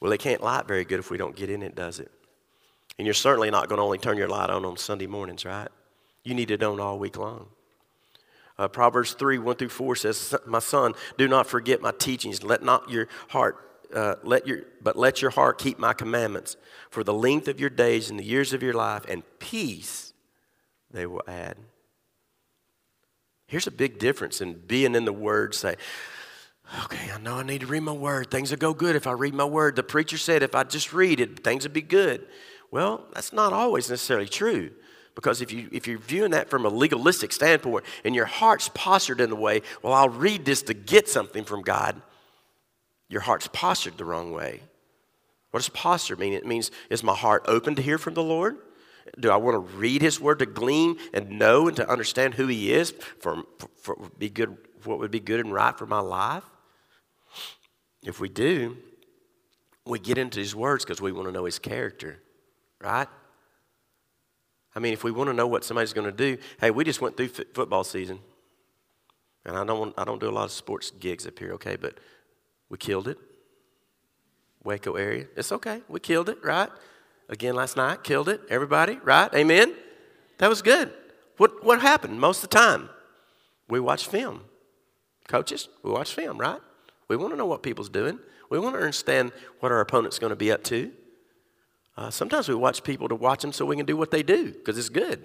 Well, 0.00 0.10
it 0.10 0.18
can't 0.18 0.42
light 0.42 0.66
very 0.66 0.84
good 0.84 0.98
if 0.98 1.12
we 1.12 1.16
don't 1.16 1.36
get 1.36 1.48
in 1.48 1.62
it, 1.62 1.76
does 1.76 2.00
it? 2.00 2.10
And 2.98 3.06
you're 3.06 3.14
certainly 3.14 3.50
not 3.52 3.68
going 3.68 3.78
to 3.78 3.84
only 3.84 3.98
turn 3.98 4.16
your 4.16 4.28
light 4.28 4.50
on 4.50 4.64
on 4.64 4.76
Sunday 4.76 5.06
mornings, 5.06 5.44
right? 5.44 5.68
You 6.24 6.34
need 6.34 6.50
it 6.50 6.64
on 6.64 6.80
all 6.80 6.98
week 6.98 7.16
long. 7.16 7.50
Uh, 8.58 8.68
Proverbs 8.68 9.12
3 9.12 9.38
1 9.38 9.56
through 9.56 9.68
4 9.68 9.96
says, 9.96 10.34
My 10.46 10.58
son, 10.58 10.94
do 11.16 11.28
not 11.28 11.46
forget 11.46 11.80
my 11.80 11.92
teachings. 11.92 12.42
Let 12.42 12.62
not 12.62 12.90
your 12.90 13.08
heart, 13.28 13.56
uh, 13.94 14.16
let 14.22 14.46
your, 14.46 14.62
but 14.82 14.96
let 14.96 15.22
your 15.22 15.30
heart 15.30 15.58
keep 15.58 15.78
my 15.78 15.92
commandments. 15.92 16.56
For 16.90 17.04
the 17.04 17.14
length 17.14 17.46
of 17.48 17.60
your 17.60 17.70
days 17.70 18.10
and 18.10 18.18
the 18.18 18.24
years 18.24 18.52
of 18.52 18.62
your 18.62 18.74
life, 18.74 19.04
and 19.08 19.22
peace 19.38 20.12
they 20.90 21.06
will 21.06 21.22
add. 21.28 21.56
Here's 23.46 23.66
a 23.66 23.72
big 23.72 23.98
difference 23.98 24.40
in 24.40 24.54
being 24.54 24.94
in 24.94 25.04
the 25.04 25.12
Word, 25.12 25.54
say, 25.54 25.76
Okay, 26.84 27.10
I 27.10 27.18
know 27.18 27.36
I 27.36 27.42
need 27.42 27.62
to 27.62 27.66
read 27.66 27.80
my 27.80 27.92
word. 27.92 28.30
Things 28.30 28.50
will 28.50 28.58
go 28.58 28.74
good 28.74 28.94
if 28.94 29.06
I 29.06 29.12
read 29.12 29.32
my 29.32 29.44
word. 29.44 29.74
The 29.74 29.82
preacher 29.82 30.18
said 30.18 30.42
if 30.42 30.54
I 30.54 30.64
just 30.64 30.92
read 30.92 31.18
it, 31.18 31.42
things 31.42 31.66
will 31.66 31.72
be 31.72 31.80
good. 31.80 32.26
Well, 32.70 33.06
that's 33.14 33.32
not 33.32 33.54
always 33.54 33.88
necessarily 33.88 34.28
true. 34.28 34.72
Because 35.18 35.42
if, 35.42 35.50
you, 35.50 35.68
if 35.72 35.88
you're 35.88 35.98
viewing 35.98 36.30
that 36.30 36.48
from 36.48 36.64
a 36.64 36.68
legalistic 36.68 37.32
standpoint 37.32 37.84
and 38.04 38.14
your 38.14 38.24
heart's 38.24 38.70
postured 38.72 39.20
in 39.20 39.30
the 39.30 39.34
way, 39.34 39.62
well, 39.82 39.92
I'll 39.92 40.08
read 40.08 40.44
this 40.44 40.62
to 40.62 40.74
get 40.74 41.08
something 41.08 41.42
from 41.42 41.62
God, 41.62 42.00
your 43.08 43.22
heart's 43.22 43.48
postured 43.52 43.98
the 43.98 44.04
wrong 44.04 44.30
way. 44.30 44.60
What 45.50 45.58
does 45.58 45.70
posture 45.70 46.14
mean? 46.14 46.34
It 46.34 46.46
means, 46.46 46.70
is 46.88 47.02
my 47.02 47.16
heart 47.16 47.46
open 47.48 47.74
to 47.74 47.82
hear 47.82 47.98
from 47.98 48.14
the 48.14 48.22
Lord? 48.22 48.58
Do 49.18 49.32
I 49.32 49.36
want 49.38 49.54
to 49.56 49.76
read 49.76 50.02
His 50.02 50.20
Word 50.20 50.38
to 50.38 50.46
glean 50.46 50.98
and 51.12 51.30
know 51.30 51.66
and 51.66 51.76
to 51.78 51.90
understand 51.90 52.34
who 52.34 52.46
He 52.46 52.72
is 52.72 52.94
for, 53.18 53.42
for, 53.58 53.68
for 53.74 53.96
be 54.20 54.30
good, 54.30 54.56
what 54.84 55.00
would 55.00 55.10
be 55.10 55.18
good 55.18 55.40
and 55.40 55.52
right 55.52 55.76
for 55.76 55.86
my 55.86 55.98
life? 55.98 56.44
If 58.04 58.20
we 58.20 58.28
do, 58.28 58.76
we 59.84 59.98
get 59.98 60.16
into 60.16 60.38
His 60.38 60.54
words 60.54 60.84
because 60.84 61.00
we 61.00 61.10
want 61.10 61.26
to 61.26 61.32
know 61.32 61.44
His 61.44 61.58
character, 61.58 62.22
right? 62.80 63.08
I 64.74 64.80
mean, 64.80 64.92
if 64.92 65.04
we 65.04 65.10
want 65.10 65.28
to 65.28 65.34
know 65.34 65.46
what 65.46 65.64
somebody's 65.64 65.92
going 65.92 66.06
to 66.06 66.12
do, 66.12 66.38
hey, 66.60 66.70
we 66.70 66.84
just 66.84 67.00
went 67.00 67.16
through 67.16 67.30
f- 67.36 67.46
football 67.54 67.84
season. 67.84 68.20
And 69.44 69.56
I 69.56 69.64
don't, 69.64 69.78
want, 69.78 69.94
I 69.96 70.04
don't 70.04 70.20
do 70.20 70.28
a 70.28 70.30
lot 70.30 70.44
of 70.44 70.52
sports 70.52 70.90
gigs 70.90 71.26
up 71.26 71.38
here, 71.38 71.52
okay, 71.54 71.76
but 71.76 71.98
we 72.68 72.76
killed 72.76 73.08
it. 73.08 73.18
Waco 74.62 74.94
area. 74.94 75.26
It's 75.36 75.52
okay. 75.52 75.80
We 75.88 76.00
killed 76.00 76.28
it, 76.28 76.38
right? 76.44 76.68
Again 77.28 77.54
last 77.54 77.76
night, 77.76 78.04
killed 78.04 78.28
it. 78.28 78.40
Everybody, 78.50 78.98
right? 79.02 79.32
Amen? 79.34 79.74
That 80.38 80.48
was 80.48 80.62
good. 80.62 80.92
What, 81.36 81.64
what 81.64 81.80
happened 81.80 82.20
most 82.20 82.44
of 82.44 82.50
the 82.50 82.56
time? 82.56 82.90
We 83.68 83.80
watch 83.80 84.08
film. 84.08 84.42
Coaches, 85.28 85.68
we 85.82 85.90
watch 85.90 86.14
film, 86.14 86.38
right? 86.38 86.60
We 87.08 87.16
want 87.16 87.32
to 87.32 87.36
know 87.36 87.46
what 87.46 87.62
people's 87.62 87.88
doing. 87.88 88.18
We 88.50 88.58
want 88.58 88.74
to 88.74 88.80
understand 88.80 89.32
what 89.60 89.72
our 89.72 89.80
opponent's 89.80 90.18
going 90.18 90.30
to 90.30 90.36
be 90.36 90.50
up 90.50 90.64
to. 90.64 90.90
Uh, 91.98 92.10
sometimes 92.10 92.48
we 92.48 92.54
watch 92.54 92.84
people 92.84 93.08
to 93.08 93.16
watch 93.16 93.42
them 93.42 93.52
so 93.52 93.66
we 93.66 93.74
can 93.74 93.84
do 93.84 93.96
what 93.96 94.12
they 94.12 94.22
do 94.22 94.52
because 94.52 94.78
it's 94.78 94.88
good. 94.88 95.20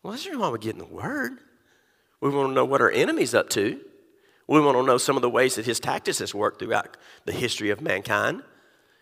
Well, 0.00 0.12
that's 0.12 0.24
why 0.32 0.48
we 0.48 0.60
get 0.60 0.74
in 0.74 0.78
the 0.78 0.84
Word. 0.84 1.40
We 2.20 2.30
want 2.30 2.50
to 2.50 2.54
know 2.54 2.64
what 2.64 2.80
our 2.80 2.90
enemy's 2.92 3.34
up 3.34 3.50
to. 3.50 3.80
We 4.46 4.60
want 4.60 4.78
to 4.78 4.84
know 4.84 4.96
some 4.96 5.16
of 5.16 5.22
the 5.22 5.28
ways 5.28 5.56
that 5.56 5.66
his 5.66 5.80
tactics 5.80 6.20
has 6.20 6.32
worked 6.32 6.60
throughout 6.60 6.96
the 7.24 7.32
history 7.32 7.70
of 7.70 7.80
mankind. 7.80 8.44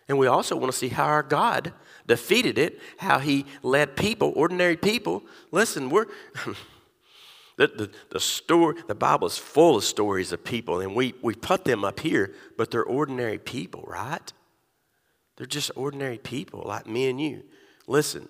And 0.09 0.17
we 0.17 0.27
also 0.27 0.57
want 0.57 0.73
to 0.73 0.79
see 0.79 0.89
how 0.89 1.05
our 1.05 1.23
God 1.23 1.75
defeated 2.07 2.57
it, 2.57 2.81
how 2.97 3.19
he 3.19 3.45
led 3.63 3.95
people, 3.95 4.33
ordinary 4.35 4.79
people. 4.79 5.25
Listen, 5.53 5.91
we're. 5.91 6.07
The, 7.57 7.67
the, 7.67 7.91
the, 8.11 8.21
story, 8.21 8.77
the 8.87 8.95
Bible 8.95 9.27
is 9.27 9.37
full 9.37 9.79
of 9.79 9.83
stories 9.83 10.31
of 10.31 10.45
people, 10.45 10.79
and 10.79 10.95
we, 10.95 11.15
we 11.23 11.35
put 11.35 11.65
them 11.65 11.85
up 11.85 11.99
here, 11.99 12.33
but 12.57 12.71
they're 12.71 12.85
ordinary 12.85 13.39
people, 13.39 13.83
right? 13.85 14.33
They're 15.38 15.46
just 15.46 15.70
ordinary 15.77 16.18
people 16.18 16.64
like 16.66 16.88
me 16.88 17.09
and 17.09 17.20
you. 17.20 17.44
Listen, 17.87 18.29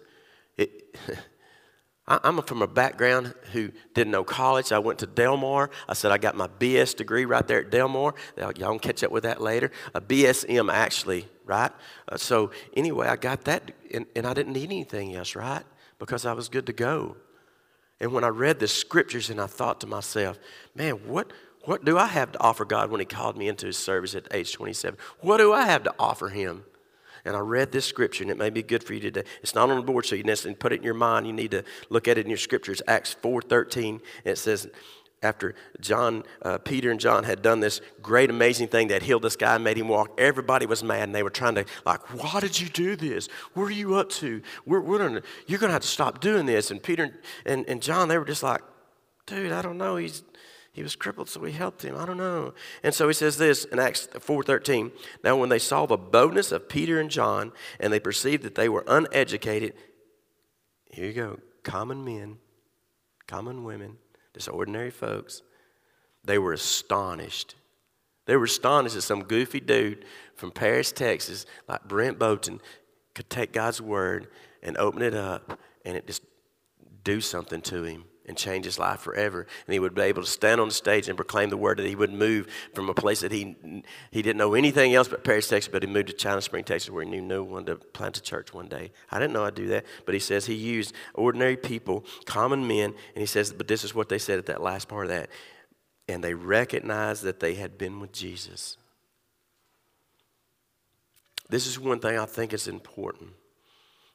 it, 0.59 0.95
I'm 2.07 2.41
from 2.43 2.61
a 2.61 2.67
background 2.67 3.35
who 3.53 3.71
didn't 3.95 4.13
know 4.13 4.25
college. 4.25 4.73
I 4.73 4.79
went 4.79 4.99
to 5.01 5.07
Delmar. 5.07 5.71
I 5.89 5.95
said 5.95 6.13
I 6.13 6.19
got 6.19 6.37
my 6.37 6.49
BS 6.49 6.95
degree 6.95 7.25
right 7.25 7.47
there 7.47 7.61
at 7.61 7.71
Delmar. 7.71 8.15
Y'all 8.37 8.53
can 8.53 8.79
catch 8.79 9.03
up 9.03 9.11
with 9.11 9.23
that 9.25 9.41
later. 9.41 9.71
A 9.95 10.01
BSM, 10.03 10.71
actually, 10.71 11.27
right? 11.47 11.73
Uh, 12.11 12.19
so, 12.19 12.51
anyway, 12.75 13.09
I 13.09 13.17
got 13.17 13.45
that, 13.45 13.73
and, 13.93 14.07
and 14.15 14.27
I 14.27 14.35
didn't 14.35 14.53
need 14.53 14.65
anything 14.65 15.17
else, 15.17 15.35
right? 15.35 15.65
Because 15.99 16.27
I 16.27 16.35
was 16.35 16.51
good 16.51 16.67
to 16.67 16.73
go. 16.73 17.17
And 18.01 18.13
when 18.13 18.25
I 18.25 18.29
read 18.29 18.59
the 18.59 18.69
scriptures 18.69 19.31
and 19.31 19.41
I 19.41 19.47
thought 19.47 19.81
to 19.81 19.87
myself, 19.87 20.39
man, 20.75 20.95
what, 21.07 21.33
what 21.65 21.85
do 21.85 21.99
I 21.99 22.07
have 22.07 22.33
to 22.33 22.41
offer 22.41 22.65
God 22.65 22.91
when 22.91 23.01
He 23.01 23.07
called 23.07 23.37
me 23.37 23.49
into 23.49 23.67
His 23.67 23.77
service 23.79 24.15
at 24.15 24.29
age 24.31 24.53
27? 24.53 24.99
What 25.21 25.39
do 25.39 25.53
I 25.53 25.65
have 25.65 25.83
to 25.85 25.95
offer 25.99 26.29
Him? 26.29 26.65
And 27.25 27.37
I 27.37 27.41
read 27.41 27.73
this 27.73 27.85
scripture, 27.85 28.25
and 28.25 28.31
it 28.31 28.39
may 28.39 28.51
be 28.51 28.63
good 28.63 28.83
for 28.83 28.95
you 28.95 29.01
today. 29.01 29.25
It's 29.43 29.55
not 29.55 29.71
on 29.71 29.77
the 29.77 29.83
board, 29.83 30.07
so 30.07 30.15
you 30.15 30.25
necessarily 30.25 30.57
put 30.57 30.73
it 30.73 30.77
in 30.77 30.83
your 30.83 30.95
mind. 30.95 31.27
You 31.27 31.33
need 31.33 31.51
to 31.53 31.65
look 31.91 32.09
at 32.09 32.19
it 32.19 32.23
in 32.23 32.31
your 32.31 32.39
scriptures. 32.39 32.83
Acts 32.87 33.15
4.13, 33.23 33.89
and 33.89 34.01
it 34.25 34.39
says, 34.39 34.69
after 35.23 35.55
John, 35.81 36.23
uh, 36.43 36.59
Peter 36.59 36.91
and 36.91 37.01
John 37.01 37.25
had 37.25 37.43
done 37.43 37.61
this 37.61 37.81
great, 38.01 38.31
amazing 38.31 38.69
thing 38.69 38.89
that 38.89 39.03
healed 39.03 39.23
this 39.23 39.37
guy 39.37 39.57
and 39.57 39.65
made 39.65 39.77
him 39.77 39.89
walk, 39.89 40.13
everybody 40.19 40.67
was 40.67 40.85
mad 40.85 41.03
and 41.03 41.15
they 41.15 41.23
were 41.23 41.31
trying 41.31 41.57
to, 41.57 41.65
like, 41.85 42.01
why 42.15 42.41
did 42.41 42.59
you 42.61 42.69
do 42.69 42.95
this? 42.95 43.29
What 43.55 43.65
are 43.65 43.73
you 43.73 43.97
up 43.97 44.11
to? 44.11 44.41
We're, 44.65 44.81
we're 44.81 44.99
gonna, 44.99 45.23
you're 45.47 45.59
going 45.59 45.71
to 45.71 45.73
have 45.75 45.83
to 45.83 45.89
stop 45.89 46.21
doing 46.21 46.47
this. 46.47 46.71
And 46.71 46.81
Peter 46.83 47.19
and, 47.45 47.69
and 47.69 47.83
John, 47.83 48.09
they 48.09 48.19
were 48.19 48.25
just 48.25 48.43
like, 48.43 48.63
dude, 49.27 49.53
I 49.53 49.61
don't 49.61 49.79
know. 49.79 49.97
He's, 49.97 50.23
he 50.79 50.85
was 50.85 50.95
crippled, 50.95 51.29
so 51.29 51.41
we 51.41 51.51
helped 51.51 51.83
him. 51.83 51.97
I 51.97 52.07
don't 52.07 52.19
know. 52.19 52.55
And 52.85 52.95
so 52.95 53.09
he 53.09 53.13
says 53.13 53.37
this 53.37 53.65
in 53.65 53.81
Acts 53.81 54.07
4.13. 54.13 54.93
Now 55.25 55.37
when 55.37 55.49
they 55.49 55.59
saw 55.59 55.87
the 55.87 55.97
boldness 55.97 56.53
of 56.53 56.69
Peter 56.69 57.01
and 57.01 57.11
John 57.11 57.51
and 57.81 57.93
they 57.93 57.99
perceived 57.99 58.45
that 58.45 58.55
they 58.55 58.69
were 58.69 58.85
uneducated, 58.87 59.75
here 60.93 61.07
you 61.07 61.13
go, 61.13 61.41
common 61.65 62.05
men, 62.05 62.39
common 63.27 63.65
women, 63.65 63.97
just 64.33 64.49
ordinary 64.49 64.93
folks. 64.93 65.43
They 66.23 66.39
were 66.39 66.53
astonished. 66.53 67.57
They 68.27 68.37
were 68.37 68.45
astonished 68.45 68.95
that 68.95 69.03
some 69.03 69.25
goofy 69.25 69.59
dude 69.59 70.05
from 70.37 70.53
Paris, 70.53 70.93
Texas, 70.93 71.45
like 71.67 71.89
Brent 71.89 72.21
Bowden, 72.21 72.61
could 73.17 73.29
take 73.29 73.53
God's 73.53 73.83
word 73.83 74.29
and 74.63 74.77
open 74.77 75.03
it 75.03 75.15
up 75.15 75.59
and 75.85 75.97
it 75.97 76.07
just 76.07 76.23
do 77.05 77.21
something 77.21 77.61
to 77.63 77.85
him 77.85 78.05
and 78.29 78.37
change 78.37 78.67
his 78.67 78.79
life 78.79 79.01
forever. 79.01 79.47
And 79.67 79.73
he 79.73 79.79
would 79.79 79.95
be 79.95 80.03
able 80.03 80.23
to 80.23 80.29
stand 80.29 80.61
on 80.61 80.69
the 80.69 80.75
stage 80.75 81.09
and 81.09 81.17
proclaim 81.17 81.49
the 81.49 81.57
word 81.57 81.79
that 81.79 81.87
he 81.87 81.97
would 81.97 82.13
move 82.13 82.47
from 82.75 82.91
a 82.91 82.95
place 82.95 83.21
that 83.21 83.33
he, 83.33 83.57
he 84.11 84.23
didn't 84.23 84.37
know 84.37 84.55
anything 84.55 84.95
else 84.95 85.09
but 85.09 85.25
Paris, 85.25 85.49
Texas, 85.49 85.73
but 85.73 85.83
he 85.83 85.89
moved 85.89 86.09
to 86.09 86.13
China 86.13 86.43
Spring, 86.43 86.63
Texas, 86.63 86.91
where 86.91 87.03
he 87.03 87.11
knew 87.11 87.23
no 87.23 87.43
one 87.43 87.65
to 87.65 87.77
plant 87.77 88.19
a 88.19 88.23
church 88.23 88.53
one 88.53 88.69
day. 88.69 88.93
I 89.11 89.19
didn't 89.19 89.33
know 89.33 89.45
I'd 89.45 89.55
do 89.55 89.69
that, 89.69 89.87
but 90.05 90.15
he 90.15 90.21
says 90.21 90.45
he 90.45 90.55
used 90.55 90.95
ordinary 91.15 91.57
people, 91.57 92.05
common 92.27 92.69
men, 92.69 92.95
and 93.15 93.21
he 93.21 93.27
says, 93.27 93.53
but 93.53 93.67
this 93.67 93.83
is 93.83 93.95
what 93.95 94.11
they 94.11 94.19
said 94.19 94.39
at 94.39 94.47
that 94.47 94.63
last 94.63 94.89
part 94.89 95.07
of 95.07 95.11
that. 95.11 95.31
And 96.07 96.23
they 96.23 96.35
recognized 96.35 97.23
that 97.23 97.41
they 97.41 97.55
had 97.55 97.79
been 97.79 97.99
with 97.99 98.13
Jesus. 98.13 98.77
This 101.49 101.67
is 101.67 101.79
one 101.79 101.99
thing 101.99 102.19
I 102.19 102.27
think 102.27 102.53
is 102.53 102.69
important 102.69 103.31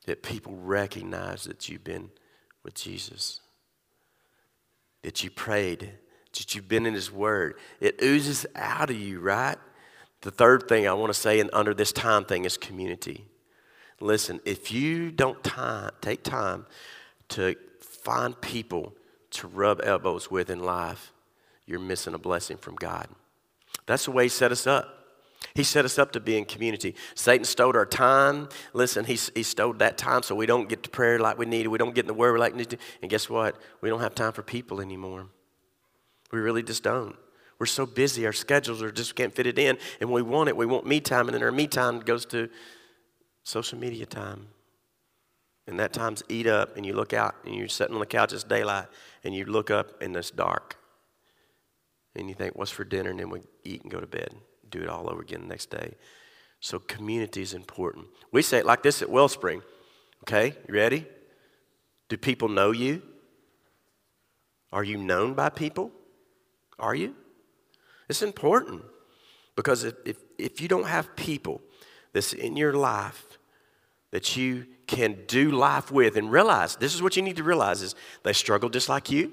that 0.06 0.22
people 0.22 0.56
recognize 0.56 1.46
that 1.46 1.68
you've 1.68 1.84
been 1.84 2.12
with 2.64 2.74
Jesus 2.74 3.42
that 5.04 5.24
you 5.24 5.30
prayed, 5.30 5.92
that 6.34 6.56
you've 6.56 6.68
been 6.68 6.86
in 6.86 6.94
His 6.94 7.12
Word. 7.12 7.56
It 7.80 8.02
oozes 8.02 8.46
out 8.56 8.90
of 8.90 8.96
you, 8.98 9.20
right? 9.20 9.58
The 10.22 10.32
third 10.32 10.68
thing 10.68 10.88
I 10.88 10.94
want 10.94 11.14
to 11.14 11.20
say 11.20 11.40
and 11.40 11.50
under 11.54 11.74
this 11.74 11.92
time 11.92 12.26
thing 12.26 12.46
is 12.46 12.58
community. 12.58 13.26
Listen, 14.00 14.40
if 14.46 14.72
you 14.72 15.12
don't 15.12 15.44
time, 15.44 15.92
take 16.02 16.24
time 16.24 16.66
to 17.30 17.56
find 17.82 18.40
people 18.42 18.94
to 19.32 19.48
rub 19.48 19.82
elbows 19.84 20.32
with 20.32 20.50
in 20.50 20.64
life, 20.64 21.12
you're 21.66 21.80
missing 21.80 22.14
a 22.14 22.18
blessing 22.18 22.58
from 22.58 22.76
God. 22.76 23.08
That's 23.86 24.06
the 24.06 24.12
way 24.12 24.24
He 24.24 24.30
set 24.30 24.52
us 24.52 24.66
up. 24.66 25.03
He 25.56 25.64
set 25.64 25.86
us 25.86 26.00
up 26.00 26.12
to 26.14 26.20
be 26.20 26.38
in 26.38 26.46
community. 26.46 26.96
Satan 27.16 27.46
stole 27.46 27.76
our 27.76 27.86
time. 27.86 28.50
Listen, 28.74 29.06
he, 29.06 29.20
he 29.36 29.44
stole 29.44 29.74
that 29.74 29.98
time 29.98 30.24
so 30.24 30.36
we 30.36 30.46
don't 30.46 30.68
get 30.68 30.84
to 30.84 30.90
prayer 30.90 31.20
like 31.20 31.38
we 31.38 31.46
need. 31.46 31.68
We 31.68 31.78
don't 31.78 31.94
get 31.94 32.06
in 32.06 32.08
the 32.08 32.14
word 32.14 32.40
like 32.40 32.54
we 32.54 32.60
need 32.60 32.72
to. 32.72 32.78
And 33.02 33.12
guess 33.12 33.30
what? 33.30 33.58
We 33.82 33.90
don't 33.90 34.00
have 34.00 34.16
time 34.16 34.32
for 34.32 34.42
people 34.42 34.82
anymore. 34.82 35.28
We 36.32 36.40
really 36.40 36.64
just 36.64 36.84
don't. 36.84 37.16
We're 37.60 37.68
so 37.68 37.86
busy. 37.86 38.26
Our 38.26 38.34
schedules 38.34 38.82
are 38.82 38.92
just 38.92 39.16
can't 39.16 39.34
fit 39.34 39.46
it 39.46 39.60
in. 39.60 39.78
And 40.02 40.10
we 40.10 40.22
want 40.22 40.50
it. 40.50 40.58
We 40.58 40.66
want 40.66 40.88
me 40.88 41.00
time. 41.00 41.28
And 41.28 41.36
then 41.36 41.44
our 41.44 41.52
me 41.52 41.68
time 41.68 42.00
goes 42.00 42.26
to 42.28 42.50
social 43.44 43.78
media 43.78 44.06
time. 44.06 44.48
And 45.68 45.80
that 45.80 45.94
time's 45.94 46.24
eat 46.30 46.48
up. 46.48 46.76
And 46.76 46.86
you 46.86 46.94
look 46.94 47.14
out 47.14 47.36
and 47.46 47.54
you're 47.54 47.68
sitting 47.68 47.94
on 47.94 48.00
the 48.00 48.08
couch, 48.08 48.34
it's 48.34 48.44
daylight. 48.44 48.88
And 49.24 49.36
you 49.36 49.46
look 49.46 49.70
up 49.70 50.02
and 50.02 50.16
it's 50.16 50.32
dark. 50.32 50.78
And 52.16 52.28
you 52.28 52.34
think, 52.36 52.56
what's 52.56 52.72
for 52.72 52.84
dinner? 52.84 53.12
And 53.12 53.20
then 53.20 53.30
we 53.30 53.42
eat 53.64 53.84
and 53.84 53.92
go 53.92 54.00
to 54.00 54.08
bed 54.08 54.34
do 54.78 54.84
it 54.84 54.90
all 54.90 55.10
over 55.10 55.22
again 55.22 55.42
the 55.42 55.48
next 55.48 55.70
day. 55.70 55.94
So 56.60 56.80
community 56.80 57.42
is 57.42 57.54
important. 57.54 58.08
We 58.32 58.42
say 58.42 58.60
it 58.60 58.66
like 58.66 58.84
this 58.84 59.02
at 59.02 59.10
Wellspring. 59.10 59.62
Okay, 60.24 60.56
you 60.68 60.74
ready? 60.74 61.06
Do 62.10 62.18
people 62.18 62.48
know 62.48 62.72
you? 62.72 63.02
Are 64.72 64.84
you 64.84 64.98
known 64.98 65.34
by 65.34 65.50
people? 65.50 65.92
Are 66.80 66.96
you? 66.96 67.16
It's 68.10 68.22
important 68.22 68.82
because 69.56 69.84
if, 69.84 69.96
if, 70.06 70.18
if 70.38 70.62
you 70.62 70.68
don't 70.68 70.88
have 70.88 71.16
people 71.16 71.62
that's 72.14 72.34
in 72.34 72.58
your 72.58 72.74
life 72.74 73.38
that 74.12 74.36
you 74.36 74.66
can 74.88 75.18
do 75.28 75.52
life 75.52 75.92
with 75.92 76.18
and 76.18 76.32
realize 76.32 76.76
this 76.76 76.94
is 76.96 77.02
what 77.02 77.16
you 77.16 77.22
need 77.22 77.38
to 77.38 77.44
realize 77.44 77.82
is 77.82 77.96
they 78.24 78.34
struggle 78.34 78.70
just 78.70 78.90
like 78.90 79.10
you 79.10 79.32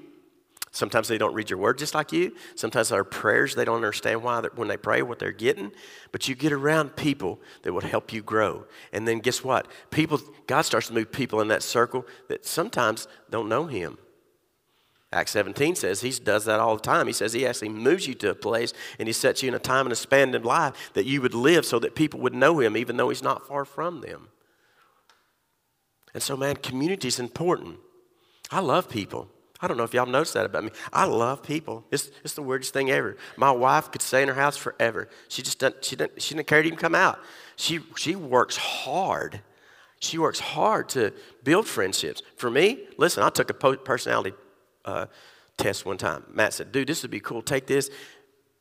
Sometimes 0.71 1.09
they 1.09 1.17
don't 1.17 1.33
read 1.33 1.49
your 1.49 1.59
word 1.59 1.77
just 1.77 1.93
like 1.93 2.13
you. 2.13 2.33
Sometimes 2.55 2.93
our 2.93 3.03
prayers, 3.03 3.55
they 3.55 3.65
don't 3.65 3.75
understand 3.75 4.23
why 4.23 4.41
when 4.55 4.69
they 4.69 4.77
pray 4.77 5.01
what 5.01 5.19
they're 5.19 5.33
getting. 5.33 5.71
But 6.13 6.29
you 6.29 6.35
get 6.35 6.53
around 6.53 6.95
people 6.95 7.41
that 7.63 7.73
will 7.73 7.81
help 7.81 8.13
you 8.13 8.21
grow. 8.21 8.65
And 8.93 9.05
then 9.05 9.19
guess 9.19 9.43
what? 9.43 9.67
People, 9.89 10.21
God 10.47 10.61
starts 10.61 10.87
to 10.87 10.93
move 10.93 11.11
people 11.11 11.41
in 11.41 11.49
that 11.49 11.61
circle 11.61 12.05
that 12.29 12.45
sometimes 12.45 13.09
don't 13.29 13.49
know 13.49 13.65
Him. 13.65 13.97
Acts 15.11 15.31
17 15.31 15.75
says 15.75 15.99
He 15.99 16.11
does 16.11 16.45
that 16.45 16.61
all 16.61 16.77
the 16.77 16.81
time. 16.81 17.05
He 17.05 17.13
says 17.13 17.33
He 17.33 17.45
actually 17.45 17.69
moves 17.69 18.07
you 18.07 18.13
to 18.15 18.29
a 18.29 18.35
place 18.35 18.73
and 18.97 19.09
He 19.09 19.13
sets 19.13 19.43
you 19.43 19.49
in 19.49 19.55
a 19.55 19.59
time 19.59 19.85
and 19.85 19.91
a 19.91 19.97
span 19.97 20.33
of 20.33 20.45
life 20.45 20.91
that 20.93 21.05
you 21.05 21.21
would 21.21 21.33
live 21.33 21.65
so 21.65 21.79
that 21.79 21.95
people 21.95 22.21
would 22.21 22.33
know 22.33 22.59
Him 22.59 22.77
even 22.77 22.95
though 22.95 23.09
He's 23.09 23.21
not 23.21 23.45
far 23.45 23.65
from 23.65 23.99
them. 23.99 24.29
And 26.13 26.23
so, 26.23 26.37
man, 26.37 26.55
community 26.55 27.09
is 27.09 27.19
important. 27.19 27.79
I 28.49 28.61
love 28.61 28.89
people. 28.89 29.27
I 29.61 29.67
don't 29.67 29.77
know 29.77 29.83
if 29.83 29.93
y'all 29.93 30.05
noticed 30.05 30.33
that 30.33 30.45
about 30.45 30.63
me. 30.63 30.71
I 30.91 31.05
love 31.05 31.43
people. 31.43 31.85
It's, 31.91 32.09
it's 32.23 32.33
the 32.33 32.41
weirdest 32.41 32.73
thing 32.73 32.89
ever. 32.89 33.15
My 33.37 33.51
wife 33.51 33.91
could 33.91 34.01
stay 34.01 34.23
in 34.23 34.27
her 34.27 34.33
house 34.33 34.57
forever. 34.57 35.07
She 35.27 35.41
just 35.41 35.59
doesn't, 35.59 35.85
she 35.85 35.95
doesn't, 35.95 36.21
she 36.21 36.33
didn't 36.33 36.47
care 36.47 36.61
to 36.61 36.67
even 36.67 36.79
come 36.79 36.95
out. 36.95 37.19
She, 37.55 37.79
she 37.95 38.15
works 38.15 38.57
hard. 38.57 39.41
She 39.99 40.17
works 40.17 40.39
hard 40.39 40.89
to 40.89 41.13
build 41.43 41.67
friendships. 41.67 42.23
For 42.35 42.49
me, 42.49 42.87
listen, 42.97 43.21
I 43.21 43.29
took 43.29 43.51
a 43.51 43.53
personality 43.53 44.33
uh, 44.83 45.05
test 45.57 45.85
one 45.85 45.97
time. 45.97 46.25
Matt 46.33 46.53
said, 46.53 46.71
dude, 46.71 46.87
this 46.87 47.03
would 47.03 47.11
be 47.11 47.19
cool. 47.19 47.43
Take 47.43 47.67
this 47.67 47.91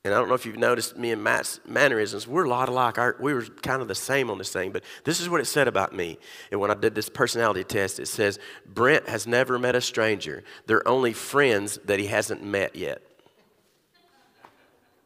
and 0.02 0.14
I 0.14 0.18
don't 0.18 0.28
know 0.28 0.34
if 0.34 0.46
you've 0.46 0.56
noticed 0.58 0.96
me 0.96 1.10
and 1.10 1.22
Matt's 1.22 1.60
mannerisms, 1.66 2.26
we're 2.26 2.44
a 2.44 2.48
lot 2.48 2.70
alike. 2.70 2.96
Our, 2.96 3.16
we 3.20 3.34
were 3.34 3.42
kind 3.42 3.82
of 3.82 3.88
the 3.88 3.94
same 3.94 4.30
on 4.30 4.38
this 4.38 4.50
thing, 4.50 4.72
but 4.72 4.82
this 5.04 5.20
is 5.20 5.28
what 5.28 5.42
it 5.42 5.44
said 5.44 5.68
about 5.68 5.94
me. 5.94 6.18
And 6.50 6.58
when 6.58 6.70
I 6.70 6.74
did 6.74 6.94
this 6.94 7.10
personality 7.10 7.64
test, 7.64 8.00
it 8.00 8.08
says, 8.08 8.38
Brent 8.64 9.08
has 9.10 9.26
never 9.26 9.58
met 9.58 9.74
a 9.74 9.80
stranger. 9.82 10.42
They're 10.66 10.86
only 10.88 11.12
friends 11.12 11.78
that 11.84 11.98
he 11.98 12.06
hasn't 12.06 12.42
met 12.42 12.76
yet. 12.76 13.02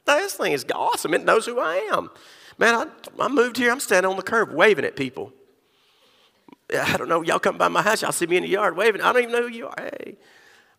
This 0.06 0.34
thing 0.34 0.52
is 0.52 0.66
awesome. 0.74 1.14
It 1.14 1.24
knows 1.24 1.46
who 1.46 1.58
I 1.58 1.76
am. 1.92 2.10
Man, 2.58 2.74
I, 2.74 2.86
I 3.24 3.28
moved 3.28 3.56
here, 3.56 3.72
I'm 3.72 3.80
standing 3.80 4.10
on 4.10 4.16
the 4.16 4.22
curb 4.22 4.52
waving 4.52 4.84
at 4.84 4.96
people. 4.96 5.32
I 6.72 6.96
don't 6.96 7.08
know, 7.08 7.22
y'all 7.22 7.38
come 7.38 7.56
by 7.56 7.68
my 7.68 7.82
house, 7.82 8.02
y'all 8.02 8.12
see 8.12 8.26
me 8.26 8.36
in 8.36 8.42
the 8.42 8.48
yard 8.48 8.76
waving. 8.76 9.00
I 9.00 9.12
don't 9.12 9.22
even 9.22 9.32
know 9.32 9.48
who 9.48 9.54
you 9.54 9.66
are. 9.66 9.74
Hey. 9.78 10.18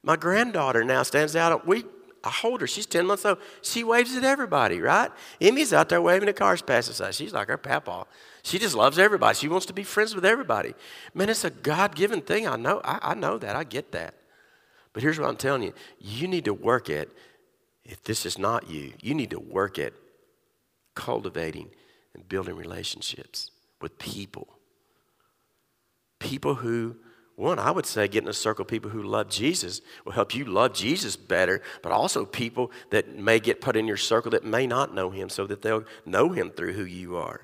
My 0.03 0.15
granddaughter 0.15 0.83
now 0.83 1.03
stands 1.03 1.35
out. 1.35 1.65
We 1.67 1.83
I 2.25 2.29
hold 2.29 2.61
her. 2.61 2.67
She's 2.67 2.87
10 2.87 3.05
months 3.05 3.23
old. 3.23 3.37
She 3.61 3.83
waves 3.83 4.15
at 4.15 4.23
everybody, 4.23 4.81
right? 4.81 5.11
Emmy's 5.39 5.71
out 5.73 5.89
there 5.89 6.01
waving 6.01 6.27
at 6.27 6.35
cars 6.35 6.61
passing 6.61 7.05
by. 7.05 7.11
She's 7.11 7.33
like 7.33 7.47
her 7.47 7.57
papa. 7.57 8.07
She 8.41 8.57
just 8.57 8.75
loves 8.75 8.97
everybody. 8.97 9.35
She 9.35 9.47
wants 9.47 9.67
to 9.67 9.73
be 9.73 9.83
friends 9.83 10.15
with 10.15 10.25
everybody. 10.25 10.73
Man, 11.13 11.29
it's 11.29 11.43
a 11.43 11.51
God 11.51 11.93
given 11.93 12.21
thing. 12.21 12.47
I 12.47 12.55
know, 12.55 12.81
I, 12.83 12.99
I 13.11 13.13
know 13.13 13.37
that. 13.37 13.55
I 13.55 13.63
get 13.63 13.91
that. 13.91 14.15
But 14.91 15.03
here's 15.03 15.19
what 15.19 15.29
I'm 15.29 15.37
telling 15.37 15.61
you 15.61 15.73
you 15.99 16.27
need 16.27 16.45
to 16.45 16.53
work 16.53 16.89
at, 16.89 17.09
if 17.83 18.03
this 18.03 18.25
is 18.25 18.39
not 18.39 18.69
you, 18.69 18.93
you 19.01 19.13
need 19.13 19.29
to 19.29 19.39
work 19.39 19.77
at 19.77 19.93
cultivating 20.95 21.69
and 22.15 22.27
building 22.27 22.55
relationships 22.55 23.51
with 23.81 23.99
people. 23.99 24.47
People 26.19 26.55
who 26.55 26.95
one, 27.35 27.59
I 27.59 27.69
would 27.71 27.85
say 27.85 28.07
getting 28.07 28.29
a 28.29 28.33
circle 28.33 28.63
of 28.63 28.69
people 28.69 28.89
who 28.89 29.03
love 29.03 29.29
Jesus 29.29 29.81
will 30.05 30.13
help 30.13 30.33
you 30.33 30.45
love 30.45 30.73
Jesus 30.73 31.17
better, 31.17 31.61
but 31.81 31.91
also 31.91 32.25
people 32.25 32.71
that 32.91 33.17
may 33.17 33.39
get 33.41 33.59
put 33.59 33.75
in 33.75 33.87
your 33.87 33.97
circle 33.97 34.31
that 34.31 34.45
may 34.45 34.65
not 34.65 34.93
know 34.93 35.09
him 35.09 35.27
so 35.27 35.45
that 35.47 35.61
they'll 35.61 35.83
know 36.05 36.29
him 36.29 36.49
through 36.49 36.73
who 36.73 36.85
you 36.85 37.17
are. 37.17 37.41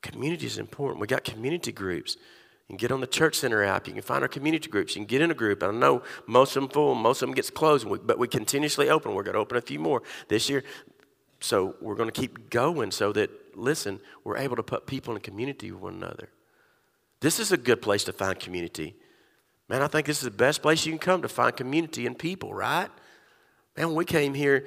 Community 0.00 0.46
is 0.46 0.58
important. 0.58 1.00
We 1.00 1.06
got 1.06 1.24
community 1.24 1.72
groups. 1.72 2.16
You 2.68 2.72
can 2.72 2.76
get 2.78 2.92
on 2.92 3.02
the 3.02 3.06
Church 3.06 3.36
Center 3.36 3.62
app. 3.62 3.86
You 3.86 3.92
can 3.92 4.02
find 4.02 4.22
our 4.22 4.28
community 4.28 4.70
groups. 4.70 4.96
You 4.96 5.00
can 5.00 5.06
get 5.06 5.20
in 5.20 5.30
a 5.30 5.34
group. 5.34 5.62
I 5.62 5.70
know 5.70 6.02
most 6.26 6.56
of 6.56 6.62
them 6.62 6.70
full, 6.70 6.94
most 6.94 7.20
of 7.20 7.28
them 7.28 7.34
gets 7.34 7.50
closed, 7.50 7.86
but 8.06 8.18
we 8.18 8.28
continuously 8.28 8.88
open. 8.88 9.14
We're 9.14 9.22
going 9.24 9.34
to 9.34 9.40
open 9.40 9.58
a 9.58 9.62
few 9.62 9.78
more 9.78 10.02
this 10.28 10.48
year. 10.48 10.64
So 11.40 11.74
we're 11.82 11.96
going 11.96 12.10
to 12.10 12.18
keep 12.18 12.48
going 12.48 12.90
so 12.90 13.12
that, 13.12 13.30
listen, 13.54 14.00
we're 14.24 14.38
able 14.38 14.56
to 14.56 14.62
put 14.62 14.86
people 14.86 15.14
in 15.14 15.20
community 15.20 15.70
with 15.70 15.82
one 15.82 15.94
another. 15.94 16.30
This 17.24 17.40
is 17.40 17.52
a 17.52 17.56
good 17.56 17.80
place 17.80 18.04
to 18.04 18.12
find 18.12 18.38
community. 18.38 18.94
Man, 19.70 19.80
I 19.80 19.86
think 19.86 20.06
this 20.06 20.18
is 20.18 20.24
the 20.24 20.30
best 20.30 20.60
place 20.60 20.84
you 20.84 20.92
can 20.92 20.98
come 20.98 21.22
to 21.22 21.28
find 21.28 21.56
community 21.56 22.06
and 22.06 22.18
people, 22.18 22.52
right? 22.52 22.90
Man, 23.78 23.86
when 23.86 23.96
we 23.96 24.04
came 24.04 24.34
here 24.34 24.66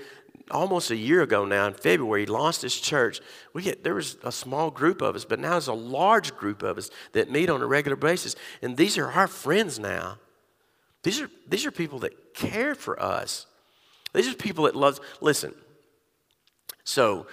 almost 0.50 0.90
a 0.90 0.96
year 0.96 1.22
ago 1.22 1.46
now 1.46 1.68
in 1.68 1.76
February, 1.76 2.26
launched 2.26 2.64
this 2.64 2.80
church. 2.80 3.22
We 3.54 3.62
get, 3.62 3.84
there 3.84 3.94
was 3.94 4.18
a 4.24 4.32
small 4.32 4.72
group 4.72 5.04
of 5.04 5.16
us, 5.16 5.24
but 5.24 5.40
now 5.40 5.52
there's 5.52 5.68
a 5.68 5.74
large 5.74 6.36
group 6.36 6.64
of 6.64 6.80
us 6.80 6.90
that 7.12 7.30
meet 7.30 7.52
on 7.52 7.62
a 7.62 7.68
regular 7.68 7.96
basis. 7.96 8.36
And 8.64 8.76
these 8.76 8.98
are 8.98 9.12
our 9.12 9.28
friends 9.28 9.78
now. 9.78 10.18
These 11.04 11.22
are, 11.22 11.30
these 11.48 11.68
are 11.68 11.72
people 11.72 12.00
that 12.00 12.34
care 12.34 12.74
for 12.74 13.00
us. 13.00 13.46
These 14.16 14.30
are 14.30 14.34
people 14.34 14.64
that 14.64 14.76
love, 14.76 15.00
listen. 15.22 15.54
So 16.84 17.28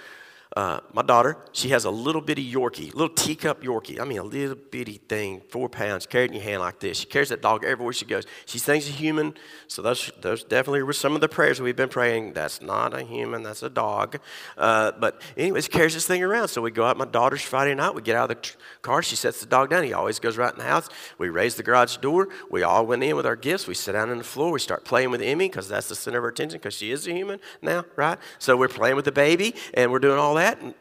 uh, 0.55 0.79
my 0.93 1.01
daughter, 1.01 1.35
she 1.51 1.67
has 1.69 1.83
a 1.83 1.89
little 1.89 2.21
bitty 2.21 2.49
Yorkie, 2.49 2.93
little 2.93 3.13
teacup 3.13 3.61
Yorkie. 3.61 3.99
I 3.99 4.05
mean, 4.05 4.19
a 4.19 4.23
little 4.23 4.55
bitty 4.55 5.01
thing, 5.09 5.41
four 5.49 5.67
pounds, 5.67 6.05
carried 6.05 6.31
in 6.31 6.37
your 6.37 6.45
hand 6.45 6.61
like 6.61 6.79
this. 6.79 6.99
She 6.99 7.05
carries 7.07 7.27
that 7.27 7.41
dog 7.41 7.65
everywhere 7.65 7.91
she 7.91 8.05
goes. 8.05 8.23
She 8.45 8.57
thinks 8.57 8.87
a 8.87 8.91
human, 8.91 9.33
so 9.67 9.81
those, 9.81 10.09
those 10.21 10.45
definitely 10.45 10.83
were 10.83 10.93
some 10.93 11.13
of 11.13 11.19
the 11.19 11.27
prayers 11.27 11.59
we've 11.59 11.75
been 11.75 11.89
praying. 11.89 12.31
That's 12.33 12.61
not 12.61 12.93
a 12.93 13.03
human, 13.03 13.43
that's 13.43 13.63
a 13.63 13.69
dog. 13.69 14.17
Uh, 14.57 14.93
but 14.93 15.21
anyways, 15.35 15.67
carries 15.67 15.93
this 15.93 16.07
thing 16.07 16.23
around. 16.23 16.47
So 16.47 16.61
we 16.61 16.71
go 16.71 16.85
out 16.85 16.95
my 16.95 17.03
daughter's 17.03 17.41
Friday 17.41 17.75
night. 17.75 17.93
We 17.93 18.01
get 18.01 18.15
out 18.15 18.31
of 18.31 18.41
the 18.41 18.49
car. 18.81 19.03
She 19.03 19.17
sets 19.17 19.41
the 19.41 19.47
dog 19.47 19.71
down. 19.71 19.83
He 19.83 19.91
always 19.91 20.19
goes 20.19 20.37
right 20.37 20.53
in 20.53 20.57
the 20.57 20.63
house. 20.63 20.87
We 21.17 21.27
raise 21.27 21.55
the 21.55 21.63
garage 21.63 21.97
door. 21.97 22.29
We 22.49 22.63
all 22.63 22.85
went 22.85 23.03
in 23.03 23.17
with 23.17 23.25
our 23.25 23.35
gifts. 23.35 23.67
We 23.67 23.73
sit 23.73 23.91
down 23.91 24.09
on 24.09 24.19
the 24.19 24.23
floor. 24.23 24.53
We 24.53 24.61
start 24.61 24.85
playing 24.85 25.11
with 25.11 25.21
Emmy 25.21 25.49
because 25.49 25.67
that's 25.67 25.89
the 25.89 25.95
center 25.95 26.19
of 26.19 26.23
our 26.23 26.29
attention 26.29 26.59
because 26.59 26.75
she 26.75 26.91
is 26.91 27.05
a 27.07 27.11
human 27.11 27.41
now, 27.61 27.83
right? 27.97 28.17
So 28.39 28.55
we're 28.55 28.69
playing 28.69 28.95
with 28.95 29.03
the 29.03 29.11
baby 29.11 29.53
and 29.73 29.91
we're 29.91 29.99
doing 29.99 30.17
all 30.17 30.35
that 30.35 30.44
that, 30.45 30.61
and 30.61 30.73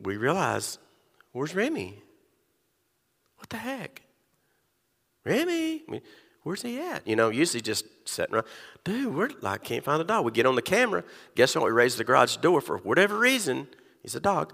we 0.00 0.16
realize, 0.16 0.78
where's 1.32 1.54
Remy? 1.54 2.02
What 3.36 3.48
the 3.48 3.56
heck? 3.56 4.02
Remy, 5.24 5.84
where's 6.42 6.62
he 6.62 6.80
at? 6.80 7.06
You 7.06 7.16
know, 7.16 7.28
usually 7.28 7.60
just 7.60 7.84
sitting 8.04 8.34
around. 8.34 8.46
Dude, 8.84 9.14
we're 9.14 9.30
like, 9.40 9.62
can't 9.62 9.84
find 9.84 10.00
the 10.00 10.04
dog. 10.04 10.24
We 10.24 10.32
get 10.32 10.46
on 10.46 10.56
the 10.56 10.62
camera. 10.62 11.04
Guess 11.34 11.54
what? 11.54 11.64
We 11.64 11.70
raise 11.70 11.96
the 11.96 12.04
garage 12.04 12.36
door 12.36 12.60
for 12.60 12.78
whatever 12.78 13.18
reason. 13.18 13.68
He's 14.02 14.14
a 14.14 14.20
dog. 14.20 14.52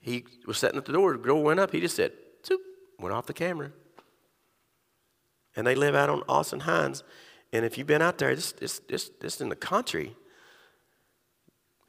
He 0.00 0.24
was 0.46 0.58
sitting 0.58 0.78
at 0.78 0.84
the 0.84 0.92
door. 0.92 1.16
The 1.16 1.26
door 1.26 1.42
went 1.42 1.60
up. 1.60 1.72
He 1.72 1.80
just 1.80 1.96
said, 1.96 2.12
Zoop, 2.46 2.60
went 2.98 3.14
off 3.14 3.26
the 3.26 3.32
camera. 3.32 3.72
And 5.56 5.66
they 5.66 5.74
live 5.74 5.94
out 5.94 6.10
on 6.10 6.22
Austin 6.28 6.60
Hines. 6.60 7.02
And 7.52 7.64
if 7.64 7.76
you've 7.76 7.86
been 7.86 8.02
out 8.02 8.18
there, 8.18 8.34
this, 8.34 8.52
this, 8.52 8.80
this, 8.88 9.10
this 9.20 9.40
in 9.40 9.48
the 9.48 9.56
country, 9.56 10.16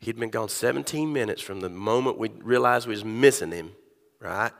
He'd 0.03 0.19
been 0.19 0.29
gone 0.29 0.49
17 0.49 1.13
minutes 1.13 1.41
from 1.41 1.61
the 1.61 1.69
moment 1.69 2.17
we 2.17 2.29
realized 2.29 2.87
we 2.87 2.91
was 2.91 3.05
missing 3.05 3.51
him, 3.51 3.71
right? 4.19 4.51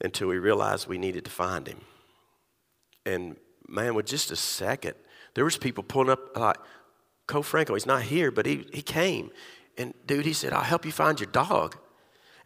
Until 0.00 0.28
we 0.28 0.38
realized 0.38 0.88
we 0.88 0.96
needed 0.96 1.26
to 1.26 1.30
find 1.30 1.66
him. 1.66 1.80
And 3.04 3.36
man, 3.68 3.94
with 3.94 4.06
just 4.06 4.30
a 4.30 4.36
second, 4.36 4.94
there 5.34 5.44
was 5.44 5.58
people 5.58 5.84
pulling 5.84 6.08
up 6.08 6.36
like, 6.36 6.56
Cole 7.26 7.42
Franco, 7.42 7.74
he's 7.74 7.84
not 7.84 8.02
here, 8.02 8.30
but 8.30 8.46
he, 8.46 8.66
he 8.72 8.80
came. 8.80 9.30
And 9.76 9.92
dude, 10.06 10.24
he 10.24 10.32
said, 10.32 10.54
I'll 10.54 10.62
help 10.62 10.86
you 10.86 10.92
find 10.92 11.20
your 11.20 11.30
dog. 11.30 11.76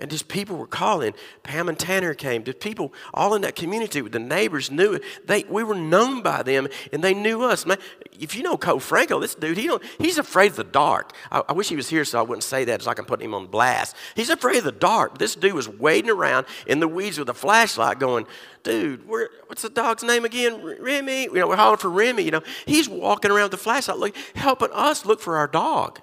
And 0.02 0.10
just 0.10 0.26
people 0.26 0.56
were 0.56 0.66
calling. 0.66 1.14
Pam 1.44 1.68
and 1.68 1.78
Tanner 1.78 2.12
came. 2.12 2.42
The 2.42 2.52
people 2.52 2.92
all 3.14 3.36
in 3.36 3.42
that 3.42 3.54
community, 3.54 4.00
the 4.00 4.18
neighbors 4.18 4.68
knew 4.68 4.94
it. 4.94 5.04
They, 5.24 5.44
we 5.44 5.62
were 5.62 5.76
known 5.76 6.22
by 6.22 6.42
them, 6.42 6.66
and 6.92 7.04
they 7.04 7.14
knew 7.14 7.44
us. 7.44 7.64
Man, 7.64 7.78
if 8.18 8.34
you 8.34 8.42
know 8.42 8.56
Cole 8.56 8.80
Franco, 8.80 9.20
this 9.20 9.36
dude, 9.36 9.56
he 9.56 9.68
don't, 9.68 9.80
he's 9.98 10.18
afraid 10.18 10.50
of 10.50 10.56
the 10.56 10.64
dark. 10.64 11.12
I, 11.30 11.42
I 11.48 11.52
wish 11.52 11.68
he 11.68 11.76
was 11.76 11.88
here 11.88 12.04
so 12.04 12.18
I 12.18 12.22
wouldn't 12.22 12.42
say 12.42 12.64
that 12.64 12.82
so 12.82 12.90
I 12.90 12.94
can 12.94 13.04
put 13.04 13.22
him 13.22 13.32
on 13.32 13.46
blast. 13.46 13.94
He's 14.16 14.28
afraid 14.28 14.56
of 14.58 14.64
the 14.64 14.72
dark. 14.72 15.18
This 15.18 15.36
dude 15.36 15.54
was 15.54 15.68
wading 15.68 16.10
around 16.10 16.46
in 16.66 16.80
the 16.80 16.88
weeds 16.88 17.16
with 17.16 17.28
a 17.28 17.34
flashlight 17.34 18.00
going, 18.00 18.26
dude, 18.64 19.06
what's 19.06 19.62
the 19.62 19.70
dog's 19.70 20.02
name 20.02 20.24
again? 20.24 20.64
Remy. 20.80 21.22
You 21.26 21.34
know, 21.34 21.46
we're 21.46 21.54
hollering 21.54 21.78
for 21.78 21.90
Remy. 21.90 22.24
You 22.24 22.32
know, 22.32 22.42
he's 22.66 22.88
walking 22.88 23.30
around 23.30 23.44
with 23.44 23.52
the 23.52 23.56
flashlight 23.58 23.98
look, 23.98 24.16
helping 24.34 24.70
us 24.72 25.06
look 25.06 25.20
for 25.20 25.36
our 25.36 25.46
dog. 25.46 26.00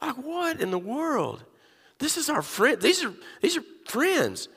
Like, 0.00 0.16
what 0.16 0.60
in 0.60 0.70
the 0.70 0.78
world? 0.78 1.42
This 1.98 2.16
is 2.16 2.28
our 2.28 2.42
friend. 2.42 2.80
These 2.80 3.04
are, 3.04 3.12
these 3.40 3.56
are 3.56 3.64
friends. 3.86 4.48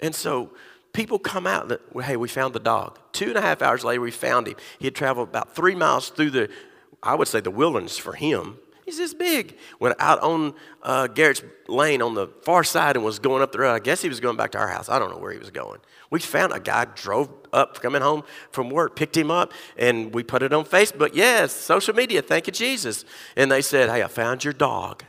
And 0.00 0.14
so 0.14 0.52
people 0.92 1.18
come 1.18 1.46
out 1.46 1.68
that, 1.68 1.80
hey, 2.02 2.16
we 2.16 2.28
found 2.28 2.54
the 2.54 2.60
dog. 2.60 2.98
Two 3.12 3.28
and 3.28 3.36
a 3.36 3.40
half 3.40 3.62
hours 3.62 3.84
later, 3.84 4.00
we 4.00 4.10
found 4.10 4.48
him. 4.48 4.56
He 4.78 4.86
had 4.86 4.94
traveled 4.94 5.28
about 5.28 5.54
three 5.54 5.74
miles 5.74 6.10
through 6.10 6.30
the, 6.30 6.50
I 7.02 7.14
would 7.14 7.28
say, 7.28 7.40
the 7.40 7.50
wilderness 7.50 7.98
for 7.98 8.14
him. 8.14 8.58
He's 8.84 8.96
this 8.96 9.12
big. 9.12 9.58
Went 9.80 9.96
out 9.98 10.18
on 10.20 10.54
uh, 10.82 11.08
Garrett's 11.08 11.42
Lane 11.68 12.00
on 12.00 12.14
the 12.14 12.28
far 12.42 12.64
side 12.64 12.96
and 12.96 13.04
was 13.04 13.18
going 13.18 13.42
up 13.42 13.52
the 13.52 13.58
road. 13.58 13.74
I 13.74 13.80
guess 13.80 14.00
he 14.00 14.08
was 14.08 14.18
going 14.18 14.38
back 14.38 14.52
to 14.52 14.58
our 14.58 14.68
house. 14.68 14.88
I 14.88 14.98
don't 14.98 15.10
know 15.10 15.18
where 15.18 15.30
he 15.32 15.38
was 15.38 15.50
going. 15.50 15.78
We 16.10 16.20
found 16.20 16.54
a 16.54 16.60
guy 16.60 16.86
drove 16.94 17.28
up 17.52 17.82
coming 17.82 18.00
home 18.00 18.22
from 18.50 18.70
work, 18.70 18.96
picked 18.96 19.14
him 19.14 19.30
up, 19.30 19.52
and 19.76 20.14
we 20.14 20.22
put 20.22 20.42
it 20.42 20.54
on 20.54 20.64
Facebook. 20.64 21.10
Yes, 21.12 21.52
social 21.52 21.94
media. 21.94 22.22
Thank 22.22 22.46
you, 22.46 22.52
Jesus. 22.52 23.04
And 23.36 23.52
they 23.52 23.60
said, 23.60 23.90
hey, 23.90 24.02
I 24.02 24.08
found 24.08 24.42
your 24.42 24.54
dog. 24.54 25.04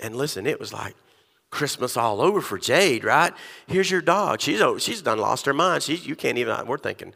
And 0.00 0.16
listen, 0.16 0.46
it 0.46 0.60
was 0.60 0.72
like 0.72 0.94
Christmas 1.50 1.96
all 1.96 2.20
over 2.20 2.42
for 2.42 2.58
Jade, 2.58 3.04
right? 3.04 3.32
Here's 3.66 3.90
your 3.90 4.02
dog. 4.02 4.40
She's 4.40 4.60
she's 4.82 5.00
done 5.00 5.18
lost 5.18 5.46
her 5.46 5.54
mind. 5.54 5.84
She, 5.84 5.96
you 5.96 6.14
can't 6.14 6.36
even. 6.38 6.66
We're 6.66 6.76
thinking. 6.76 7.14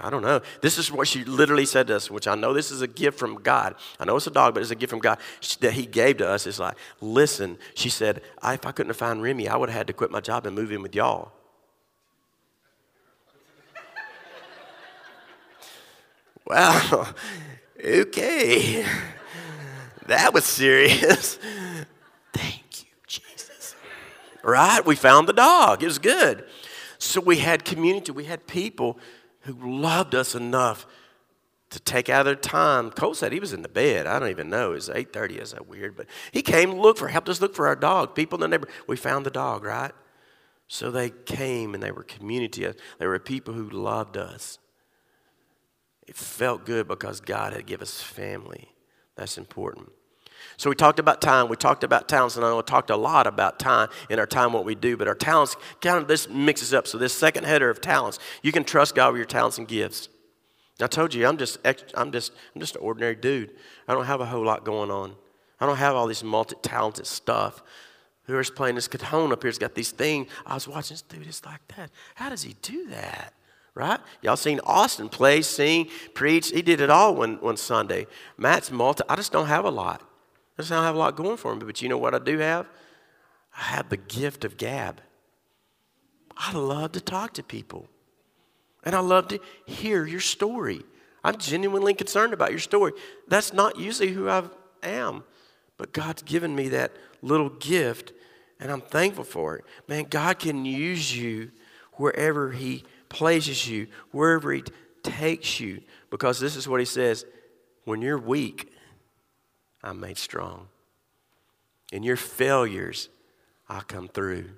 I 0.00 0.10
don't 0.10 0.22
know. 0.22 0.42
This 0.60 0.76
is 0.76 0.92
what 0.92 1.08
she 1.08 1.24
literally 1.24 1.64
said 1.64 1.86
to 1.86 1.96
us, 1.96 2.10
which 2.10 2.28
I 2.28 2.34
know 2.34 2.52
this 2.52 2.70
is 2.70 2.82
a 2.82 2.86
gift 2.86 3.18
from 3.18 3.36
God. 3.36 3.76
I 3.98 4.04
know 4.04 4.16
it's 4.16 4.26
a 4.26 4.30
dog, 4.30 4.52
but 4.54 4.62
it's 4.62 4.70
a 4.70 4.74
gift 4.74 4.90
from 4.90 4.98
God 4.98 5.18
that 5.60 5.72
He 5.72 5.86
gave 5.86 6.18
to 6.18 6.28
us. 6.28 6.46
It's 6.46 6.58
like, 6.58 6.76
listen. 7.00 7.56
She 7.74 7.88
said, 7.88 8.20
if 8.44 8.66
I 8.66 8.72
couldn't 8.72 8.90
have 8.90 8.98
found 8.98 9.22
Remy, 9.22 9.48
I 9.48 9.56
would 9.56 9.70
have 9.70 9.78
had 9.78 9.86
to 9.86 9.94
quit 9.94 10.10
my 10.10 10.20
job 10.20 10.44
and 10.46 10.54
move 10.54 10.72
in 10.72 10.82
with 10.82 10.94
y'all. 10.94 11.32
well, 16.44 17.08
okay. 17.84 18.84
That 20.06 20.34
was 20.34 20.44
serious. 20.44 21.38
right? 24.42 24.84
We 24.84 24.96
found 24.96 25.28
the 25.28 25.32
dog. 25.32 25.82
It 25.82 25.86
was 25.86 25.98
good. 25.98 26.44
So 26.98 27.20
we 27.20 27.38
had 27.38 27.64
community, 27.64 28.12
we 28.12 28.24
had 28.24 28.46
people 28.46 28.98
who 29.40 29.54
loved 29.80 30.14
us 30.14 30.34
enough 30.34 30.86
to 31.70 31.80
take 31.80 32.08
out 32.08 32.24
their 32.24 32.34
time. 32.34 32.90
Cole 32.90 33.14
said 33.14 33.32
he 33.32 33.40
was 33.40 33.52
in 33.52 33.62
the 33.62 33.68
bed. 33.68 34.06
I 34.06 34.18
don't 34.18 34.28
even 34.28 34.50
know. 34.50 34.72
It 34.72 34.74
was 34.74 34.88
8.30. 34.88 35.40
Is 35.40 35.52
that 35.52 35.68
weird? 35.68 35.96
But 35.96 36.06
he 36.32 36.42
came 36.42 36.72
look 36.72 36.98
for, 36.98 37.08
helped 37.08 37.28
us 37.28 37.40
look 37.40 37.54
for 37.54 37.68
our 37.68 37.76
dog. 37.76 38.14
People 38.14 38.36
in 38.36 38.40
the 38.42 38.48
neighborhood. 38.48 38.74
We 38.86 38.96
found 38.96 39.24
the 39.24 39.30
dog, 39.30 39.64
right? 39.64 39.92
So 40.66 40.90
they 40.90 41.10
came 41.10 41.74
and 41.74 41.82
they 41.82 41.92
were 41.92 42.02
community. 42.02 42.66
They 42.98 43.06
were 43.06 43.18
people 43.18 43.54
who 43.54 43.70
loved 43.70 44.16
us. 44.16 44.58
It 46.06 46.16
felt 46.16 46.66
good 46.66 46.88
because 46.88 47.20
God 47.20 47.52
had 47.52 47.66
given 47.66 47.82
us 47.82 48.02
family. 48.02 48.68
That's 49.14 49.38
important. 49.38 49.92
So 50.60 50.68
we 50.68 50.76
talked 50.76 50.98
about 50.98 51.22
time. 51.22 51.48
We 51.48 51.56
talked 51.56 51.84
about 51.84 52.06
talents, 52.06 52.36
and 52.36 52.44
I 52.44 52.50
know 52.50 52.58
we 52.58 52.62
talked 52.62 52.90
a 52.90 52.96
lot 52.96 53.26
about 53.26 53.58
time 53.58 53.88
in 54.10 54.18
our 54.18 54.26
time, 54.26 54.52
what 54.52 54.66
we 54.66 54.74
do. 54.74 54.94
But 54.94 55.08
our 55.08 55.14
talents 55.14 55.56
kind 55.80 55.96
of 55.96 56.06
this 56.06 56.28
mixes 56.28 56.74
up. 56.74 56.86
So 56.86 56.98
this 56.98 57.14
second 57.14 57.46
header 57.46 57.70
of 57.70 57.80
talents, 57.80 58.18
you 58.42 58.52
can 58.52 58.64
trust 58.64 58.94
God 58.94 59.12
with 59.12 59.20
your 59.20 59.24
talents 59.24 59.56
and 59.56 59.66
gifts. 59.66 60.10
I 60.78 60.86
told 60.86 61.14
you, 61.14 61.26
I'm 61.26 61.38
just, 61.38 61.66
I'm 61.94 62.12
just, 62.12 62.32
I'm 62.54 62.60
just 62.60 62.76
an 62.76 62.82
ordinary 62.82 63.14
dude. 63.14 63.52
I 63.88 63.94
don't 63.94 64.04
have 64.04 64.20
a 64.20 64.26
whole 64.26 64.44
lot 64.44 64.66
going 64.66 64.90
on. 64.90 65.14
I 65.62 65.64
don't 65.64 65.78
have 65.78 65.96
all 65.96 66.06
this 66.06 66.22
multi-talented 66.22 67.06
stuff. 67.06 67.62
Whoever's 68.24 68.50
playing 68.50 68.74
this 68.74 68.86
cajon 68.86 69.32
up 69.32 69.42
here's 69.42 69.56
got 69.56 69.74
these 69.74 69.92
things. 69.92 70.30
I 70.44 70.52
was 70.52 70.68
watching 70.68 70.92
this 70.92 71.00
dude, 71.00 71.26
it's 71.26 71.42
like 71.46 71.66
that. 71.68 71.90
How 72.16 72.28
does 72.28 72.42
he 72.42 72.54
do 72.60 72.86
that? 72.88 73.32
Right? 73.74 74.00
Y'all 74.20 74.36
seen 74.36 74.60
Austin 74.64 75.08
play, 75.08 75.40
sing, 75.40 75.88
preach. 76.12 76.50
He 76.50 76.60
did 76.60 76.82
it 76.82 76.90
all 76.90 77.14
one, 77.14 77.40
one 77.40 77.56
Sunday. 77.56 78.06
Matt's 78.36 78.70
multi, 78.70 79.04
I 79.08 79.16
just 79.16 79.32
don't 79.32 79.46
have 79.46 79.64
a 79.64 79.70
lot. 79.70 80.06
I 80.66 80.76
don't 80.76 80.84
have 80.84 80.94
a 80.94 80.98
lot 80.98 81.16
going 81.16 81.36
for 81.36 81.54
me. 81.54 81.64
But 81.64 81.80
you 81.80 81.88
know 81.88 81.98
what 81.98 82.14
I 82.14 82.18
do 82.18 82.38
have? 82.38 82.66
I 83.56 83.62
have 83.62 83.88
the 83.88 83.96
gift 83.96 84.44
of 84.44 84.56
gab. 84.56 85.00
I 86.36 86.52
love 86.52 86.92
to 86.92 87.00
talk 87.00 87.34
to 87.34 87.42
people. 87.42 87.88
And 88.84 88.94
I 88.94 89.00
love 89.00 89.28
to 89.28 89.40
hear 89.66 90.06
your 90.06 90.20
story. 90.20 90.82
I'm 91.22 91.36
genuinely 91.36 91.94
concerned 91.94 92.32
about 92.32 92.50
your 92.50 92.60
story. 92.60 92.92
That's 93.28 93.52
not 93.52 93.78
usually 93.78 94.12
who 94.12 94.28
I 94.28 94.44
am. 94.82 95.24
But 95.76 95.92
God's 95.92 96.22
given 96.22 96.54
me 96.54 96.68
that 96.70 96.92
little 97.22 97.50
gift, 97.50 98.12
and 98.58 98.70
I'm 98.70 98.80
thankful 98.80 99.24
for 99.24 99.56
it. 99.56 99.64
Man, 99.88 100.04
God 100.08 100.38
can 100.38 100.64
use 100.64 101.16
you 101.16 101.50
wherever 101.94 102.52
He 102.52 102.84
places 103.08 103.68
you, 103.68 103.86
wherever 104.10 104.52
He 104.52 104.64
takes 105.02 105.60
you, 105.60 105.82
because 106.10 106.40
this 106.40 106.56
is 106.56 106.68
what 106.68 106.80
He 106.80 106.86
says 106.86 107.24
when 107.84 108.02
you're 108.02 108.18
weak, 108.18 108.72
I'm 109.82 110.00
made 110.00 110.18
strong. 110.18 110.68
In 111.92 112.02
your 112.02 112.16
failures, 112.16 113.08
I 113.68 113.80
come 113.80 114.08
through. 114.08 114.50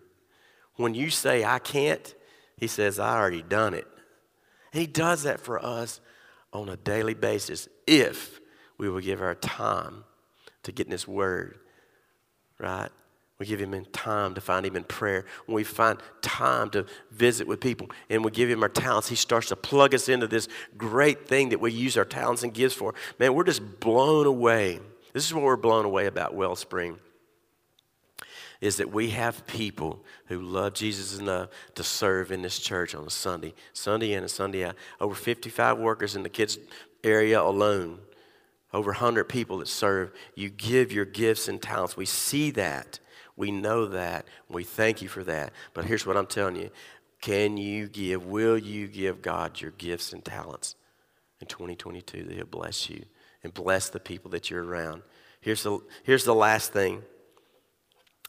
When 0.76 0.94
you 0.94 1.10
say, 1.10 1.44
I 1.44 1.58
can't, 1.58 2.14
He 2.56 2.66
says, 2.66 2.98
I 2.98 3.16
already 3.16 3.42
done 3.42 3.74
it. 3.74 3.86
And 4.72 4.80
He 4.80 4.86
does 4.86 5.22
that 5.22 5.40
for 5.40 5.64
us 5.64 6.00
on 6.52 6.68
a 6.68 6.76
daily 6.76 7.14
basis 7.14 7.68
if 7.86 8.40
we 8.78 8.88
will 8.88 9.00
give 9.00 9.22
our 9.22 9.34
time 9.34 10.04
to 10.64 10.72
get 10.72 10.86
in 10.86 10.92
His 10.92 11.06
Word, 11.06 11.58
right? 12.58 12.90
We 13.38 13.46
give 13.46 13.60
Him 13.60 13.84
time 13.92 14.34
to 14.34 14.40
find 14.40 14.64
Him 14.64 14.76
in 14.76 14.84
prayer. 14.84 15.24
When 15.46 15.56
we 15.56 15.64
find 15.64 15.98
time 16.20 16.70
to 16.70 16.86
visit 17.10 17.46
with 17.46 17.60
people 17.60 17.90
and 18.08 18.24
we 18.24 18.30
give 18.30 18.48
Him 18.48 18.62
our 18.62 18.68
talents, 18.68 19.08
He 19.08 19.16
starts 19.16 19.48
to 19.48 19.56
plug 19.56 19.94
us 19.94 20.08
into 20.08 20.26
this 20.26 20.48
great 20.76 21.26
thing 21.26 21.48
that 21.48 21.60
we 21.60 21.72
use 21.72 21.96
our 21.96 22.04
talents 22.04 22.42
and 22.42 22.54
gifts 22.54 22.74
for. 22.74 22.94
Man, 23.18 23.34
we're 23.34 23.44
just 23.44 23.80
blown 23.80 24.26
away. 24.26 24.80
This 25.12 25.26
is 25.26 25.34
what 25.34 25.42
we're 25.42 25.56
blown 25.56 25.84
away 25.84 26.06
about 26.06 26.34
Wellspring 26.34 26.98
is 28.62 28.76
that 28.76 28.92
we 28.92 29.10
have 29.10 29.44
people 29.48 30.04
who 30.26 30.40
love 30.40 30.72
Jesus 30.72 31.18
enough 31.18 31.50
to 31.74 31.82
serve 31.82 32.30
in 32.30 32.42
this 32.42 32.60
church 32.60 32.94
on 32.94 33.04
a 33.04 33.10
Sunday, 33.10 33.54
Sunday 33.72 34.12
in 34.12 34.20
and 34.20 34.30
Sunday 34.30 34.64
out. 34.64 34.76
Over 35.00 35.16
55 35.16 35.78
workers 35.78 36.14
in 36.14 36.22
the 36.22 36.28
kids' 36.28 36.58
area 37.02 37.42
alone. 37.42 37.98
Over 38.72 38.92
100 38.92 39.24
people 39.24 39.58
that 39.58 39.68
serve. 39.68 40.12
You 40.36 40.48
give 40.48 40.92
your 40.92 41.04
gifts 41.04 41.48
and 41.48 41.60
talents. 41.60 41.96
We 41.96 42.06
see 42.06 42.52
that. 42.52 43.00
We 43.36 43.50
know 43.50 43.86
that. 43.86 44.26
We 44.48 44.62
thank 44.62 45.02
you 45.02 45.08
for 45.08 45.24
that. 45.24 45.52
But 45.74 45.84
here's 45.84 46.06
what 46.06 46.16
I'm 46.16 46.26
telling 46.26 46.54
you 46.54 46.70
Can 47.20 47.56
you 47.56 47.88
give, 47.88 48.24
will 48.24 48.56
you 48.56 48.86
give 48.86 49.22
God 49.22 49.60
your 49.60 49.72
gifts 49.72 50.12
and 50.12 50.24
talents 50.24 50.76
in 51.40 51.48
2022 51.48 52.22
that 52.22 52.34
He'll 52.34 52.46
bless 52.46 52.88
you 52.88 53.04
and 53.42 53.52
bless 53.52 53.88
the 53.88 54.00
people 54.00 54.30
that 54.30 54.50
you're 54.50 54.64
around? 54.64 55.02
Here's 55.40 55.62
the, 55.62 55.80
here's 56.04 56.24
the 56.24 56.34
last 56.34 56.72
thing 56.72 57.02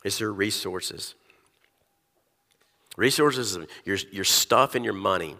is 0.03 0.19
your 0.19 0.33
resources. 0.33 1.15
Resources, 2.97 3.57
your, 3.85 3.97
your 4.11 4.25
stuff 4.25 4.75
and 4.75 4.83
your 4.83 4.93
money. 4.93 5.35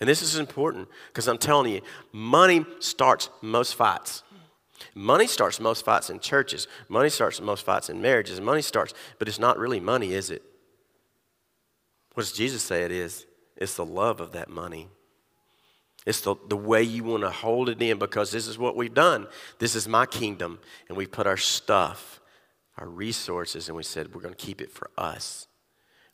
And 0.00 0.08
this 0.08 0.22
is 0.22 0.38
important 0.38 0.88
because 1.08 1.26
I'm 1.26 1.38
telling 1.38 1.72
you, 1.72 1.80
money 2.12 2.64
starts 2.78 3.28
most 3.42 3.74
fights. 3.74 4.22
Money 4.94 5.26
starts 5.26 5.58
most 5.58 5.84
fights 5.84 6.08
in 6.08 6.20
churches. 6.20 6.68
Money 6.88 7.08
starts 7.08 7.40
most 7.40 7.64
fights 7.64 7.90
in 7.90 8.00
marriages. 8.00 8.40
Money 8.40 8.62
starts, 8.62 8.94
but 9.18 9.28
it's 9.28 9.38
not 9.38 9.58
really 9.58 9.80
money, 9.80 10.12
is 10.12 10.30
it? 10.30 10.42
What 12.14 12.22
does 12.22 12.32
Jesus 12.32 12.62
say 12.62 12.84
it 12.84 12.92
is? 12.92 13.26
It's 13.56 13.74
the 13.74 13.84
love 13.84 14.20
of 14.20 14.32
that 14.32 14.48
money. 14.48 14.88
It's 16.08 16.22
the, 16.22 16.36
the 16.48 16.56
way 16.56 16.82
you 16.82 17.04
want 17.04 17.22
to 17.22 17.30
hold 17.30 17.68
it 17.68 17.82
in 17.82 17.98
because 17.98 18.30
this 18.30 18.46
is 18.46 18.56
what 18.56 18.76
we've 18.76 18.94
done. 18.94 19.26
This 19.58 19.74
is 19.74 19.86
my 19.86 20.06
kingdom. 20.06 20.58
And 20.88 20.96
we 20.96 21.06
put 21.06 21.26
our 21.26 21.36
stuff 21.36 22.18
our 22.78 22.88
resources 22.88 23.68
and 23.68 23.76
we 23.76 23.82
said, 23.82 24.14
we're 24.14 24.22
going 24.22 24.34
to 24.34 24.46
keep 24.46 24.60
it 24.62 24.70
for 24.70 24.88
us. 24.96 25.48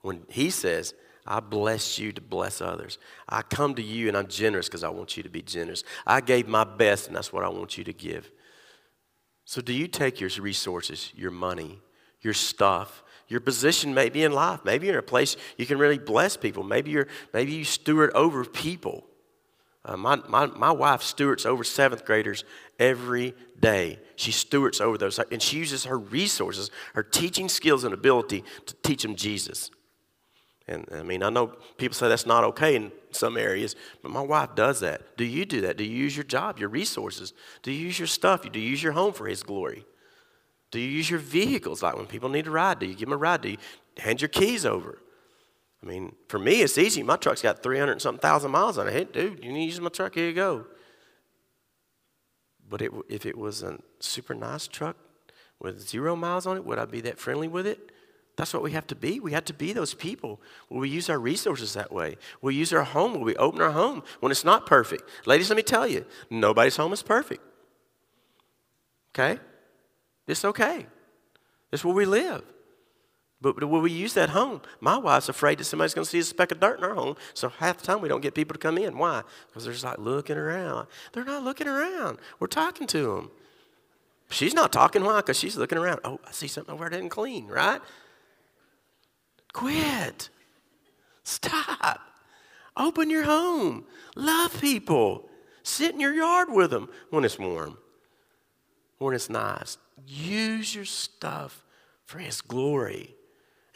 When 0.00 0.22
he 0.28 0.50
says, 0.50 0.94
I 1.26 1.40
bless 1.40 1.98
you 1.98 2.10
to 2.12 2.20
bless 2.20 2.60
others. 2.60 2.98
I 3.28 3.42
come 3.42 3.74
to 3.76 3.82
you 3.82 4.08
and 4.08 4.16
I'm 4.16 4.26
generous 4.26 4.66
because 4.66 4.82
I 4.82 4.88
want 4.88 5.16
you 5.16 5.22
to 5.22 5.28
be 5.28 5.42
generous. 5.42 5.84
I 6.06 6.20
gave 6.20 6.48
my 6.48 6.64
best 6.64 7.06
and 7.06 7.14
that's 7.14 7.32
what 7.32 7.44
I 7.44 7.48
want 7.48 7.78
you 7.78 7.84
to 7.84 7.92
give. 7.92 8.30
So, 9.44 9.60
do 9.60 9.72
you 9.72 9.86
take 9.86 10.20
your 10.20 10.30
resources, 10.40 11.12
your 11.14 11.30
money, 11.30 11.80
your 12.20 12.32
stuff, 12.32 13.04
your 13.28 13.40
position 13.40 13.92
maybe 13.92 14.24
in 14.24 14.32
life? 14.32 14.60
Maybe 14.64 14.86
you're 14.86 14.96
in 14.96 14.98
a 14.98 15.02
place 15.02 15.36
you 15.58 15.66
can 15.66 15.78
really 15.78 15.98
bless 15.98 16.36
people. 16.36 16.62
Maybe, 16.62 16.90
you're, 16.90 17.08
maybe 17.32 17.52
you 17.52 17.64
steward 17.64 18.10
over 18.14 18.44
people. 18.44 19.04
Uh, 19.84 19.96
my, 19.96 20.16
my, 20.28 20.46
my 20.46 20.72
wife 20.72 21.02
stewards 21.02 21.44
over 21.44 21.62
seventh 21.62 22.04
graders 22.04 22.44
every 22.78 23.34
day. 23.60 23.98
She 24.16 24.32
stewards 24.32 24.80
over 24.80 24.96
those, 24.96 25.18
and 25.18 25.42
she 25.42 25.58
uses 25.58 25.84
her 25.84 25.98
resources, 25.98 26.70
her 26.94 27.02
teaching 27.02 27.48
skills 27.48 27.84
and 27.84 27.92
ability 27.92 28.44
to 28.66 28.74
teach 28.82 29.02
them 29.02 29.14
Jesus. 29.14 29.70
And 30.66 30.88
I 30.94 31.02
mean, 31.02 31.22
I 31.22 31.28
know 31.28 31.48
people 31.76 31.94
say 31.94 32.08
that's 32.08 32.24
not 32.24 32.44
okay 32.44 32.76
in 32.76 32.90
some 33.10 33.36
areas, 33.36 33.76
but 34.02 34.10
my 34.10 34.22
wife 34.22 34.54
does 34.54 34.80
that. 34.80 35.16
Do 35.18 35.24
you 35.24 35.44
do 35.44 35.60
that? 35.62 35.76
Do 35.76 35.84
you 35.84 35.94
use 35.94 36.16
your 36.16 36.24
job, 36.24 36.58
your 36.58 36.70
resources? 36.70 37.34
Do 37.62 37.70
you 37.70 37.84
use 37.84 37.98
your 37.98 38.08
stuff? 38.08 38.50
Do 38.50 38.58
you 38.58 38.70
use 38.70 38.82
your 38.82 38.92
home 38.92 39.12
for 39.12 39.26
His 39.26 39.42
glory? 39.42 39.84
Do 40.70 40.80
you 40.80 40.88
use 40.88 41.10
your 41.10 41.20
vehicles? 41.20 41.82
Like 41.82 41.96
when 41.96 42.06
people 42.06 42.30
need 42.30 42.46
a 42.46 42.50
ride, 42.50 42.78
do 42.78 42.86
you 42.86 42.94
give 42.94 43.08
them 43.08 43.12
a 43.12 43.18
ride? 43.18 43.42
Do 43.42 43.50
you 43.50 43.58
hand 43.98 44.22
your 44.22 44.28
keys 44.28 44.64
over? 44.64 44.98
I 45.84 45.86
mean, 45.86 46.14
for 46.28 46.38
me, 46.38 46.62
it's 46.62 46.78
easy. 46.78 47.02
My 47.02 47.16
truck's 47.16 47.42
got 47.42 47.62
300 47.62 48.00
something 48.00 48.20
thousand 48.20 48.50
miles 48.50 48.78
on 48.78 48.88
it. 48.88 48.92
Hey, 48.92 49.04
dude, 49.04 49.44
you 49.44 49.52
need 49.52 49.66
to 49.66 49.72
use 49.72 49.80
my 49.80 49.90
truck? 49.90 50.14
Here 50.14 50.26
you 50.26 50.32
go. 50.32 50.64
But 52.66 52.80
it, 52.80 52.90
if 53.10 53.26
it 53.26 53.36
was 53.36 53.62
a 53.62 53.78
super 54.00 54.34
nice 54.34 54.66
truck 54.66 54.96
with 55.60 55.86
zero 55.86 56.16
miles 56.16 56.46
on 56.46 56.56
it, 56.56 56.64
would 56.64 56.78
I 56.78 56.86
be 56.86 57.02
that 57.02 57.18
friendly 57.18 57.48
with 57.48 57.66
it? 57.66 57.92
That's 58.36 58.54
what 58.54 58.62
we 58.62 58.72
have 58.72 58.86
to 58.88 58.96
be. 58.96 59.20
We 59.20 59.32
have 59.32 59.44
to 59.44 59.52
be 59.52 59.74
those 59.74 59.92
people. 59.92 60.40
Will 60.70 60.80
we 60.80 60.88
use 60.88 61.10
our 61.10 61.18
resources 61.18 61.74
that 61.74 61.92
way? 61.92 62.16
We'll 62.40 62.54
use 62.54 62.72
our 62.72 62.82
home. 62.82 63.12
Will 63.12 63.20
we 63.20 63.36
open 63.36 63.60
our 63.60 63.70
home 63.70 64.02
when 64.20 64.32
it's 64.32 64.44
not 64.44 64.66
perfect? 64.66 65.04
Ladies, 65.26 65.50
let 65.50 65.56
me 65.56 65.62
tell 65.62 65.86
you, 65.86 66.06
nobody's 66.30 66.76
home 66.76 66.94
is 66.94 67.02
perfect. 67.02 67.42
Okay? 69.14 69.38
It's 70.26 70.44
okay. 70.44 70.86
It's 71.70 71.84
where 71.84 71.94
we 71.94 72.06
live. 72.06 72.42
But 73.44 73.62
will 73.62 73.82
we 73.82 73.92
use 73.92 74.14
that 74.14 74.30
home? 74.30 74.62
My 74.80 74.96
wife's 74.96 75.28
afraid 75.28 75.58
that 75.58 75.64
somebody's 75.64 75.92
going 75.92 76.06
to 76.06 76.10
see 76.10 76.18
a 76.18 76.24
speck 76.24 76.50
of 76.50 76.60
dirt 76.60 76.78
in 76.78 76.84
our 76.84 76.94
home. 76.94 77.16
So 77.34 77.50
half 77.50 77.76
the 77.76 77.86
time 77.86 78.00
we 78.00 78.08
don't 78.08 78.22
get 78.22 78.34
people 78.34 78.54
to 78.54 78.58
come 78.58 78.78
in. 78.78 78.96
Why? 78.96 79.22
Because 79.48 79.64
they're 79.64 79.74
just 79.74 79.84
like 79.84 79.98
looking 79.98 80.38
around. 80.38 80.86
They're 81.12 81.26
not 81.26 81.44
looking 81.44 81.68
around. 81.68 82.18
We're 82.40 82.46
talking 82.46 82.86
to 82.86 83.14
them. 83.14 83.30
She's 84.30 84.54
not 84.54 84.72
talking. 84.72 85.04
Why? 85.04 85.16
Because 85.18 85.38
she's 85.38 85.58
looking 85.58 85.76
around. 85.76 86.00
Oh, 86.04 86.18
I 86.26 86.32
see 86.32 86.48
something 86.48 86.72
over 86.72 86.88
there 86.88 86.98
didn't 86.98 87.10
clean, 87.10 87.46
right? 87.46 87.82
Quit. 89.52 90.30
Stop. 91.22 92.00
Open 92.78 93.10
your 93.10 93.24
home. 93.24 93.84
Love 94.16 94.58
people. 94.58 95.28
Sit 95.62 95.92
in 95.92 96.00
your 96.00 96.14
yard 96.14 96.50
with 96.50 96.70
them 96.70 96.88
when 97.10 97.24
it's 97.24 97.38
warm, 97.38 97.76
when 98.98 99.14
it's 99.14 99.28
nice. 99.28 99.76
Use 100.06 100.74
your 100.74 100.84
stuff 100.86 101.62
for 102.04 102.18
His 102.18 102.40
glory. 102.40 103.14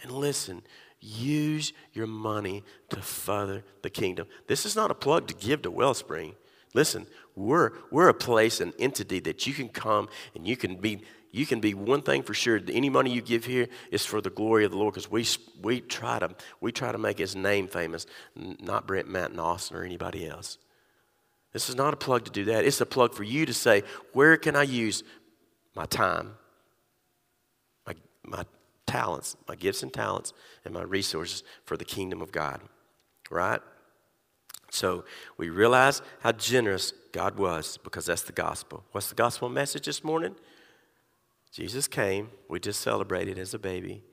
And 0.03 0.13
listen, 0.13 0.63
use 1.01 1.73
your 1.93 2.07
money 2.07 2.65
to 2.91 3.01
further 3.01 3.65
the 3.83 3.91
kingdom. 3.91 4.27
This 4.47 4.67
is 4.67 4.77
not 4.77 4.91
a 4.91 4.95
plug 4.95 5.29
to 5.29 5.35
give 5.35 5.63
to 5.63 5.71
Wellspring. 5.71 6.35
Listen, 6.75 7.07
we're, 7.35 7.73
we're 7.91 8.09
a 8.09 8.15
place, 8.15 8.61
an 8.61 8.73
entity 8.79 9.21
that 9.21 9.47
you 9.47 9.55
can 9.55 9.69
come 9.69 10.09
and 10.35 10.47
you 10.47 10.57
can 10.57 10.77
be 10.77 11.03
you 11.31 11.45
can 11.45 11.61
be 11.61 11.75
one 11.75 12.03
thing 12.03 12.23
for 12.23 12.35
sure. 12.35 12.59
Any 12.69 12.89
money 12.89 13.11
you 13.11 13.21
give 13.21 13.45
here 13.45 13.69
is 13.91 14.05
for 14.05 14.21
the 14.21 14.31
glory 14.31 14.65
of 14.65 14.71
the 14.71 14.79
Lord 14.79 14.95
because 14.95 15.11
we, 15.11 15.27
we, 15.61 15.81
try 15.81 16.19
to, 16.19 16.31
we 16.61 16.73
try 16.73 16.91
to 16.91 16.99
make 16.99 17.19
his 17.19 17.37
name 17.37 17.69
famous, 17.69 18.07
not 18.35 18.87
Brent, 18.87 19.09
Matt, 19.09 19.31
and 19.31 19.41
Austin 19.41 19.77
or 19.77 19.85
anybody 19.85 20.27
else. 20.27 20.57
This 21.53 21.69
is 21.69 21.75
not 21.75 21.95
a 21.95 21.97
plug 21.97 22.25
to 22.25 22.31
do 22.31 22.47
that. 22.47 22.65
It's 22.65 22.81
a 22.81 22.87
plug 22.87 23.15
for 23.15 23.25
you 23.25 23.47
to 23.47 23.55
say, 23.55 23.83
where 24.13 24.37
can 24.37 24.57
I 24.57 24.63
use 24.63 25.03
my 25.75 25.87
time, 25.87 26.35
my, 27.87 27.95
my 28.25 28.45
talents, 28.89 29.37
my 29.47 29.55
gifts 29.55 29.85
and 29.85 29.93
talents, 29.93 30.33
and 30.65 30.75
my 30.75 30.83
resources 30.83 31.45
for 31.65 31.77
the 31.77 31.85
kingdom 31.85 32.21
of 32.21 32.33
God? 32.33 32.61
Right? 33.31 33.61
So 34.71 35.05
we 35.37 35.49
realize 35.49 36.03
how 36.21 36.33
generous 36.33 36.93
God 37.13 37.39
was 37.39 37.79
because 37.85 38.07
that's 38.07 38.23
the 38.23 38.33
gospel. 38.33 38.85
What's 38.93 39.09
the 39.09 39.15
gospel 39.15 39.49
message 39.49 39.87
this 39.87 40.03
morning? 40.03 40.35
Jesus 41.53 41.89
came, 41.89 42.31
we 42.49 42.61
just 42.61 42.81
celebrated 42.81 43.39
as 43.39 43.55
a 43.55 43.59
baby. 43.59 44.05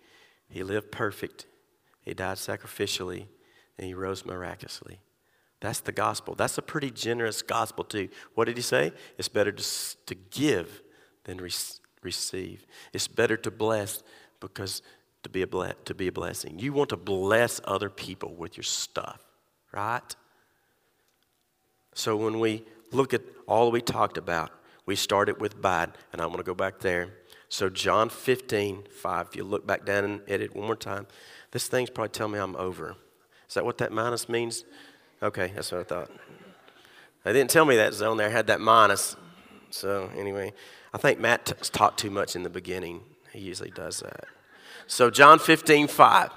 He 0.50 0.64
lived 0.64 0.92
perfect, 0.92 1.48
He 2.02 2.14
died 2.14 2.38
sacrificially, 2.38 3.28
and 3.78 3.88
He 3.88 3.94
rose 3.94 4.26
miraculously. 4.26 5.00
That's 5.60 5.82
the 5.82 5.92
gospel. 5.92 6.36
That's 6.36 6.58
a 6.58 6.62
pretty 6.62 6.92
generous 6.92 7.42
gospel, 7.42 7.84
too. 7.84 8.10
What 8.36 8.46
did 8.46 8.58
He 8.58 8.64
say? 8.64 8.94
It's 9.18 9.28
better 9.28 9.52
to, 9.52 9.64
to 10.06 10.16
give 10.16 10.82
than 11.26 11.38
re- 11.38 11.52
receive. 12.02 12.66
It's 12.94 13.08
better 13.08 13.36
to 13.38 13.52
bless 13.52 14.04
because 14.40 14.82
to 15.24 15.30
be, 15.30 15.42
a 15.42 15.48
ble- 15.48 15.74
to 15.86 15.94
be 15.94 16.08
a 16.08 16.12
blessing. 16.12 16.60
You 16.60 16.74
want 16.74 16.90
to 16.90 16.98
bless 16.98 17.60
other 17.66 17.90
people 17.90 18.36
with 18.36 18.58
your 18.58 18.64
stuff, 18.64 19.22
right? 19.72 20.16
So 21.96 22.16
when 22.16 22.40
we 22.40 22.64
look 22.92 23.14
at 23.14 23.22
all 23.48 23.72
we 23.72 23.82
talked 23.82 24.18
about, 24.18 24.52
we 24.86 24.96
started 24.96 25.42
with 25.42 25.60
bad, 25.62 25.98
and 26.14 26.22
I'm 26.22 26.28
going 26.28 26.38
to 26.38 26.44
go 26.44 26.54
back 26.54 26.80
there. 26.80 27.10
So, 27.50 27.70
John 27.70 28.10
15, 28.10 28.84
5, 28.92 29.28
if 29.28 29.36
you 29.36 29.44
look 29.44 29.66
back 29.66 29.86
down 29.86 30.04
and 30.04 30.22
edit 30.28 30.56
one 30.56 30.66
more 30.66 30.76
time, 30.76 31.08
this 31.52 31.68
thing's 31.68 31.90
probably 31.90 32.10
telling 32.10 32.34
me 32.34 32.40
I'm 32.40 32.56
over. 32.56 32.96
Is 33.48 33.54
that 33.54 33.66
what 33.66 33.78
that 33.78 33.92
minus 33.92 34.28
means? 34.28 34.66
Okay, 35.22 35.52
that's 35.56 35.72
what 35.72 35.82
I 35.82 35.84
thought. 35.84 36.12
They 37.24 37.34
didn't 37.34 37.50
tell 37.50 37.66
me 37.66 37.76
that 37.78 37.94
zone 37.94 38.18
there 38.18 38.30
had 38.30 38.48
that 38.48 38.62
minus. 38.62 39.16
So, 39.70 40.10
anyway, 40.16 40.54
I 40.94 40.98
think 40.98 41.20
Matt 41.20 41.46
t- 41.46 41.54
taught 41.72 41.98
too 41.98 42.12
much 42.12 42.36
in 42.36 42.44
the 42.44 42.50
beginning. 42.50 43.02
He 43.36 43.44
usually 43.44 43.72
does 43.72 44.00
that. 44.00 44.26
So, 44.88 45.10
John 45.10 45.40
15, 45.40 45.88
5. 45.88 46.32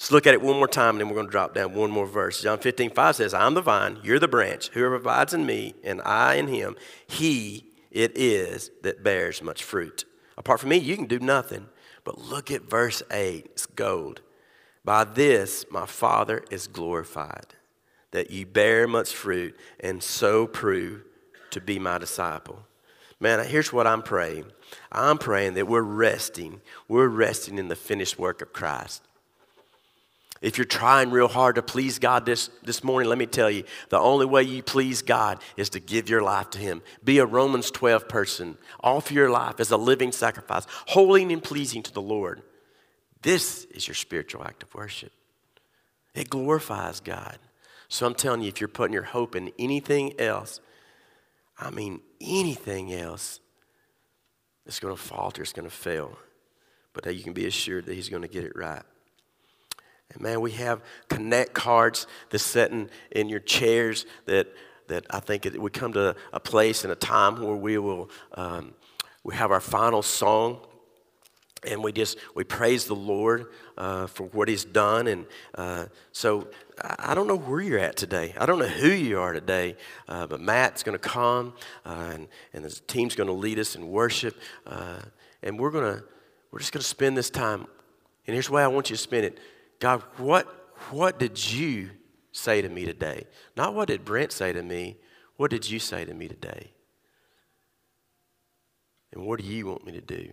Let's 0.00 0.10
look 0.10 0.26
at 0.26 0.32
it 0.32 0.40
one 0.40 0.56
more 0.56 0.66
time 0.66 0.94
and 0.94 1.00
then 1.00 1.08
we're 1.08 1.14
going 1.14 1.26
to 1.26 1.30
drop 1.30 1.54
down 1.54 1.74
one 1.74 1.90
more 1.90 2.06
verse. 2.06 2.40
John 2.40 2.58
15, 2.58 2.90
5 2.90 3.16
says, 3.16 3.34
I'm 3.34 3.52
the 3.52 3.60
vine, 3.60 3.98
you're 4.02 4.18
the 4.18 4.28
branch. 4.28 4.68
Whoever 4.68 4.94
abides 4.94 5.34
in 5.34 5.44
me 5.44 5.74
and 5.84 6.00
I 6.02 6.36
in 6.36 6.48
him, 6.48 6.76
he 7.06 7.66
it 7.90 8.16
is 8.16 8.70
that 8.82 9.02
bears 9.02 9.42
much 9.42 9.62
fruit. 9.62 10.06
Apart 10.38 10.60
from 10.60 10.70
me, 10.70 10.78
you 10.78 10.96
can 10.96 11.04
do 11.04 11.18
nothing. 11.18 11.66
But 12.04 12.18
look 12.18 12.50
at 12.50 12.62
verse 12.62 13.02
8, 13.10 13.44
it's 13.52 13.66
gold. 13.66 14.22
By 14.86 15.04
this 15.04 15.66
my 15.70 15.84
Father 15.84 16.44
is 16.50 16.66
glorified, 16.66 17.54
that 18.12 18.30
ye 18.30 18.44
bear 18.44 18.88
much 18.88 19.12
fruit 19.12 19.54
and 19.80 20.02
so 20.02 20.46
prove 20.46 21.04
to 21.50 21.60
be 21.60 21.78
my 21.78 21.98
disciple. 21.98 22.64
Man, 23.20 23.46
here's 23.46 23.72
what 23.72 23.86
I'm 23.86 24.02
praying. 24.02 24.46
I'm 24.90 25.18
praying 25.18 25.54
that 25.54 25.68
we're 25.68 25.82
resting. 25.82 26.62
We're 26.88 27.08
resting 27.08 27.58
in 27.58 27.68
the 27.68 27.76
finished 27.76 28.18
work 28.18 28.40
of 28.40 28.52
Christ. 28.52 29.02
If 30.40 30.56
you're 30.56 30.64
trying 30.64 31.10
real 31.10 31.28
hard 31.28 31.56
to 31.56 31.62
please 31.62 31.98
God 31.98 32.24
this, 32.24 32.48
this 32.62 32.82
morning, 32.82 33.10
let 33.10 33.18
me 33.18 33.26
tell 33.26 33.50
you 33.50 33.64
the 33.90 33.98
only 33.98 34.24
way 34.24 34.42
you 34.42 34.62
please 34.62 35.02
God 35.02 35.38
is 35.58 35.68
to 35.70 35.80
give 35.80 36.08
your 36.08 36.22
life 36.22 36.48
to 36.50 36.58
Him. 36.58 36.80
Be 37.04 37.18
a 37.18 37.26
Romans 37.26 37.70
12 37.70 38.08
person. 38.08 38.56
Offer 38.82 39.12
your 39.12 39.28
life 39.28 39.60
as 39.60 39.70
a 39.70 39.76
living 39.76 40.12
sacrifice, 40.12 40.66
holy 40.86 41.22
and 41.30 41.42
pleasing 41.42 41.82
to 41.82 41.92
the 41.92 42.00
Lord. 42.00 42.40
This 43.20 43.64
is 43.66 43.86
your 43.86 43.94
spiritual 43.94 44.44
act 44.44 44.62
of 44.62 44.74
worship. 44.74 45.12
It 46.14 46.30
glorifies 46.30 47.00
God. 47.00 47.38
So 47.88 48.06
I'm 48.06 48.14
telling 48.14 48.40
you, 48.40 48.48
if 48.48 48.62
you're 48.62 48.68
putting 48.68 48.94
your 48.94 49.02
hope 49.02 49.36
in 49.36 49.52
anything 49.58 50.18
else, 50.18 50.60
I 51.58 51.68
mean 51.68 52.00
anything 52.20 52.92
else, 52.92 53.40
it's 54.66 54.80
going 54.80 54.94
to 54.94 55.00
falter, 55.00 55.42
it's 55.42 55.52
going 55.52 55.68
to 55.68 55.74
fail. 55.74 56.16
But 56.92 57.14
you 57.14 57.22
can 57.22 57.32
be 57.32 57.46
assured 57.46 57.86
that 57.86 57.94
He's 57.94 58.08
going 58.08 58.22
to 58.22 58.28
get 58.28 58.44
it 58.44 58.52
right. 58.54 58.82
And 60.12 60.22
man, 60.22 60.40
we 60.40 60.52
have 60.52 60.82
connect 61.08 61.54
cards 61.54 62.06
that's 62.30 62.44
sitting 62.44 62.90
in 63.12 63.28
your 63.28 63.40
chairs 63.40 64.06
that, 64.26 64.48
that 64.88 65.06
I 65.10 65.20
think 65.20 65.46
it, 65.46 65.60
we 65.60 65.70
come 65.70 65.92
to 65.92 66.16
a 66.32 66.40
place 66.40 66.84
and 66.84 66.92
a 66.92 66.96
time 66.96 67.42
where 67.42 67.56
we 67.56 67.78
will 67.78 68.10
um, 68.34 68.74
we 69.22 69.34
have 69.34 69.50
our 69.50 69.60
final 69.60 70.02
song 70.02 70.60
and 71.62 71.84
we 71.84 71.92
just 71.92 72.18
we 72.34 72.42
praise 72.42 72.86
the 72.86 72.94
lord 72.94 73.46
uh, 73.76 74.06
for 74.06 74.24
what 74.28 74.48
he's 74.48 74.64
done 74.64 75.06
and 75.06 75.26
uh, 75.54 75.86
so 76.12 76.48
I, 76.82 77.14
don't 77.14 77.26
know 77.26 77.36
where 77.36 77.60
you're 77.60 77.78
at 77.78 77.96
today 77.96 78.34
i 78.38 78.46
don't 78.46 78.58
know 78.58 78.66
who 78.66 78.90
you 78.90 79.20
are 79.20 79.32
today 79.32 79.76
uh, 80.08 80.26
but 80.26 80.40
matt's 80.40 80.82
going 80.82 80.98
to 80.98 81.08
come 81.08 81.54
uh, 81.84 82.12
and, 82.14 82.28
and 82.52 82.64
the 82.64 82.70
team's 82.70 83.14
going 83.14 83.26
to 83.26 83.34
lead 83.34 83.58
us 83.58 83.76
in 83.76 83.90
worship 83.90 84.38
uh, 84.66 85.00
and 85.42 85.58
we're 85.58 85.70
going 85.70 85.96
to 85.96 86.04
we're 86.50 86.58
just 86.58 86.72
going 86.72 86.82
to 86.82 86.88
spend 86.88 87.16
this 87.16 87.30
time 87.30 87.66
and 88.26 88.34
here's 88.34 88.46
the 88.46 88.52
way 88.52 88.62
i 88.62 88.66
want 88.66 88.90
you 88.90 88.96
to 88.96 89.02
spend 89.02 89.24
it 89.24 89.38
God, 89.80 90.02
what, 90.18 90.46
what 90.90 91.18
did 91.18 91.52
you 91.52 91.90
say 92.32 92.62
to 92.62 92.68
me 92.68 92.84
today? 92.84 93.24
Not 93.56 93.74
what 93.74 93.88
did 93.88 94.04
Brent 94.04 94.30
say 94.30 94.52
to 94.52 94.62
me, 94.62 94.98
what 95.36 95.50
did 95.50 95.68
you 95.68 95.78
say 95.78 96.04
to 96.04 96.14
me 96.14 96.28
today? 96.28 96.70
And 99.12 99.26
what 99.26 99.40
do 99.40 99.46
you 99.46 99.66
want 99.66 99.84
me 99.84 99.92
to 99.92 100.00
do? 100.00 100.30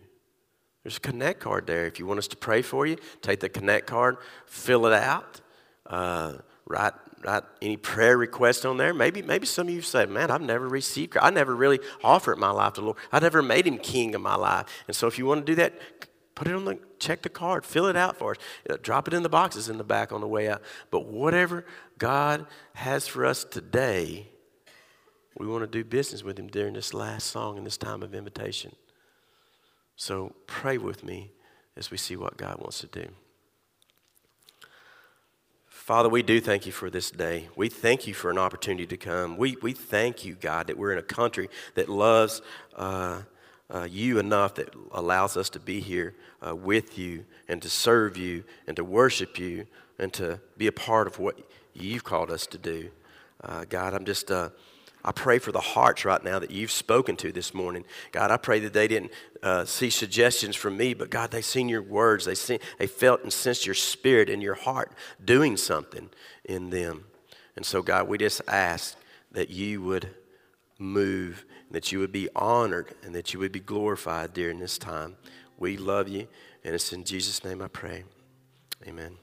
There's 0.83 0.97
a 0.97 1.01
connect 1.01 1.39
card 1.39 1.65
there. 1.65 1.85
If 1.85 1.97
you 1.97 2.05
want 2.05 2.19
us 2.19 2.27
to 2.27 2.37
pray 2.37 2.61
for 2.61 2.85
you, 2.85 2.97
take 3.21 3.39
the 3.39 3.49
connect 3.49 3.87
card, 3.87 4.17
fill 4.45 4.85
it 4.85 4.93
out, 4.93 5.41
uh, 5.87 6.33
write, 6.65 6.93
write 7.23 7.43
any 7.61 7.77
prayer 7.77 8.17
request 8.17 8.65
on 8.65 8.77
there. 8.77 8.93
Maybe, 8.93 9.21
maybe 9.21 9.45
some 9.45 9.67
of 9.67 9.73
you 9.73 9.81
say, 9.81 10.05
man, 10.05 10.31
I've 10.31 10.41
never 10.41 10.67
received, 10.67 11.17
I 11.17 11.29
never 11.29 11.55
really 11.55 11.79
offered 12.03 12.37
my 12.37 12.51
life 12.51 12.73
to 12.73 12.81
the 12.81 12.85
Lord. 12.85 12.97
I 13.11 13.19
never 13.19 13.41
made 13.41 13.65
him 13.65 13.77
king 13.77 14.15
of 14.15 14.21
my 14.21 14.35
life. 14.35 14.67
And 14.87 14.95
so 14.95 15.07
if 15.07 15.17
you 15.17 15.25
want 15.25 15.45
to 15.45 15.51
do 15.51 15.55
that, 15.55 15.73
Put 16.37 16.47
it 16.47 16.53
on 16.53 16.65
the, 16.65 16.77
check 16.99 17.23
the 17.23 17.29
card, 17.29 17.65
fill 17.65 17.87
it 17.87 17.95
out 17.95 18.15
for 18.15 18.33
us. 18.33 18.37
Uh, 18.69 18.77
drop 18.79 19.07
it 19.07 19.15
in 19.15 19.23
the 19.23 19.29
boxes 19.29 19.69
in 19.69 19.79
the 19.79 19.83
back 19.83 20.11
on 20.11 20.21
the 20.21 20.27
way 20.27 20.47
out. 20.47 20.61
But 20.91 21.07
whatever 21.07 21.65
God 21.97 22.45
has 22.75 23.07
for 23.07 23.25
us 23.25 23.43
today, 23.43 24.27
we 25.35 25.47
want 25.47 25.63
to 25.63 25.67
do 25.67 25.83
business 25.83 26.23
with 26.23 26.37
Him 26.37 26.45
during 26.45 26.75
this 26.75 26.93
last 26.93 27.31
song 27.31 27.57
and 27.57 27.65
this 27.65 27.75
time 27.75 28.03
of 28.03 28.13
invitation. 28.13 28.75
So 29.95 30.35
pray 30.45 30.77
with 30.77 31.03
me 31.03 31.31
as 31.75 31.89
we 31.89 31.97
see 31.97 32.15
what 32.15 32.37
God 32.37 32.59
wants 32.59 32.81
to 32.81 32.87
do. 32.87 33.07
Father, 35.87 36.09
we 36.09 36.21
do 36.21 36.41
thank 36.41 36.65
you 36.65 36.73
for 36.73 36.89
this 36.89 37.09
day. 37.11 37.47
We 37.55 37.69
thank 37.69 38.07
you 38.07 38.13
for 38.13 38.29
an 38.29 38.37
opportunity 38.37 38.85
to 38.87 38.97
come. 38.97 39.37
We, 39.37 39.55
we 39.61 39.71
thank 39.71 40.25
you, 40.25 40.35
God, 40.35 40.67
that 40.67 40.77
we're 40.77 40.91
in 40.91 40.97
a 40.97 41.01
country 41.01 41.49
that 41.75 41.87
loves. 41.87 42.41
Uh, 42.75 43.21
uh, 43.73 43.87
you 43.89 44.19
enough 44.19 44.55
that 44.55 44.73
allows 44.91 45.37
us 45.37 45.49
to 45.51 45.61
be 45.61 45.79
here 45.79 46.13
uh, 46.45 46.53
with 46.53 46.97
you 46.97 47.23
and 47.47 47.61
to 47.61 47.69
serve 47.69 48.17
you 48.17 48.43
and 48.67 48.75
to 48.75 48.83
worship 48.83 49.39
you 49.39 49.65
and 49.97 50.11
to 50.11 50.41
be 50.57 50.67
a 50.67 50.73
part 50.73 51.07
of 51.07 51.19
what 51.19 51.39
you've 51.73 52.03
called 52.03 52.31
us 52.31 52.45
to 52.47 52.57
do. 52.57 52.89
Uh, 53.41 53.63
God, 53.69 53.93
I'm 53.93 54.03
just, 54.03 54.29
uh, 54.29 54.49
I 55.07 55.13
pray 55.13 55.39
for 55.39 55.53
the 55.53 55.61
hearts 55.61 56.03
right 56.03 56.21
now 56.21 56.37
that 56.37 56.51
you've 56.51 56.71
spoken 56.71 57.15
to 57.17 57.31
this 57.31 57.53
morning. 57.53 57.85
God, 58.11 58.29
I 58.29 58.37
pray 58.37 58.59
that 58.59 58.73
they 58.73 58.87
didn't 58.87 59.11
uh, 59.41 59.63
see 59.63 59.89
suggestions 59.89 60.55
from 60.55 60.75
me, 60.75 60.93
but 60.93 61.09
God, 61.09 61.31
they 61.31 61.41
seen 61.41 61.69
your 61.69 61.81
words. 61.81 62.25
They, 62.25 62.35
seen, 62.35 62.59
they 62.77 62.87
felt 62.87 63.23
and 63.23 63.31
sensed 63.31 63.65
your 63.65 63.75
spirit 63.75 64.29
and 64.29 64.43
your 64.43 64.55
heart 64.55 64.91
doing 65.23 65.55
something 65.55 66.09
in 66.43 66.69
them. 66.71 67.05
And 67.55 67.65
so, 67.65 67.81
God, 67.81 68.09
we 68.09 68.17
just 68.17 68.41
ask 68.47 68.97
that 69.31 69.49
you 69.49 69.81
would 69.81 70.09
move 70.77 71.45
that 71.71 71.91
you 71.91 71.99
would 71.99 72.11
be 72.11 72.29
honored 72.35 72.93
and 73.03 73.13
that 73.15 73.33
you 73.33 73.39
would 73.39 73.51
be 73.51 73.59
glorified 73.59 74.33
during 74.33 74.59
this 74.59 74.77
time. 74.77 75.17
We 75.57 75.77
love 75.77 76.07
you, 76.07 76.27
and 76.63 76.73
it's 76.73 76.93
in 76.93 77.03
Jesus' 77.03 77.43
name 77.43 77.61
I 77.61 77.67
pray. 77.67 78.03
Amen. 78.87 79.17